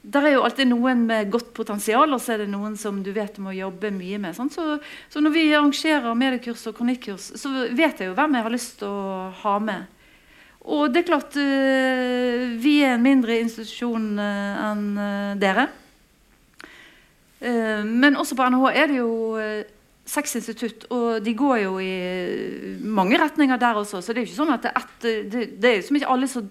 der 0.00 0.24
er 0.24 0.32
jo 0.32 0.44
alltid 0.46 0.70
noen 0.70 1.02
med 1.08 1.28
godt 1.32 1.50
potensial, 1.56 2.08
og 2.08 2.20
så 2.24 2.34
er 2.34 2.44
det 2.44 2.52
noen 2.52 2.76
som 2.80 3.02
du 3.04 3.10
vet 3.12 3.34
du 3.36 3.42
må 3.44 3.52
jobbe 3.52 3.90
mye 3.92 4.20
med. 4.22 4.36
Så, 4.36 4.78
så, 5.12 5.20
når 5.20 5.34
vi 5.34 5.42
arrangerer 5.52 6.16
mediekurs 6.16 6.64
og 6.70 6.78
kronikkurs, 6.78 7.32
så 7.36 7.52
vet 7.76 8.00
jeg 8.00 8.08
jo 8.08 8.16
hvem 8.16 8.38
jeg 8.38 8.46
har 8.46 8.54
lyst 8.54 8.78
til 8.80 8.88
å 8.88 9.28
ha 9.42 9.56
med. 9.60 9.90
Og 10.60 10.92
det 10.92 11.02
er 11.02 11.08
klart 11.08 11.36
Vi 12.60 12.72
er 12.84 12.94
en 12.94 13.04
mindre 13.04 13.38
institusjon 13.40 14.18
enn 14.20 14.82
dere. 15.40 15.68
men 17.40 18.16
også 18.16 18.36
på 18.36 18.48
NHH 18.52 18.66
er 18.76 18.86
det 18.90 18.98
jo 18.98 19.12
seks 20.10 20.34
institutt, 20.40 20.88
og 20.90 21.22
de 21.22 21.34
går 21.38 21.60
jo 21.62 21.76
i 21.82 21.94
mange 22.82 23.18
retninger 23.20 23.60
der 23.60 23.78
også. 23.78 24.00
Så 24.02 24.12
det 24.12 24.20
er 24.20 24.26
jo 24.26 24.30
ikke 24.30 24.40
sånn 24.40 24.54
at 24.56 24.66
det 24.66 24.72
et, 24.80 25.08
det, 25.30 25.46
det 25.62 25.70
er 25.70 25.76
jo 25.78 25.86
som 25.86 25.98
ikke 26.00 26.12
alle 26.16 26.30
som 26.30 26.50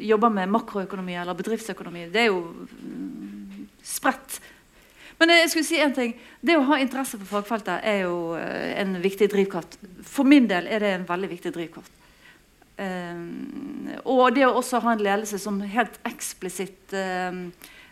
jobber 0.00 0.32
med 0.32 0.52
makroøkonomi 0.54 1.18
eller 1.18 1.36
bedriftsøkonomi. 1.38 2.06
Det 2.12 2.22
er 2.22 2.30
jo 2.30 2.44
spredt. 3.84 4.40
Men 5.20 5.34
jeg 5.34 5.50
skulle 5.52 5.68
si 5.68 5.80
en 5.82 5.92
ting. 5.92 6.14
Det 6.40 6.56
å 6.56 6.64
ha 6.70 6.78
interesse 6.80 7.18
for 7.20 7.28
fagfeltet 7.28 7.84
er 7.84 8.04
jo 8.06 8.36
eh, 8.38 8.78
en 8.80 8.94
viktig 9.02 9.28
drivkraft. 9.32 9.76
For 10.06 10.24
min 10.24 10.46
del 10.48 10.70
er 10.70 10.80
det 10.80 10.94
en 10.94 11.08
veldig 11.08 11.28
viktig 11.34 11.52
drivkraft. 11.56 11.92
Um, 12.80 13.90
og 14.08 14.30
det 14.32 14.46
å 14.46 14.54
også 14.56 14.78
ha 14.80 14.94
en 14.94 15.02
ledelse 15.04 15.36
som 15.42 15.58
helt 15.60 15.98
eksplisitt 16.08 16.94
um, 16.96 17.50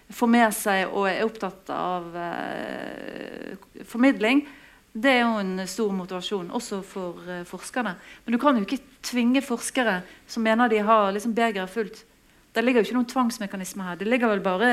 får 0.08 0.30
med 0.32 0.54
seg 0.56 0.94
og 0.96 1.04
er 1.10 1.26
opptatt 1.26 1.68
av 1.74 2.06
uh, 2.16 3.82
formidling, 3.84 4.46
det 5.02 5.12
er 5.12 5.20
jo 5.22 5.40
en 5.40 5.66
stor 5.68 5.92
motivasjon, 5.94 6.50
også 6.54 6.80
for 6.86 7.18
uh, 7.28 7.42
forskerne. 7.46 7.94
Men 8.24 8.34
du 8.34 8.38
kan 8.42 8.56
jo 8.56 8.66
ikke 8.66 8.80
tvinge 9.04 9.42
forskere 9.44 10.00
som 10.26 10.44
mener 10.46 10.70
de 10.72 10.80
har 10.84 11.12
liksom 11.14 11.34
begeret 11.36 11.70
fullt. 11.70 12.02
Det 12.54 12.64
ligger 12.64 12.82
jo 12.82 12.88
ikke 12.88 12.96
noen 12.96 13.12
tvangsmekanisme 13.12 13.86
her. 13.86 14.00
Det 14.00 14.08
ligger 14.08 14.32
vel 14.32 14.42
bare 14.42 14.72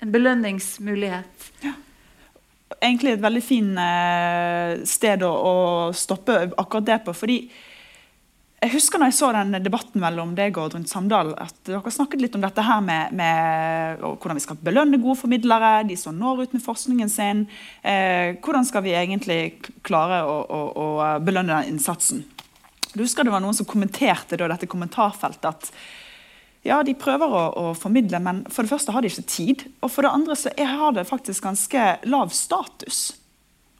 en 0.00 0.12
belønningsmulighet. 0.12 1.50
Ja. 1.64 1.74
Egentlig 2.80 3.12
et 3.12 3.22
veldig 3.22 3.42
fint 3.44 3.78
uh, 3.78 4.80
sted 4.88 5.22
å, 5.26 5.30
å, 5.30 5.56
stoppe 5.96 6.38
akkurat 6.48 6.86
det 6.88 7.00
på. 7.06 7.14
fordi 7.14 7.40
jeg 8.60 8.74
husker 8.74 9.00
når 9.00 9.08
jeg 9.08 9.16
så 9.16 9.28
den 9.32 9.56
debatten 9.64 10.02
mellom 10.02 10.34
deg 10.36 10.58
og 10.58 10.66
Oddrun 10.66 10.84
Samdal, 10.88 11.30
at 11.40 11.56
dere 11.64 11.92
snakket 11.94 12.20
litt 12.20 12.34
om 12.36 12.42
dette 12.44 12.60
her 12.64 12.82
med, 12.84 13.14
med 13.16 14.02
hvordan 14.04 14.36
vi 14.36 14.42
skal 14.44 14.58
belønne 14.60 14.98
gode 15.00 15.16
formidlere, 15.22 15.86
de 15.88 15.96
som 15.96 16.18
når 16.18 16.42
ut 16.42 16.56
med 16.56 16.64
forskningen 16.64 17.08
sin. 17.08 17.46
Eh, 17.80 18.36
hvordan 18.44 18.66
skal 18.68 18.84
vi 18.84 18.92
egentlig 18.92 19.38
klare 19.86 20.20
å, 20.28 20.34
å, 20.44 20.60
å, 20.76 21.08
belønne 21.24 21.56
den 21.62 21.72
innsatsen? 21.72 22.20
Du 22.92 23.00
husker 23.00 23.24
det 23.24 23.32
var 23.32 23.40
noen 23.40 23.56
som 23.56 23.68
kommenterte 23.68 24.36
da, 24.36 24.50
dette 24.52 24.68
kommentarfeltet 24.68 25.48
at 25.48 25.70
ja, 26.66 26.82
de 26.84 26.92
prøver 27.00 27.32
å, 27.32 27.44
å, 27.56 27.64
formidle, 27.72 28.20
men 28.20 28.42
for 28.52 28.66
det 28.66 28.74
første 28.74 28.92
har 28.92 29.00
de 29.00 29.08
ikke 29.08 29.24
tid. 29.24 29.64
Og 29.80 29.88
for 29.88 30.04
det 30.04 30.12
andre 30.12 30.36
så 30.36 30.52
har 30.52 30.92
det 30.98 31.08
faktisk 31.08 31.48
ganske 31.48 31.86
lav 32.12 32.36
status 32.36 33.06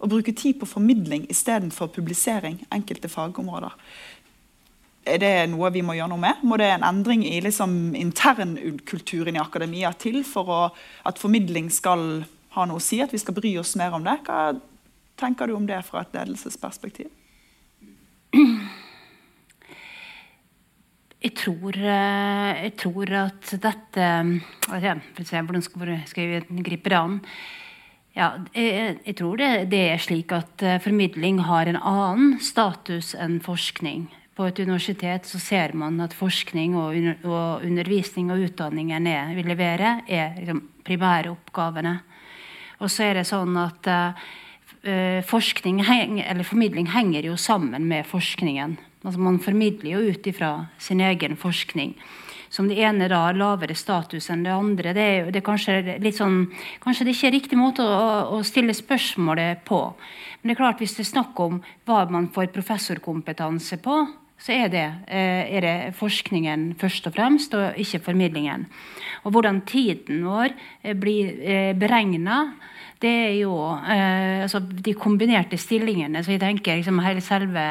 å 0.00 0.08
bruke 0.08 0.32
tid 0.32 0.56
på 0.56 0.64
formidling 0.64 1.26
istedenfor 1.28 1.92
publisering 1.92 2.62
enkelte 2.72 3.12
fagområder 3.12 3.76
er 5.08 5.20
det 5.22 5.32
noe 5.52 5.70
vi 5.72 5.82
må 5.84 5.94
gjøre 5.96 6.12
noe 6.12 6.20
med? 6.20 6.42
Må 6.44 6.58
det 6.60 6.68
en 6.74 6.84
endring 6.84 7.22
i 7.24 7.38
liksom, 7.44 7.94
internkulturen 7.96 9.38
i 9.38 9.42
akademia 9.42 9.92
til 9.96 10.20
for 10.28 10.52
å, 10.52 10.60
at 11.08 11.20
formidling 11.20 11.70
skal 11.72 12.22
ha 12.56 12.66
noe 12.68 12.80
å 12.80 12.84
si? 12.84 13.00
At 13.00 13.14
vi 13.14 13.22
skal 13.22 13.36
bry 13.36 13.54
oss 13.60 13.76
mer 13.80 13.96
om 13.96 14.04
det? 14.04 14.18
Hva 14.26 14.52
tenker 15.20 15.48
du 15.48 15.56
om 15.56 15.66
det 15.68 15.80
fra 15.88 16.04
et 16.04 16.14
ledelsesperspektiv? 16.18 17.08
Jeg 21.20 21.34
tror, 21.36 21.76
eh, 21.76 22.62
jeg 22.64 22.76
tror 22.80 23.10
at 23.26 23.50
dette 23.60 24.04
Hvordan 24.64 25.62
skal 25.62 26.22
jeg 26.24 26.62
gripe 26.64 26.88
det 26.88 26.96
an? 26.96 27.18
Ja, 28.16 28.30
jeg, 28.54 28.96
jeg 29.04 29.16
tror 29.18 29.36
det, 29.36 29.50
det, 29.70 29.82
er 29.92 30.00
slik 30.00 30.32
at 30.32 30.62
eh, 30.64 30.80
formidling 30.80 31.42
har 31.44 31.68
en 31.68 31.76
annen 31.76 32.40
status 32.40 33.12
enn 33.14 33.36
forskning 33.44 34.08
på 34.36 34.46
et 34.48 34.60
universitet 34.62 35.26
så 35.28 35.40
ser 35.42 35.74
man 35.76 35.98
at 36.00 36.14
forskning 36.16 36.76
og, 36.78 36.94
og 37.26 37.64
undervisning 37.66 38.30
og 38.32 38.46
utdanning 38.46 38.92
er, 38.94 39.34
vi 39.36 39.44
leverer, 39.44 40.04
er 40.08 40.38
liksom 40.38 40.62
primæroppgavene. 40.86 41.96
Og 42.80 42.88
så 42.88 43.10
er 43.10 43.20
det 43.20 43.26
sånn 43.28 43.58
at 43.60 43.90
uh, 43.90 45.20
forskning 45.28 45.82
heng, 45.84 46.20
eller 46.22 46.46
formidling 46.46 46.88
henger 46.94 47.28
jo 47.28 47.36
sammen 47.36 47.84
med 47.90 48.08
forskningen. 48.08 48.78
Altså 49.04 49.20
Man 49.20 49.38
formidler 49.40 49.94
jo 49.96 50.14
ut 50.14 50.26
ifra 50.28 50.66
sin 50.78 51.00
egen 51.04 51.36
forskning. 51.40 51.94
Som 52.50 52.66
det 52.66 52.80
ene 52.82 53.06
da 53.08 53.20
har 53.28 53.36
lavere 53.38 53.76
status 53.78 54.26
enn 54.32 54.42
det 54.42 54.50
andre. 54.50 54.94
Det 54.96 55.02
er, 55.04 55.28
det 55.30 55.38
er 55.38 55.46
kanskje 55.46 55.76
litt 56.02 56.18
sånn, 56.18 56.48
kanskje 56.82 57.06
det 57.06 57.14
ikke 57.14 57.28
er 57.28 57.36
riktig 57.36 57.58
måte 57.60 57.84
å, 57.86 58.08
å, 58.34 58.40
stille 58.46 58.74
spørsmålet 58.74 59.62
på. 59.68 59.78
Men 60.40 60.50
det 60.50 60.56
er 60.56 60.62
klart 60.64 60.82
hvis 60.82 60.96
det 60.96 61.04
er 61.04 61.12
snakk 61.12 61.38
om 61.44 61.60
hva 61.86 62.02
man 62.10 62.26
får 62.34 62.50
professorkompetanse 62.56 63.78
på, 63.84 64.00
så 64.40 64.56
er 64.56 64.70
det, 64.72 64.86
eh, 65.08 65.56
er 65.56 65.60
det, 65.60 65.94
forskningen 65.94 66.74
først 66.80 67.06
og 67.06 67.14
fremst, 67.14 67.54
og 67.54 67.76
ikke 67.76 67.98
formidlingen. 67.98 68.66
Og 69.24 69.30
hvordan 69.30 69.60
tiden 69.68 70.24
vår 70.24 70.54
eh, 70.82 70.94
blir 70.96 71.34
eh, 71.42 71.74
beregna, 71.76 72.46
det 73.00 73.10
er 73.10 73.34
jo 73.40 73.54
altså 73.56 74.60
de 74.60 74.92
kombinerte 74.92 75.56
stillingene. 75.56 76.20
Så 76.24 76.34
jeg 76.34 76.40
tenker 76.40 76.76
liksom 76.76 76.98
hele 77.00 77.20
selve 77.24 77.62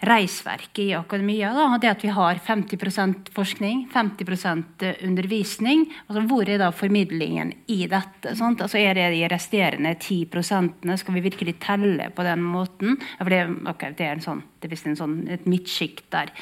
reisverket 0.00 0.82
i 0.84 0.94
akademia. 0.96 1.52
Da, 1.54 1.66
det 1.80 1.90
at 1.90 2.04
vi 2.04 2.12
har 2.14 2.40
50% 2.46 3.30
forskning, 3.34 3.82
50% 3.92 4.86
undervisning. 5.06 5.84
Altså, 6.06 6.24
hvor 6.30 6.48
er 6.48 6.60
da 6.62 6.70
formidlingen 6.72 7.52
i 7.68 7.82
dette? 7.90 8.34
Sant? 8.38 8.62
Altså, 8.64 8.80
er 8.80 8.96
det 8.96 9.10
de 9.14 9.26
resterende 9.30 9.94
10% 9.94 10.96
Skal 11.00 11.14
vi 11.14 11.24
virkelig 11.28 11.58
telle 11.60 12.10
på 12.14 12.24
den 12.26 12.42
måten? 12.42 12.96
Ja, 13.18 13.28
det, 13.28 13.42
okay, 13.68 13.92
det, 13.96 14.06
er, 14.06 14.24
sånn, 14.24 14.42
det 14.60 14.72
er 14.72 14.96
sånn, 14.96 15.20
et 15.28 15.46
midtsjikt 15.48 16.08
der. 16.14 16.32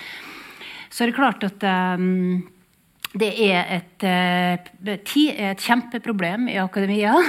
Så 0.88 1.04
er 1.04 1.10
det 1.10 1.18
klart 1.18 1.44
at 1.44 1.66
um, 1.98 2.46
det 3.16 3.30
er 3.40 3.64
et, 3.78 4.04
eh, 4.04 4.58
et, 4.92 5.62
kjempeproblem 5.64 6.48
i 6.52 6.58
akademia. 6.60 7.14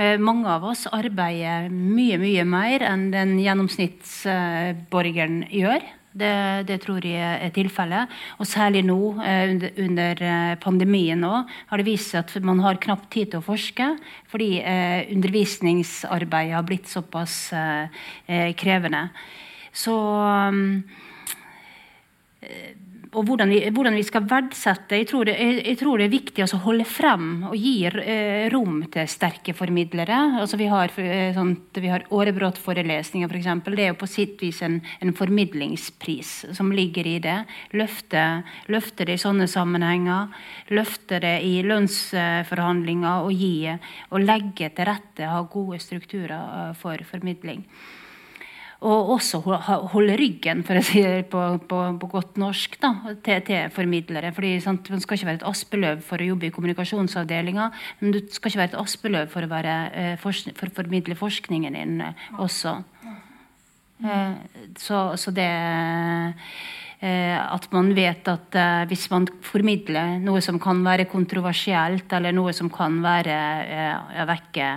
Eh, 0.00 0.16
mange 0.22 0.46
av 0.48 0.62
oss 0.64 0.86
arbeider 0.86 1.68
mye 1.68 2.16
mye 2.20 2.44
mer 2.46 2.80
enn 2.86 3.10
den 3.10 3.38
gjennomsnittsborgeren 3.42 5.42
gjør. 5.50 5.80
Det, 6.10 6.66
det, 6.68 6.80
tror 6.84 7.04
jeg 7.04 7.18
er 7.18 7.50
tilfellet. 7.54 8.08
Og 8.38 8.46
særlig 8.46 8.84
nå, 8.86 9.22
eh, 9.26 9.50
under 9.82 10.56
pandemien, 10.62 11.20
nå, 11.20 11.44
har 11.72 11.78
det 11.78 11.86
vist 11.90 12.10
seg 12.14 12.20
at 12.22 12.42
man 12.46 12.60
har 12.62 12.82
knapt 12.82 13.10
tid 13.10 13.26
til 13.32 13.38
å 13.42 13.48
forske. 13.50 13.98
Fordi 14.30 14.62
undervisningsarbeidet 14.62 16.54
har 16.54 16.62
blitt 16.70 16.88
såpass 16.90 17.52
krevende. 18.62 19.02
Så 19.74 19.94
um, 20.54 20.84
og 23.10 23.26
hvordan 23.26 23.50
vi, 23.50 23.58
hvordan 23.74 23.96
vi, 23.98 24.04
skal 24.06 24.26
verdsette. 24.30 24.94
Jeg 25.00 25.08
tror 25.10 25.26
det, 25.26 25.34
jeg, 25.34 25.56
jeg 25.66 25.78
tror 25.80 25.98
det 25.98 26.06
er 26.06 26.12
viktig 26.12 26.44
å 26.44 26.60
holde 26.62 26.86
frem 26.86 27.26
og 27.48 27.56
gi 27.58 27.74
eh, 27.88 28.46
rom 28.52 28.84
til 28.92 29.08
sterke 29.10 29.54
formidlere. 29.56 30.18
Altså 30.38 30.60
vi 30.60 30.68
har, 30.70 30.94
eh, 31.02 31.34
sånt, 31.34 31.80
vi 31.82 31.90
har 31.90 32.06
Årebrott-forelesninger, 32.14 33.26
f.eks. 33.26 33.50
For 33.66 33.74
det 33.74 33.86
er 33.86 33.92
jo 33.92 33.98
på 33.98 34.10
sitt 34.10 34.38
vis 34.42 34.62
en, 34.62 34.78
en, 35.02 35.14
formidlingspris 35.20 36.54
som 36.54 36.70
ligger 36.74 37.08
i 37.10 37.18
det. 37.24 37.38
Løfte, 37.74 38.44
løfte, 38.70 39.08
det 39.08 39.18
i 39.18 39.24
sånne 39.26 39.50
sammenhenger. 39.50 40.30
Løfte 40.70 41.18
det 41.24 41.40
i 41.46 41.56
lønnsforhandlinger 41.66 43.26
og 43.26 43.34
gi 43.34 43.54
og 43.74 44.22
legge 44.22 44.70
til 44.70 44.86
rette, 44.86 45.26
ha 45.26 45.42
gode 45.50 45.82
strukturer 45.82 46.38
eh, 46.38 46.76
for 46.78 47.10
formidling. 47.10 47.66
Og 48.80 49.10
også 49.16 49.42
holde 49.92 50.14
ryggen, 50.16 50.62
for 50.64 50.80
å 50.80 50.84
si 50.84 51.02
det 51.04 51.26
på, 51.28 51.40
på, 51.68 51.80
på 52.00 52.08
godt 52.14 52.38
norsk, 52.40 52.78
da, 52.80 52.94
til, 53.26 53.42
til, 53.44 53.66
formidlere. 53.74 54.30
Fordi 54.32 54.54
sant, 54.64 54.88
Man 54.88 55.02
skal 55.04 55.18
ikke 55.18 55.28
være 55.28 55.40
et 55.42 55.48
aspeløv 55.50 56.00
for 56.06 56.22
å 56.22 56.28
jobbe 56.30 56.48
i 56.48 56.54
kommunikasjonsavdelinga, 56.54 57.66
men 58.00 58.14
du 58.16 58.22
skal 58.32 58.48
ikke 58.48 58.62
være 58.62 58.72
et 58.72 58.78
aspeløv 58.80 59.34
for 59.34 59.44
å, 59.44 59.50
være, 59.52 59.76
eh, 59.92 60.14
for, 60.22 60.56
for 60.56 60.72
å 60.72 60.76
formidle 60.80 61.18
forskningen 61.18 61.76
din 61.76 62.00
eh, 62.06 62.24
også. 62.40 62.78
Eh, 64.00 64.40
så, 64.80 65.02
så 65.20 65.34
det 65.36 65.50
at 67.00 67.64
man 67.72 67.94
vet 67.96 68.28
at 68.28 68.56
eh, 68.60 68.82
hvis 68.90 69.06
man 69.08 69.24
formidler 69.44 70.18
noe 70.20 70.42
som 70.44 70.58
kan 70.60 70.82
være 70.84 71.08
kontroversielt, 71.08 72.12
eller 72.12 72.34
noe 72.36 72.52
som 72.56 72.68
kan 72.72 72.98
være, 73.04 73.38
eh, 73.64 74.20
vekke 74.28 74.68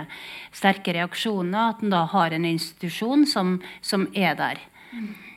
sterke 0.54 0.94
reaksjoner, 0.96 1.74
at 1.74 1.84
en 1.84 1.92
da 1.92 2.04
har 2.14 2.32
en 2.32 2.48
institusjon 2.48 3.26
som, 3.28 3.58
som 3.84 4.08
er 4.16 4.38
der. 4.40 4.62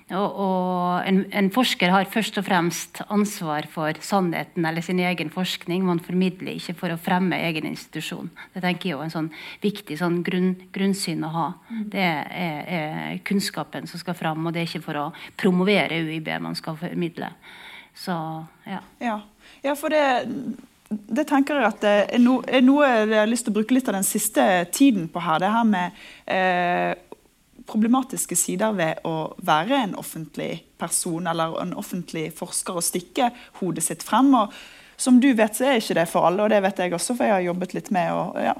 Og, 0.08 0.38
og 0.40 1.08
en, 1.10 1.18
en, 1.36 1.50
forsker 1.52 1.92
har 1.92 2.08
først 2.08 2.38
og 2.40 2.46
fremst 2.48 3.02
ansvar 3.12 3.66
for 3.68 3.98
sannheten 4.00 4.64
eller 4.66 4.86
sin 4.86 5.02
egen 5.04 5.32
forskning. 5.34 5.84
Man 5.84 6.00
formidler 6.00 6.54
ikke 6.54 6.78
for 6.80 6.94
å 6.94 7.00
fremme 7.02 7.36
egen 7.50 7.68
institusjon. 7.68 8.30
Det 8.54 8.64
tenker 8.64 8.94
jeg 8.94 8.96
er 8.96 9.04
en 9.04 9.12
sånn 9.12 9.28
viktig 9.64 9.98
sånn 10.00 10.22
grunn, 10.24 10.54
grunnsyn 10.72 11.26
å 11.28 11.34
ha. 11.34 11.48
Det 11.92 12.06
er, 12.08 12.72
er, 12.78 13.20
kunnskapen 13.28 13.90
som 13.92 14.00
skal 14.00 14.16
fram, 14.16 14.48
og 14.48 14.56
det 14.56 14.64
er 14.64 14.70
ikke 14.72 14.86
for 14.86 15.02
å 15.02 15.06
promovere 15.36 16.00
UiB 16.08 16.32
man 16.40 16.56
skal 16.56 16.80
formidle. 16.80 17.34
Så, 17.98 18.16
ja. 18.70 18.80
ja. 19.04 19.20
ja 19.66 19.76
for 19.76 19.92
det 19.92 20.06
det 20.88 21.26
tenker 21.28 21.58
jeg 21.60 21.68
at 21.68 21.82
det 21.84 21.96
er, 22.16 22.22
no, 22.24 22.38
er 22.48 22.62
noe 22.64 22.88
jeg 22.88 23.12
har 23.12 23.28
lyst 23.28 23.44
til 23.48 23.52
å 23.52 23.58
bruke 23.58 23.76
litt 23.76 23.90
av 23.92 23.98
den 23.98 24.08
siste 24.08 24.44
tiden 24.72 25.10
på 25.12 25.20
her. 25.20 25.42
Det 25.44 25.50
her 25.52 25.66
med 25.68 25.98
eh, 26.32 26.94
problematiske 27.68 28.38
sider 28.40 28.74
ved 28.78 28.94
å 29.08 29.34
være 29.46 29.84
en 29.84 29.96
offentlig 30.00 30.64
person 30.80 31.28
eller 31.28 31.58
en 31.62 31.76
offentlig 31.78 32.32
forsker 32.38 32.80
og 32.80 32.86
stikke 32.86 33.32
hodet 33.62 33.84
sitt 33.86 34.04
frem. 34.06 34.34
og 34.34 34.54
som 35.00 35.20
du 35.22 35.28
vet, 35.38 35.54
så 35.54 35.62
er 35.68 35.76
ikke 35.78 35.94
det 35.94 36.08
for 36.10 36.26
alle, 36.26 36.42
og 36.42 36.50
det 36.50 36.58
vet 36.66 36.80
jeg 36.82 36.90
også, 36.98 37.14
for 37.14 37.22
jeg 37.28 37.36
har 37.36 37.44
jobbet 37.46 37.74
litt 37.76 37.92
med 37.94 38.10
å 38.10 38.34
ja, 38.42 38.56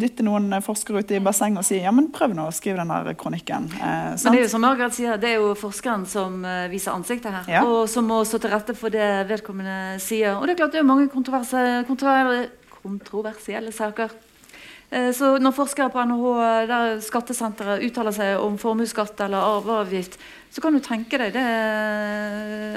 dytte 0.00 0.24
noen 0.24 0.48
forskere 0.64 1.02
ut 1.02 1.10
i 1.12 1.20
bassenget 1.20 1.60
og 1.60 1.66
si 1.68 1.76
ja, 1.82 1.92
men 1.92 2.08
prøv 2.14 2.32
nå 2.32 2.46
å 2.48 2.54
skrive 2.56 2.80
den 2.80 2.88
kronikken. 3.20 3.68
Eh, 3.76 4.16
men 4.16 4.32
det 4.32 4.38
er 4.38 4.46
jo 4.46 4.54
som 4.54 4.64
Margaret 4.64 4.96
sier, 4.96 5.20
det 5.20 5.28
er 5.34 5.36
jo 5.36 5.52
forskeren 5.60 6.08
som 6.08 6.40
uh, 6.48 6.64
viser 6.72 6.96
ansiktet 6.96 7.36
her, 7.36 7.44
ja. 7.58 7.62
og 7.68 7.84
som 7.92 8.08
må 8.08 8.24
stå 8.24 8.40
til 8.40 8.52
rette 8.54 8.72
for 8.78 8.88
det 8.94 9.28
vedkommende 9.28 10.00
sier. 10.00 10.32
Og 10.38 10.48
det 10.48 10.56
er 10.56 10.60
klart 10.62 10.72
det 10.72 10.80
er 10.80 10.92
mange 10.94 11.12
kontroversielle 11.12 13.76
saker 13.76 14.08
Eh, 14.08 14.29
så 14.90 15.36
når 15.38 15.54
forskere 15.54 15.90
på 15.94 16.02
NHH 16.02 16.24
der 16.66 17.00
skattesenteret 17.04 17.84
uttaler 17.86 18.14
seg 18.14 18.42
om 18.42 18.56
formuesskatt 18.58 19.20
eller 19.22 19.38
arveavgift, 19.38 20.16
så 20.50 20.62
kan 20.62 20.74
du 20.74 20.82
tenke 20.82 21.18
deg 21.20 21.36
det 21.36 21.44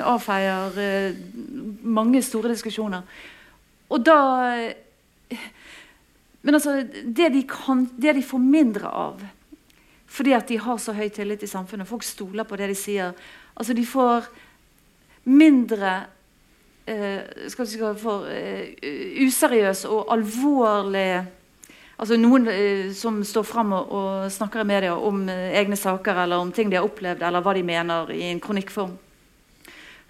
avfeier 0.05 0.77
eh, 0.77 1.21
mange 1.81 2.21
store 2.21 2.53
diskusjoner. 2.53 3.01
Og 3.89 4.05
da 4.05 4.19
Men 6.43 6.57
altså, 6.57 6.83
det 7.05 7.29
de, 7.33 7.43
kan, 7.47 7.85
det 7.97 8.15
de 8.15 8.23
får 8.23 8.39
mindre 8.39 8.89
av 8.89 9.21
fordi 10.13 10.33
at 10.37 10.45
de 10.45 10.59
har 10.61 10.77
så 10.77 10.93
høy 10.93 11.07
tillit 11.09 11.41
i 11.41 11.47
samfunnet, 11.49 11.87
folk 11.89 12.03
stoler 12.05 12.45
på 12.45 12.57
det 12.59 12.67
de 12.69 12.75
sier 12.77 13.13
Altså, 13.55 13.73
de 13.73 13.85
får 13.85 14.27
mindre 15.29 15.93
eh, 16.85 17.49
skal 17.49 17.65
vi 17.65 17.71
si, 17.71 17.79
for, 18.01 18.27
eh, 18.29 18.73
useriøs 19.25 19.85
og 19.85 20.09
alvorlig 20.13 21.23
Altså 22.03 22.17
Noen 22.19 22.49
eh, 22.51 22.89
som 22.91 23.21
står 23.23 23.45
fram 23.47 23.69
og, 23.77 23.91
og, 23.95 24.23
snakker 24.31 24.59
i 24.59 24.67
media 24.67 24.95
om 24.99 25.21
eh, 25.31 25.53
egne 25.55 25.77
saker 25.79 26.17
eller 26.25 26.41
om 26.43 26.49
ting 26.51 26.67
de 26.67 26.75
har 26.75 26.83
opplevd, 26.83 27.23
eller 27.23 27.43
hva 27.45 27.53
de 27.55 27.61
mener 27.63 28.11
i 28.11 28.25
en 28.27 28.41
kronikkform, 28.43 28.97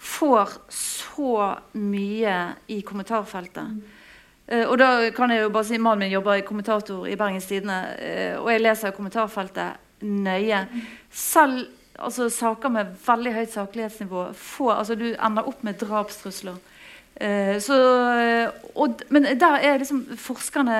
får 0.02 0.56
så 0.74 1.36
mye 1.78 2.34
i 2.74 2.80
kommentarfeltet. 2.82 3.76
Mm. 3.76 4.02
Og 4.68 4.74
da 4.76 4.88
kan 5.16 5.30
jeg 5.32 5.40
jo 5.40 5.52
bare 5.54 5.64
si 5.64 5.78
Mannen 5.80 6.02
min 6.04 6.12
jobber 6.12 6.36
i 6.36 6.42
kommentator 6.44 7.06
i 7.08 7.14
Bergens 7.16 7.46
Tidende, 7.48 7.78
og 8.42 8.50
jeg 8.52 8.60
leser 8.60 8.92
kommentarfeltet 8.92 9.78
nøye. 10.04 10.58
Selv 11.08 11.62
altså, 11.96 12.26
saker 12.28 12.74
med 12.74 12.90
veldig 13.06 13.32
høyt 13.38 13.54
saklighetsnivå 13.54 14.26
får, 14.36 14.74
altså 14.74 14.98
Du 15.00 15.06
ender 15.14 15.48
opp 15.48 15.64
med 15.64 15.80
drapstrusler. 15.80 16.60
Så, 17.64 17.80
og, 18.74 19.00
men 19.08 19.30
der 19.40 19.64
er 19.64 19.80
liksom 19.80 20.04
forskerne 20.20 20.76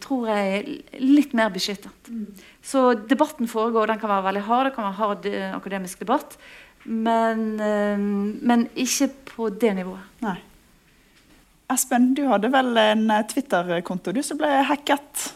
tror 0.00 0.28
jeg, 0.30 0.58
er 0.58 1.00
litt 1.02 1.34
mer 1.36 1.50
beskyttet. 1.52 2.08
Mm. 2.08 2.26
Så 2.64 2.84
debatten 3.10 3.50
foregår, 3.50 3.90
den 3.90 4.00
kan 4.00 4.12
være 4.12 4.26
veldig 4.30 4.44
hard, 4.46 4.68
det 4.68 4.74
kan 4.76 4.86
være 4.88 4.98
hard 4.98 5.28
uh, 5.28 5.56
akademisk 5.58 6.04
debatt. 6.04 6.38
Men, 6.88 7.42
uh, 7.60 8.06
men, 8.48 8.68
ikke 8.76 9.10
på 9.34 9.50
det 9.52 9.74
nivået. 9.76 10.06
Nei. 10.24 10.38
Espen, 11.68 12.14
du 12.16 12.24
hadde 12.30 12.48
vel 12.52 12.80
en 12.80 13.10
Twitter-konto 13.28 14.14
du 14.16 14.22
som 14.24 14.40
ble 14.40 14.48
hacket? 14.70 15.28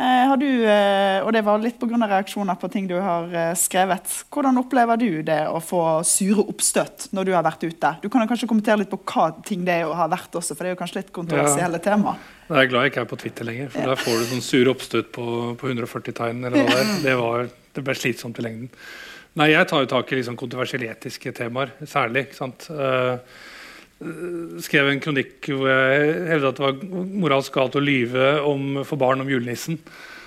Eh, 0.00 0.30
du, 0.40 0.48
eh, 0.64 1.20
og 1.20 1.28
det 1.36 1.42
var 1.44 1.60
litt 1.60 1.76
pga. 1.76 1.98
reaksjoner 2.08 2.56
på 2.56 2.68
ting 2.72 2.86
du 2.88 2.94
har 2.96 3.26
eh, 3.36 3.52
skrevet. 3.58 4.08
Hvordan 4.32 4.56
opplever 4.62 4.96
du 4.96 5.20
det 5.26 5.42
å 5.50 5.60
få 5.60 6.00
sure 6.08 6.46
oppstøt 6.48 7.10
når 7.12 7.28
du 7.28 7.32
har 7.36 7.44
vært 7.44 7.66
ute? 7.68 7.90
Du 8.00 8.08
kan 8.08 8.24
kanskje 8.28 8.48
kommentere 8.48 8.80
litt 8.80 8.92
på 8.92 9.00
hva 9.12 9.28
ting 9.44 9.66
det 9.66 9.82
har 9.84 10.08
vært 10.08 10.40
også, 10.40 10.56
for 10.56 10.64
det 10.64 10.72
er 10.72 10.76
jo 10.78 10.80
kanskje 10.80 11.02
litt 11.02 11.12
kontroversielle 11.12 11.82
ja. 11.82 11.84
tema. 11.84 12.16
Jeg 12.48 12.64
er 12.64 12.72
glad 12.72 12.86
jeg 12.86 12.94
ikke 12.94 13.04
er 13.04 13.12
på 13.12 13.20
Twitter 13.20 13.50
lenger, 13.50 13.68
for 13.74 13.84
ja. 13.84 13.92
der 13.92 14.00
får 14.00 14.16
du 14.16 14.32
sånn 14.32 14.46
sure 14.48 14.72
oppstøt 14.72 15.12
på, 15.12 15.28
på 15.60 15.70
140 15.74 16.16
tegn. 16.16 16.42
eller 16.48 16.64
hva 16.64 16.80
det, 16.80 16.98
det, 17.04 17.16
var, 17.20 17.52
det 17.76 17.84
ble 17.84 17.98
slitsomt 18.00 18.40
i 18.40 18.48
lengden. 18.48 18.72
Nei, 19.38 19.52
jeg 19.52 19.68
tar 19.68 19.84
jo 19.84 19.92
tak 19.92 20.08
i 20.10 20.18
liksom 20.18 20.40
kontroversielle 20.40 20.88
etiske 20.90 21.36
temaer, 21.36 21.76
særlig. 21.86 22.30
ikke 22.30 22.40
sant? 22.40 22.70
Uh, 22.72 23.20
skrev 24.64 24.88
en 24.88 25.02
kronikk 25.02 25.50
hvor 25.52 25.68
jeg 25.68 26.12
hevdet 26.30 26.48
at 26.48 26.56
det 26.56 26.64
var 26.64 27.02
moralsk 27.20 27.52
galt 27.52 27.76
å 27.76 27.82
lyve 27.84 28.32
om, 28.48 28.80
for 28.88 29.00
barn 29.00 29.20
om 29.20 29.28
julenissen. 29.28 29.76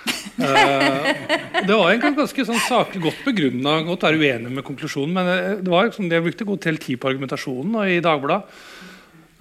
uh, 0.03 0.43
det 1.67 1.73
var 1.73 1.89
egentlig 1.89 2.13
ganske 2.19 2.45
sånn 2.49 2.61
saklig 2.67 3.01
godt 3.07 3.23
begrunna. 3.25 3.79
Godt 3.87 4.05
være 4.05 4.21
uenig 4.21 4.53
med 4.53 4.67
konklusjonen, 4.67 5.15
men 5.17 5.31
eh, 5.33 5.61
det 5.63 5.73
var 5.73 5.89
liksom, 5.89 6.11
jeg 6.11 6.25
brukte 6.27 6.49
god 6.49 6.65
del 6.67 6.79
tid 6.85 7.01
på 7.01 7.09
argumentasjonen 7.13 7.79
og 7.79 7.95
i 7.95 8.01
Dagbladet. 8.03 8.59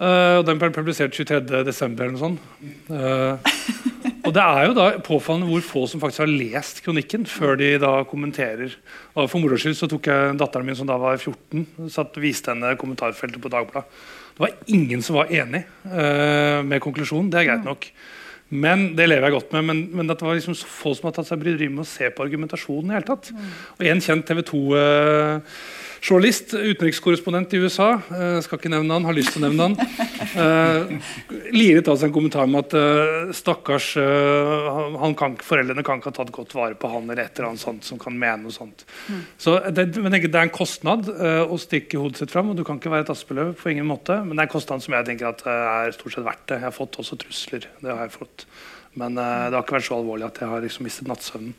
Uh, 0.03 0.41
og 0.41 0.47
Den 0.49 0.57
ble 0.59 0.71
publisert 0.73 1.13
23.12. 1.15 1.83
eller 1.93 2.15
noe 2.15 2.23
sånt. 2.23 2.41
Uh, 2.89 3.37
og 4.23 4.31
det 4.31 4.43
er 4.43 4.67
jo 4.69 4.75
da 4.77 4.85
påfallende 5.03 5.49
hvor 5.49 5.63
få 5.65 5.83
som 5.91 5.99
faktisk 5.99 6.23
har 6.23 6.31
lest 6.31 6.79
kronikken 6.85 7.25
før 7.27 7.57
de 7.59 7.73
da 7.81 7.91
kommenterer. 8.07 8.75
Og 9.17 9.27
For 9.27 9.43
moro 9.43 9.59
skyld 9.59 9.75
så 9.75 9.89
tok 9.91 10.07
jeg 10.07 10.37
datteren 10.39 10.67
min 10.67 10.77
som 10.79 10.87
da 10.87 10.95
var 11.01 11.19
14, 11.19 11.89
satt, 11.91 12.19
viste 12.23 12.53
henne 12.53 12.75
kommentarfeltet 12.79 13.43
på 13.43 13.51
Dagbladet. 13.51 13.89
Det 14.33 14.45
var 14.45 14.55
ingen 14.71 15.03
som 15.05 15.19
var 15.19 15.31
enig 15.33 15.65
uh, 15.85 16.63
med 16.65 16.81
konklusjonen. 16.81 17.29
Det 17.33 17.41
er 17.41 17.49
greit 17.51 17.67
nok. 17.67 17.89
Men 18.53 18.91
det 18.97 19.09
lever 19.09 19.27
jeg 19.27 19.35
godt 19.35 19.53
med. 19.57 19.67
Men, 19.67 19.83
men 19.93 20.09
det 20.09 20.17
var 20.21 20.37
liksom 20.37 20.55
så 20.57 20.69
få 20.69 20.95
som 20.95 21.09
har 21.09 21.17
tatt 21.17 21.29
seg 21.29 21.41
bryderiet 21.43 21.73
med 21.73 21.83
å 21.83 21.89
se 21.89 22.09
på 22.09 22.25
argumentasjonen. 22.25 22.93
i 22.93 22.97
hele 22.97 23.09
tatt. 23.09 23.29
Og 23.75 23.85
En 23.91 24.01
kjent 24.01 24.25
TV 24.29 24.41
2 24.49 24.63
uh, 24.73 25.59
Journalist, 26.03 26.51
utenrikskorrespondent 26.51 27.53
i 27.55 27.59
USA, 27.63 27.93
uh, 27.95 28.39
skal 28.43 28.59
ikke 28.59 28.71
nevne 28.73 28.91
han, 28.91 29.05
har 29.07 29.15
lyst 29.15 29.31
til 29.31 29.39
å 29.39 29.47
nevne 29.47 29.69
han. 29.69 30.01
Uh, 30.33 31.13
liret 31.55 31.87
av 31.87 31.95
seg 31.99 32.09
en 32.09 32.15
kommentar 32.17 32.49
med 32.51 32.65
at 32.65 32.75
uh, 32.75 33.31
stakkars 33.35 33.93
kan, 33.95 35.37
foreldrene 35.39 35.85
kan 35.85 36.01
ikke 36.01 36.11
ha 36.11 36.17
tatt 36.17 36.33
godt 36.35 36.55
vare 36.57 36.75
på 36.79 36.91
han 36.91 37.07
eller 37.07 37.23
et 37.23 37.39
eller 37.39 37.53
annet 37.53 37.63
sånt 37.63 37.87
som 37.87 38.01
kan 38.01 38.17
mene 38.19 38.43
noe 38.43 38.55
sånt. 38.55 38.83
Mm. 39.07 39.23
Så 39.39 39.55
det, 39.71 39.87
men 39.95 40.11
det, 40.17 40.27
er 40.27 40.41
en 40.43 40.53
kostnad 40.53 41.07
å 41.07 41.61
stikke 41.61 42.01
hodet 42.01 42.19
sitt 42.19 42.35
fram, 42.35 42.51
og 42.51 42.59
du 42.59 42.65
kan 42.67 42.81
ikke 42.81 42.91
være 42.91 43.07
et 43.07 43.13
aspeløv 43.13 43.55
på 43.61 43.71
ingen 43.71 43.87
måte. 43.87 44.19
Men 44.25 44.35
det 44.35 44.43
er 44.43 44.49
en 44.49 44.55
kostnad 44.57 44.83
som 44.83 44.97
jeg 44.97 45.07
tenker 45.07 45.31
at 45.31 45.47
er 45.47 45.95
stort 45.95 46.17
sett 46.17 46.27
verdt 46.27 46.47
det. 46.49 46.59
Jeg 46.59 46.67
har 46.67 46.75
fått 46.75 46.99
også 46.99 47.19
trusler. 47.23 47.69
det 47.79 47.93
har 47.93 48.03
jeg 48.03 48.17
fått. 48.17 48.47
Men 48.99 49.15
det 49.15 49.55
har 49.55 49.61
ikke 49.63 49.79
vært 49.79 49.87
så 49.87 50.01
alvorlig 50.01 50.27
at 50.27 50.43
jeg 50.43 50.51
har 50.51 50.65
liksom 50.67 50.89
mistet 50.89 51.07
nattsøvnen. 51.09 51.55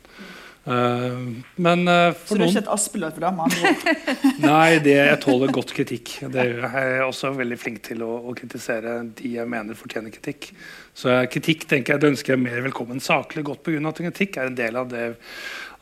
Uh, 0.65 1.43
men 1.61 1.83
uh, 1.85 2.09
Så 2.25 2.33
du 2.33 2.41
er 2.41 2.49
ikke 2.49 2.63
et 2.63 2.69
aspeløv 2.73 3.11
for 3.13 3.21
dem? 3.21 3.41
Nei, 4.47 4.79
det, 4.81 4.95
jeg 4.97 5.19
tåler 5.21 5.53
godt 5.53 5.75
kritikk. 5.77 6.15
Det 6.33 6.41
er 6.41 6.87
jeg 6.89 7.03
også 7.05 7.35
veldig 7.37 7.57
flink 7.61 7.83
til 7.85 8.01
å, 8.01 8.15
å 8.25 8.33
kritisere 8.37 8.97
de 9.19 9.35
jeg 9.35 9.51
mener 9.51 9.77
fortjener 9.77 10.13
kritikk. 10.13 10.49
Så 10.97 11.13
kritikk 11.29 11.67
tenker 11.69 11.93
jeg, 11.93 12.01
det 12.01 12.11
ønsker 12.15 12.33
jeg 12.33 12.41
mer 12.47 12.65
velkommen. 12.65 13.03
Saklig 13.03 13.45
godt 13.45 13.61
begrunnet 13.67 14.01
kritikk 14.01 14.41
er 14.41 14.49
en 14.49 14.57
del 14.57 14.81
av 14.81 14.89
det 14.89 15.11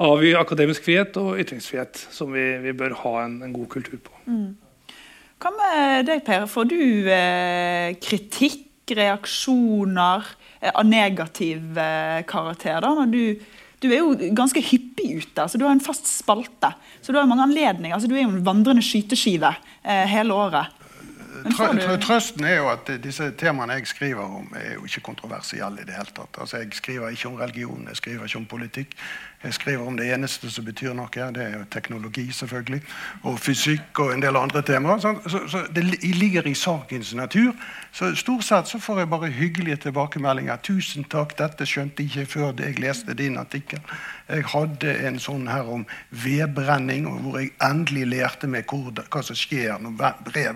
av 0.03 0.25
akademisk 0.41 0.83
frihet 0.83 1.15
og 1.21 1.39
ytringsfrihet 1.39 2.03
som 2.11 2.33
vi, 2.33 2.43
vi 2.65 2.75
bør 2.75 2.97
ha 3.05 3.15
en, 3.23 3.39
en, 3.45 3.55
god 3.55 3.69
kultur 3.71 3.99
på. 4.03 4.15
Mm. 4.27 4.49
Hva 5.39 5.51
med 5.55 6.07
deg, 6.09 6.23
Per? 6.27 6.47
Får 6.49 6.67
du 6.71 6.79
eh, 7.13 7.93
kritikk, 8.03 8.65
reaksjoner 8.83 10.25
av 10.73 10.83
negativ 10.83 11.77
karakter 12.27 12.81
da, 12.83 12.89
når 12.97 13.13
du 13.13 13.53
du 13.83 13.89
er 13.91 13.99
jo 13.99 14.31
ganske 14.35 14.63
hyppig 14.63 15.09
ute. 15.19 15.43
altså 15.43 15.59
Du 15.59 15.65
har 15.67 15.75
en 15.75 15.83
fast 15.83 16.07
spalte. 16.07 16.71
Så 17.01 17.11
du 17.11 17.19
har 17.19 17.27
mange 17.29 17.43
anledninger. 17.43 17.93
altså 17.93 18.07
Du 18.07 18.15
er 18.15 18.23
jo 18.23 18.31
en 18.31 18.45
vandrende 18.45 18.83
skyteskive 18.85 19.51
eh, 19.83 20.05
hele 20.09 20.33
året. 20.33 20.71
Trø, 21.43 21.97
trøsten 22.01 22.45
er 22.47 22.55
jo 22.55 22.69
at 22.71 22.89
disse 23.03 23.31
temaene 23.39 23.75
jeg 23.79 23.87
skriver 23.87 24.23
om, 24.23 24.47
er 24.55 24.73
jo 24.77 24.85
ikke 24.87 25.01
kontroversielle 25.09 25.81
i 25.81 25.87
det 25.87 25.95
hele 25.97 26.13
tatt. 26.15 26.39
Altså, 26.39 26.57
jeg 26.61 26.71
skriver 26.77 27.09
ikke 27.09 27.27
om 27.27 27.35
religion, 27.35 27.85
jeg 27.87 27.99
skriver 27.99 28.25
ikke 28.25 28.37
om 28.37 28.45
politikk. 28.45 28.95
Jeg 29.43 29.53
skriver 29.53 29.87
om 29.87 29.97
det 29.97 30.07
eneste 30.13 30.51
som 30.51 30.63
betyr 30.65 30.93
noe. 30.95 31.09
Det 31.11 31.43
er 31.43 31.57
jo 31.57 31.65
teknologi, 31.71 32.29
selvfølgelig. 32.31 32.79
Og 33.27 33.39
fysikk 33.39 33.99
og 33.99 34.13
en 34.13 34.23
del 34.23 34.39
andre 34.39 34.61
temaer. 34.63 35.01
Så, 35.03 35.15
så, 35.27 35.41
så 35.51 35.65
det 35.75 35.83
ligger 36.15 36.47
i 36.47 36.53
sakens 36.53 37.11
natur. 37.13 37.51
Så 37.91 38.13
stort 38.15 38.47
sett 38.47 38.71
så 38.71 38.79
får 38.79 39.03
jeg 39.03 39.09
bare 39.09 39.27
hyggelige 39.27 39.75
tilbakemeldinger. 39.87 40.61
'Tusen 40.63 41.03
takk, 41.03 41.35
dette 41.37 41.67
skjønte 41.67 42.03
jeg 42.03 42.13
ikke 42.13 42.31
før 42.31 42.53
jeg 42.63 42.79
leste 42.79 43.13
din 43.13 43.37
artikkel.' 43.37 43.83
Jeg 44.29 44.45
hadde 44.47 44.93
en 45.07 45.19
sånn 45.19 45.49
her 45.51 45.67
om 45.67 45.83
vedbrenning, 46.09 47.09
hvor 47.21 47.41
jeg 47.41 47.51
endelig 47.61 48.07
lærte 48.07 48.47
meg 48.47 48.71
hva 48.71 49.21
som 49.21 49.35
skjer 49.35 49.75
når 49.83 50.23
brev 50.23 50.55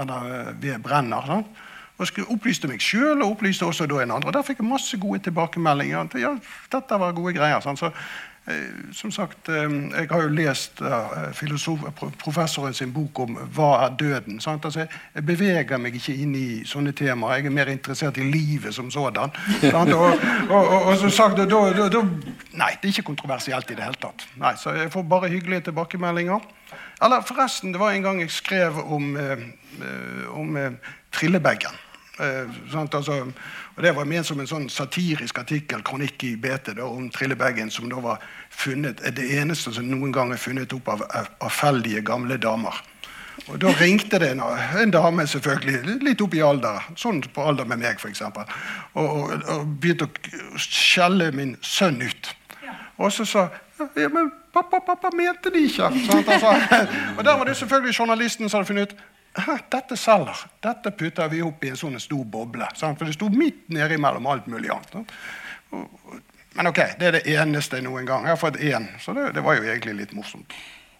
eller 0.00 0.52
ved 0.60 0.82
brenner. 0.82 1.26
Sant? 1.26 1.62
Og 1.94 2.08
opplyste 2.34 2.66
meg 2.66 2.82
sjøl 2.82 3.22
og 3.22 3.36
opplyste 3.36 3.66
også 3.66 3.86
en 4.02 4.16
andre. 4.16 4.32
Der 4.34 4.42
fikk 4.42 4.62
jeg 4.62 4.66
masse 4.66 4.98
gode 4.98 5.20
tilbakemeldinger. 5.22 6.08
ja, 6.18 6.32
dette 6.72 6.98
var 6.98 7.14
gode 7.14 7.34
greier. 7.36 7.60
Sant? 7.62 7.78
Så 7.78 7.92
som 8.92 9.10
sagt, 9.10 9.48
eh, 9.48 9.54
Jeg 10.00 10.08
har 10.10 10.22
jo 10.22 10.28
lest 10.28 10.82
professoren 12.18 12.74
sin 12.74 12.92
bok 12.92 13.18
om 13.18 13.36
'Hva 13.36 13.84
er 13.84 13.96
døden?' 13.96 14.40
Altså, 14.46 14.86
jeg 15.14 15.26
beveger 15.26 15.78
meg 15.78 15.94
ikke 15.94 16.14
inn 16.14 16.34
i 16.34 16.64
sånne 16.64 16.92
temaer. 16.92 17.36
Jeg 17.36 17.46
er 17.46 17.50
mer 17.50 17.66
interessert 17.66 18.16
i 18.16 18.30
livet 18.30 18.74
som 18.74 18.90
sådan. 18.90 19.30
Og, 19.74 19.88
og, 19.88 20.18
og, 20.50 20.86
og, 20.86 20.96
som 20.96 21.10
sagt, 21.10 21.36
da, 21.36 21.44
da, 21.44 21.88
da, 21.88 22.02
Nei, 22.52 22.70
det 22.82 22.84
er 22.84 22.88
ikke 22.88 23.02
kontroversielt 23.02 23.70
i 23.70 23.74
det 23.74 23.82
hele 23.82 23.98
tatt. 24.00 24.26
Nei, 24.36 24.54
Så 24.56 24.70
jeg 24.70 24.92
får 24.92 25.02
bare 25.02 25.28
hyggelige 25.28 25.60
tilbakemeldinger. 25.60 26.40
Eller 27.02 27.22
forresten, 27.22 27.72
det 27.72 27.80
var 27.80 27.90
en 27.90 28.02
gang 28.02 28.20
jeg 28.20 28.30
skrev 28.30 28.92
om, 28.92 29.16
eh, 29.16 29.38
om 30.30 30.56
eh, 30.56 30.72
trillebaggen. 31.12 31.74
Eh, 32.20 32.46
altså, 32.76 33.32
og 33.76 33.82
Det 33.82 33.96
var 33.96 34.04
ment 34.06 34.26
som 34.26 34.40
en 34.40 34.46
sånn 34.46 34.68
satirisk 34.70 35.38
artikkel, 35.38 35.82
kronikk 35.82 36.22
i 36.24 36.36
BT, 36.38 36.76
da, 36.78 36.86
om 36.86 37.08
trillebagen 37.10 37.70
som 37.74 37.88
da 37.90 37.98
var 38.02 38.22
funnet, 38.50 39.02
det 39.16 39.26
eneste 39.34 39.72
som 39.74 39.88
noen 39.90 40.12
gang 40.14 40.32
er 40.32 40.38
funnet 40.38 40.72
opp 40.76 40.88
av 40.94 41.02
avfeldige 41.42 42.04
gamle 42.06 42.38
damer. 42.38 42.78
Og 43.48 43.58
Da 43.60 43.72
ringte 43.80 44.18
det 44.22 44.30
en, 44.30 44.40
en, 44.78 44.92
dame, 44.94 45.26
selvfølgelig, 45.26 45.98
litt 46.06 46.22
opp 46.22 46.36
i 46.38 46.42
alder, 46.42 46.86
sånn 46.96 47.18
på 47.34 47.42
alder 47.42 47.66
med 47.66 47.82
meg, 47.82 47.98
f.eks., 47.98 48.22
og, 48.22 48.38
og, 48.94 49.34
og 49.50 49.66
begynte 49.82 50.06
å 50.06 50.60
skjelle 50.62 51.32
min 51.34 51.56
sønn 51.60 51.98
ut. 52.02 52.30
Og 53.02 53.10
så 53.12 53.26
sa 53.26 53.48
ja, 53.98 54.06
men 54.06 54.30
pappa, 54.54 54.78
pappa 54.86 55.10
mente 55.10 55.50
det 55.50 55.64
ikke. 55.66 55.90
Altså, 55.90 56.54
og 57.18 57.24
der 57.26 57.36
var 57.36 57.44
det 57.44 57.56
selvfølgelig 57.58 57.98
journalisten 57.98 58.48
som 58.48 58.60
hadde 58.60 58.70
funnet 58.70 58.94
ut 58.94 59.02
dette 59.34 59.96
selger. 59.98 60.44
Dette 60.62 60.92
putter 60.94 61.28
vi 61.32 61.42
opp 61.42 61.64
i 61.64 61.72
en 61.72 61.78
sånn 61.78 61.98
stor 62.02 62.24
boble. 62.24 62.68
Sant? 62.78 62.98
For 62.98 63.08
det 63.08 63.16
sto 63.16 63.30
midt 63.32 63.66
nede 63.74 63.98
mellom 63.98 64.28
alt 64.30 64.46
mulig 64.50 64.70
annet. 64.70 65.10
Men 66.54 66.70
ok, 66.70 66.80
det 67.00 67.06
er 67.08 67.16
det 67.18 67.24
eneste 67.34 67.80
noen 67.82 68.06
gang. 68.06 68.28
Jeg 68.28 68.36
har 68.36 68.40
fått 68.40 68.60
én, 68.62 68.86
så 69.02 69.14
det, 69.16 69.32
det, 69.34 69.42
var 69.42 69.58
jo 69.58 69.66
egentlig 69.66 69.96
litt 70.04 70.14
morsomt. 70.14 70.54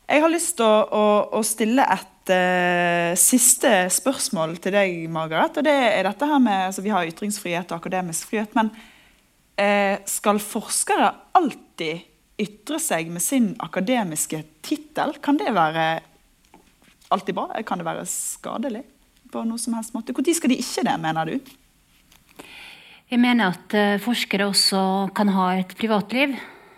Jeg 0.04 0.20
har 0.20 0.32
lyst 0.32 0.56
til 0.58 0.66
å, 0.66 0.80
å, 0.84 1.04
å 1.38 1.42
stille 1.46 1.84
et 1.94 2.32
uh, 2.34 3.12
siste 3.16 3.70
spørsmål 3.94 4.58
til 4.64 4.74
deg, 4.74 4.96
Margaret. 5.12 5.60
og 5.60 5.64
det 5.64 5.76
er 5.92 6.02
dette 6.08 6.28
her 6.28 6.42
med, 6.42 6.66
altså 6.66 6.82
Vi 6.84 6.92
har 6.92 7.06
ytringsfrihet 7.08 7.70
og 7.70 7.78
akademisk 7.78 8.32
frihet, 8.32 8.50
men 8.58 8.72
uh, 8.74 10.02
skal 10.10 10.42
forskere 10.42 11.12
alltid 11.38 12.10
ytre 12.42 12.80
seg 12.82 13.14
med 13.14 13.22
sin 13.22 13.52
akademiske 13.62 14.42
tittel? 14.66 15.14
Kan 15.22 15.38
det 15.38 15.54
være 15.54 15.86
alltid 17.14 17.36
bra? 17.36 17.62
Kan 17.66 17.80
det 17.80 17.86
være 17.86 18.06
skadelig 18.08 18.84
på 19.32 19.44
noe 19.46 19.60
som 19.60 19.76
helst 19.78 19.94
måte? 19.96 20.14
Når 20.14 20.34
skal 20.36 20.52
de 20.52 20.58
ikke 20.62 20.84
det, 20.86 20.96
mener 21.02 21.30
du? 21.30 21.54
Jeg 23.12 23.20
mener 23.22 23.54
at 23.54 23.76
uh, 23.76 24.02
forskere 24.02 24.48
også 24.50 24.82
kan 25.14 25.30
ha 25.34 25.54
et 25.60 25.72
privatliv. 25.78 26.34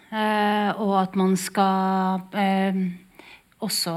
Uh, 0.07 0.71
og 0.85 0.95
at 1.01 1.17
man 1.19 1.35
skal 1.41 2.23
uh, 2.37 2.81
også 3.67 3.93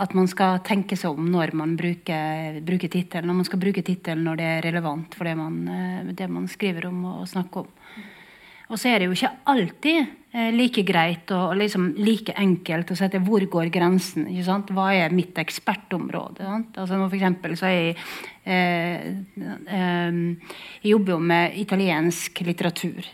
at 0.00 0.14
man 0.16 0.26
skal 0.26 0.62
tenke 0.64 0.96
seg 0.96 1.12
om 1.12 1.26
når 1.28 1.52
man 1.60 1.74
bruker, 1.76 2.56
bruker 2.64 2.88
tittelen. 2.88 3.28
Når 3.28 3.36
man 3.42 3.46
skal 3.46 3.60
bruke 3.60 3.84
tittelen 3.84 4.24
når 4.24 4.38
det 4.40 4.46
er 4.48 4.64
relevant 4.64 5.14
for 5.14 5.28
det 5.28 5.34
man, 5.36 5.58
det 6.16 6.28
man 6.32 6.48
skriver 6.48 6.88
om 6.88 7.04
og 7.12 7.28
snakker 7.28 7.66
om. 7.66 7.68
Og 8.68 8.76
så 8.76 8.90
er 8.90 9.00
det 9.00 9.08
jo 9.08 9.16
ikke 9.16 9.30
alltid 9.48 9.98
eh, 9.98 10.27
like 10.28 10.82
greit 10.84 11.30
og 11.32 11.54
liksom 11.56 11.94
like 11.96 12.34
enkelt 12.36 12.90
å 12.92 12.96
sette 12.98 13.20
hvor 13.24 13.44
går 13.48 13.70
grensen. 13.72 14.26
Hva 14.76 14.90
er 14.92 15.14
mitt 15.14 15.38
ekspertområde? 15.40 16.44
Altså 16.76 16.98
for 16.98 17.16
eksempel 17.16 17.56
så 17.56 17.68
er 17.70 17.78
jeg 17.78 17.94
eh, 18.44 19.06
eh, 19.78 20.18
Jeg 20.82 20.92
jobber 20.92 21.14
jo 21.14 21.18
med 21.32 21.56
italiensk 21.56 22.42
litteratur. 22.44 23.08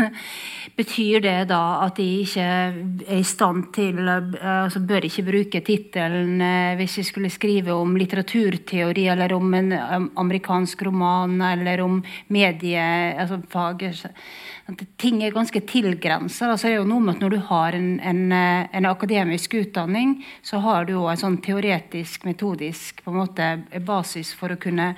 Betyr 0.76 1.24
det 1.24 1.36
da 1.48 1.62
at 1.86 1.98
jeg 2.02 2.26
ikke 2.26 2.44
er 2.44 3.16
i 3.16 3.22
stand 3.24 3.70
til 3.72 4.02
altså 4.04 4.84
Bør 4.84 5.08
ikke 5.08 5.24
bruke 5.24 5.64
tittelen 5.64 6.40
eh, 6.44 6.76
hvis 6.76 6.98
jeg 7.00 7.10
skulle 7.10 7.32
skrive 7.32 7.72
om 7.72 7.96
litteraturteori 7.96 9.08
eller 9.08 9.32
om 9.32 9.56
en 9.56 9.72
amerikansk 10.20 10.84
roman 10.84 11.40
eller 11.40 11.80
om 11.80 12.02
mediefag? 12.28 13.88
Altså 13.88 14.12
ting 14.98 15.22
er 15.22 15.34
ganske 15.34 15.60
tilgrensa. 16.26 16.50
Altså, 16.50 16.66
det 16.66 16.74
er 16.74 16.80
jo 16.80 16.88
noe 16.88 17.00
med 17.00 17.16
at 17.16 17.22
når 17.22 17.30
du 17.30 17.40
har 17.48 17.72
en, 17.74 18.00
en, 18.00 18.32
eh, 18.32 18.68
en 18.72 18.86
akademisk 18.86 19.54
utdanning, 19.54 20.24
så 20.42 20.58
har 20.58 20.86
du 20.86 20.96
òg 20.96 21.12
en 21.12 21.22
sånn 21.22 21.40
teoretisk, 21.40 22.24
metodisk 22.24 23.02
måte, 23.06 23.62
basis 23.80 24.34
for 24.34 24.52
å 24.52 24.56
kunne, 24.58 24.94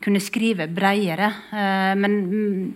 kunne 0.00 0.20
skrive 0.20 0.68
bredere. 0.68 1.32
Eh, 1.52 1.94
men 1.96 2.20
mm, 2.28 2.74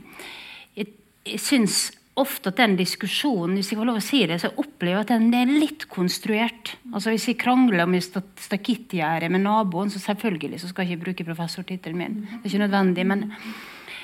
jeg, 0.77 0.89
jeg 1.25 1.41
syns 1.41 1.93
ofte 2.17 2.49
at 2.49 2.57
den 2.57 2.79
diskusjonen 2.79 3.59
hvis 3.59 3.71
jeg 3.71 3.79
får 3.79 3.87
lov 3.91 3.99
å 3.99 4.05
si 4.05 4.25
det, 4.25 4.41
så 4.41 4.49
opplever 4.57 5.03
jeg 5.03 5.05
at 5.05 5.11
den 5.13 5.35
er 5.35 5.53
litt 5.61 5.87
konstruert. 5.93 6.77
Altså 6.93 7.13
Hvis 7.13 7.29
jeg 7.29 7.41
krangler 7.43 7.85
om 7.85 7.97
stakittgjerdet 8.01 9.29
med 9.31 9.45
naboen, 9.45 9.93
så 9.93 10.01
selvfølgelig 10.01 10.63
så 10.63 10.71
skal 10.71 10.87
jeg 10.87 10.97
ikke 10.97 11.05
bruke 11.05 11.29
professortittelen 11.29 11.99
min. 12.01 12.21
Det 12.25 12.47
er 12.47 12.55
ikke 12.55 12.65
nødvendig. 12.65 13.07
men 13.07 13.35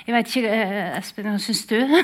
jeg 0.06 0.14
vet 0.16 0.30
ikke, 0.30 0.50
eh, 0.50 0.98
Espen, 0.98 1.28
hva 1.30 1.38
syns 1.42 1.62
du? 1.70 1.76
Nei, 1.86 2.02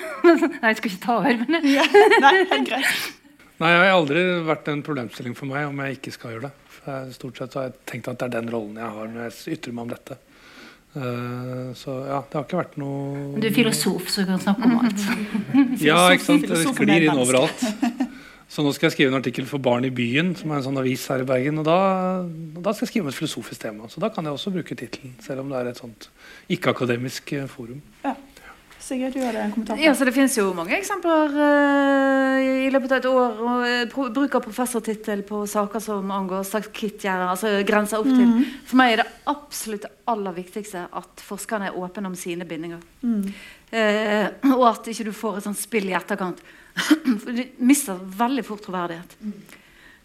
jeg 0.71 0.79
skal 0.79 0.93
ikke 0.93 1.03
ta 1.03 1.17
over, 1.19 1.41
men 1.49 1.67
ja, 1.67 1.87
Nei, 2.23 2.61
greit. 2.67 3.09
Nei, 3.61 3.73
jeg 3.75 3.83
har 3.83 3.97
aldri 3.97 4.23
vært 4.47 4.71
en 4.71 4.85
problemstilling 4.87 5.35
for 5.35 5.51
meg 5.51 5.67
om 5.67 5.81
jeg 5.83 5.99
ikke 5.99 6.15
skal 6.15 6.37
gjøre 6.37 6.47
det. 6.47 6.55
For 6.77 7.11
stort 7.17 7.41
sett 7.41 7.55
så 7.55 7.61
har 7.61 7.71
jeg 7.73 7.79
tenkt 7.91 8.11
at 8.13 8.21
det 8.21 8.29
er 8.29 8.35
den 8.37 8.51
rollen 8.55 8.79
jeg 8.79 8.97
har 8.99 9.11
når 9.11 9.25
jeg 9.27 9.59
ytrer 9.59 9.75
meg 9.75 9.89
om 9.89 9.95
dette. 9.97 10.19
Uh, 10.99 11.75
så 11.77 11.95
ja, 12.09 12.23
det 12.25 12.39
har 12.39 12.45
ikke 12.47 12.57
vært 12.63 12.79
noe 12.81 13.37
Du 13.37 13.45
er 13.45 13.53
filosof, 13.53 14.07
så 14.09 14.23
du 14.25 14.31
kan 14.31 14.41
snakke 14.41 14.71
om 14.71 14.79
alt. 14.81 15.03
ja, 15.85 15.99
ikke 16.15 16.25
sant. 16.25 16.47
Det 16.49 16.63
sklir 16.65 17.05
inn 17.11 17.21
overalt. 17.21 17.67
Så 18.49 18.65
nå 18.65 18.71
skal 18.73 18.89
jeg 18.89 18.95
skrive 18.95 19.13
en 19.13 19.19
artikkel 19.19 19.45
for 19.49 19.61
Barn 19.61 19.85
i 19.85 19.93
byen, 19.93 20.33
som 20.39 20.51
er 20.51 20.63
en 20.63 20.65
sånn 20.71 20.81
avis 20.81 21.03
her 21.13 21.21
i 21.21 21.29
Bergen. 21.29 21.61
Og 21.61 21.67
da, 21.69 21.77
og 22.25 22.63
da 22.65 22.73
skal 22.73 22.87
jeg 22.87 22.93
skrive 22.95 23.05
om 23.05 23.13
et 23.13 23.19
filosofisk 23.19 23.61
tema. 23.61 23.91
Så 23.93 24.01
da 24.01 24.09
kan 24.13 24.25
jeg 24.25 24.39
også 24.39 24.55
bruke 24.55 24.77
tittelen, 24.79 25.13
selv 25.25 25.45
om 25.45 25.53
det 25.53 25.61
er 25.61 25.69
et 25.69 25.81
sånt 25.83 26.09
ikke-akademisk 26.57 27.35
eh, 27.37 27.45
forum. 27.53 27.83
Ja. 28.07 28.17
Sigurd, 28.89 29.13
du 29.13 29.21
hadde 29.21 29.43
en 29.43 29.53
kommentar? 29.53 29.77
Ja, 29.83 29.93
så 29.95 30.07
Det 30.07 30.15
finnes 30.17 30.37
jo 30.39 30.47
mange 30.57 30.77
eksempler 30.79 31.35
uh, 31.35 32.39
i 32.65 32.71
løpet 32.73 32.95
av 32.95 33.01
et 33.03 33.09
år. 33.11 33.41
Og, 33.43 33.65
uh, 33.93 34.09
bruk 34.15 34.37
av 34.39 34.45
professortittel 34.47 35.25
på 35.29 35.43
saker 35.51 35.83
som 35.83 36.13
angår 36.15 36.47
stakittgjerder, 36.49 37.27
altså 37.29 37.51
grenser 37.69 38.01
opp 38.01 38.09
til. 38.09 38.25
Mm. 38.31 38.47
For 38.71 38.81
meg 38.81 38.95
er 38.95 39.03
det 39.03 39.09
absolutt 39.29 39.85
aller 40.09 40.37
viktigste 40.39 40.87
at 40.89 41.25
forskerne 41.27 41.69
er 41.69 41.77
åpne 41.77 42.09
om 42.09 42.17
sine 42.17 42.49
bindinger. 42.49 42.81
Mm. 43.03 43.27
Uh, 43.75 44.55
og 44.55 44.65
at 44.71 44.89
ikke 44.95 45.11
du 45.11 45.13
får 45.17 45.43
et 45.43 45.51
sånt 45.51 45.61
spill 45.61 45.91
i 45.91 45.99
etterkant. 45.99 46.41
For 47.23 47.35
du 47.35 47.45
mister 47.65 47.99
veldig 47.99 48.45
fort 48.47 48.63
troverdighet. 48.67 49.17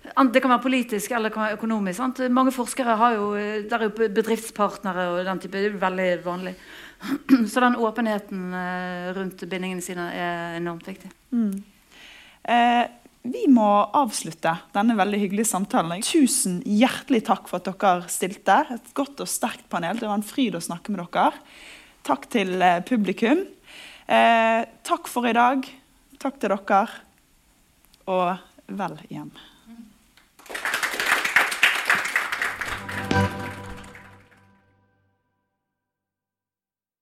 Det 0.04 0.42
kan 0.44 0.52
være 0.52 0.66
politisk 0.66 1.14
eller 1.16 1.34
økonomisk. 1.54 1.98
Sant? 1.98 2.20
Mange 2.34 2.52
forskere 2.52 2.98
har 3.00 3.14
jo, 3.16 3.28
der 3.70 3.78
er 3.78 3.88
jo 3.88 4.10
bedriftspartnere 4.18 5.06
og 5.14 5.22
den 5.26 5.40
type. 5.44 5.62
Det 5.62 5.72
er 5.72 5.78
veldig 5.80 6.10
vanlig. 6.26 6.56
Så 7.52 7.64
den 7.64 7.78
åpenheten 7.80 8.50
eh, 8.58 9.14
rundt 9.16 9.46
bindingene 9.46 9.84
sine 9.84 10.10
er 10.16 10.58
enormt 10.60 10.88
viktig. 10.88 11.12
Mm. 11.32 11.56
Eh, 12.44 12.84
vi 13.24 13.46
må 13.48 13.68
avslutte 13.96 14.52
denne 14.76 14.98
veldig 15.00 15.22
hyggelige 15.22 15.48
samtalen. 15.54 16.04
Tusen 16.04 16.58
hjertelig 16.68 17.22
takk 17.30 17.48
for 17.48 17.62
at 17.62 17.70
dere 17.70 18.12
stilte. 18.12 18.58
Et 18.76 18.90
godt 18.98 19.24
og 19.24 19.32
sterkt 19.32 19.70
panel. 19.72 20.00
Det 20.00 20.10
var 20.10 20.20
en 20.20 20.28
fryd 20.28 20.58
å 20.60 20.64
snakke 20.64 20.92
med 20.92 21.06
dere. 21.06 21.32
Takk 22.04 22.28
til 22.34 22.58
eh, 22.60 22.82
publikum. 22.84 23.46
Eh, 24.12 24.66
takk 24.84 25.08
for 25.08 25.30
i 25.30 25.36
dag. 25.36 25.64
Takk 26.24 26.38
til 26.40 26.54
dere, 26.54 26.84
og 28.08 28.38
vel 28.72 28.94
hjem. 29.12 29.32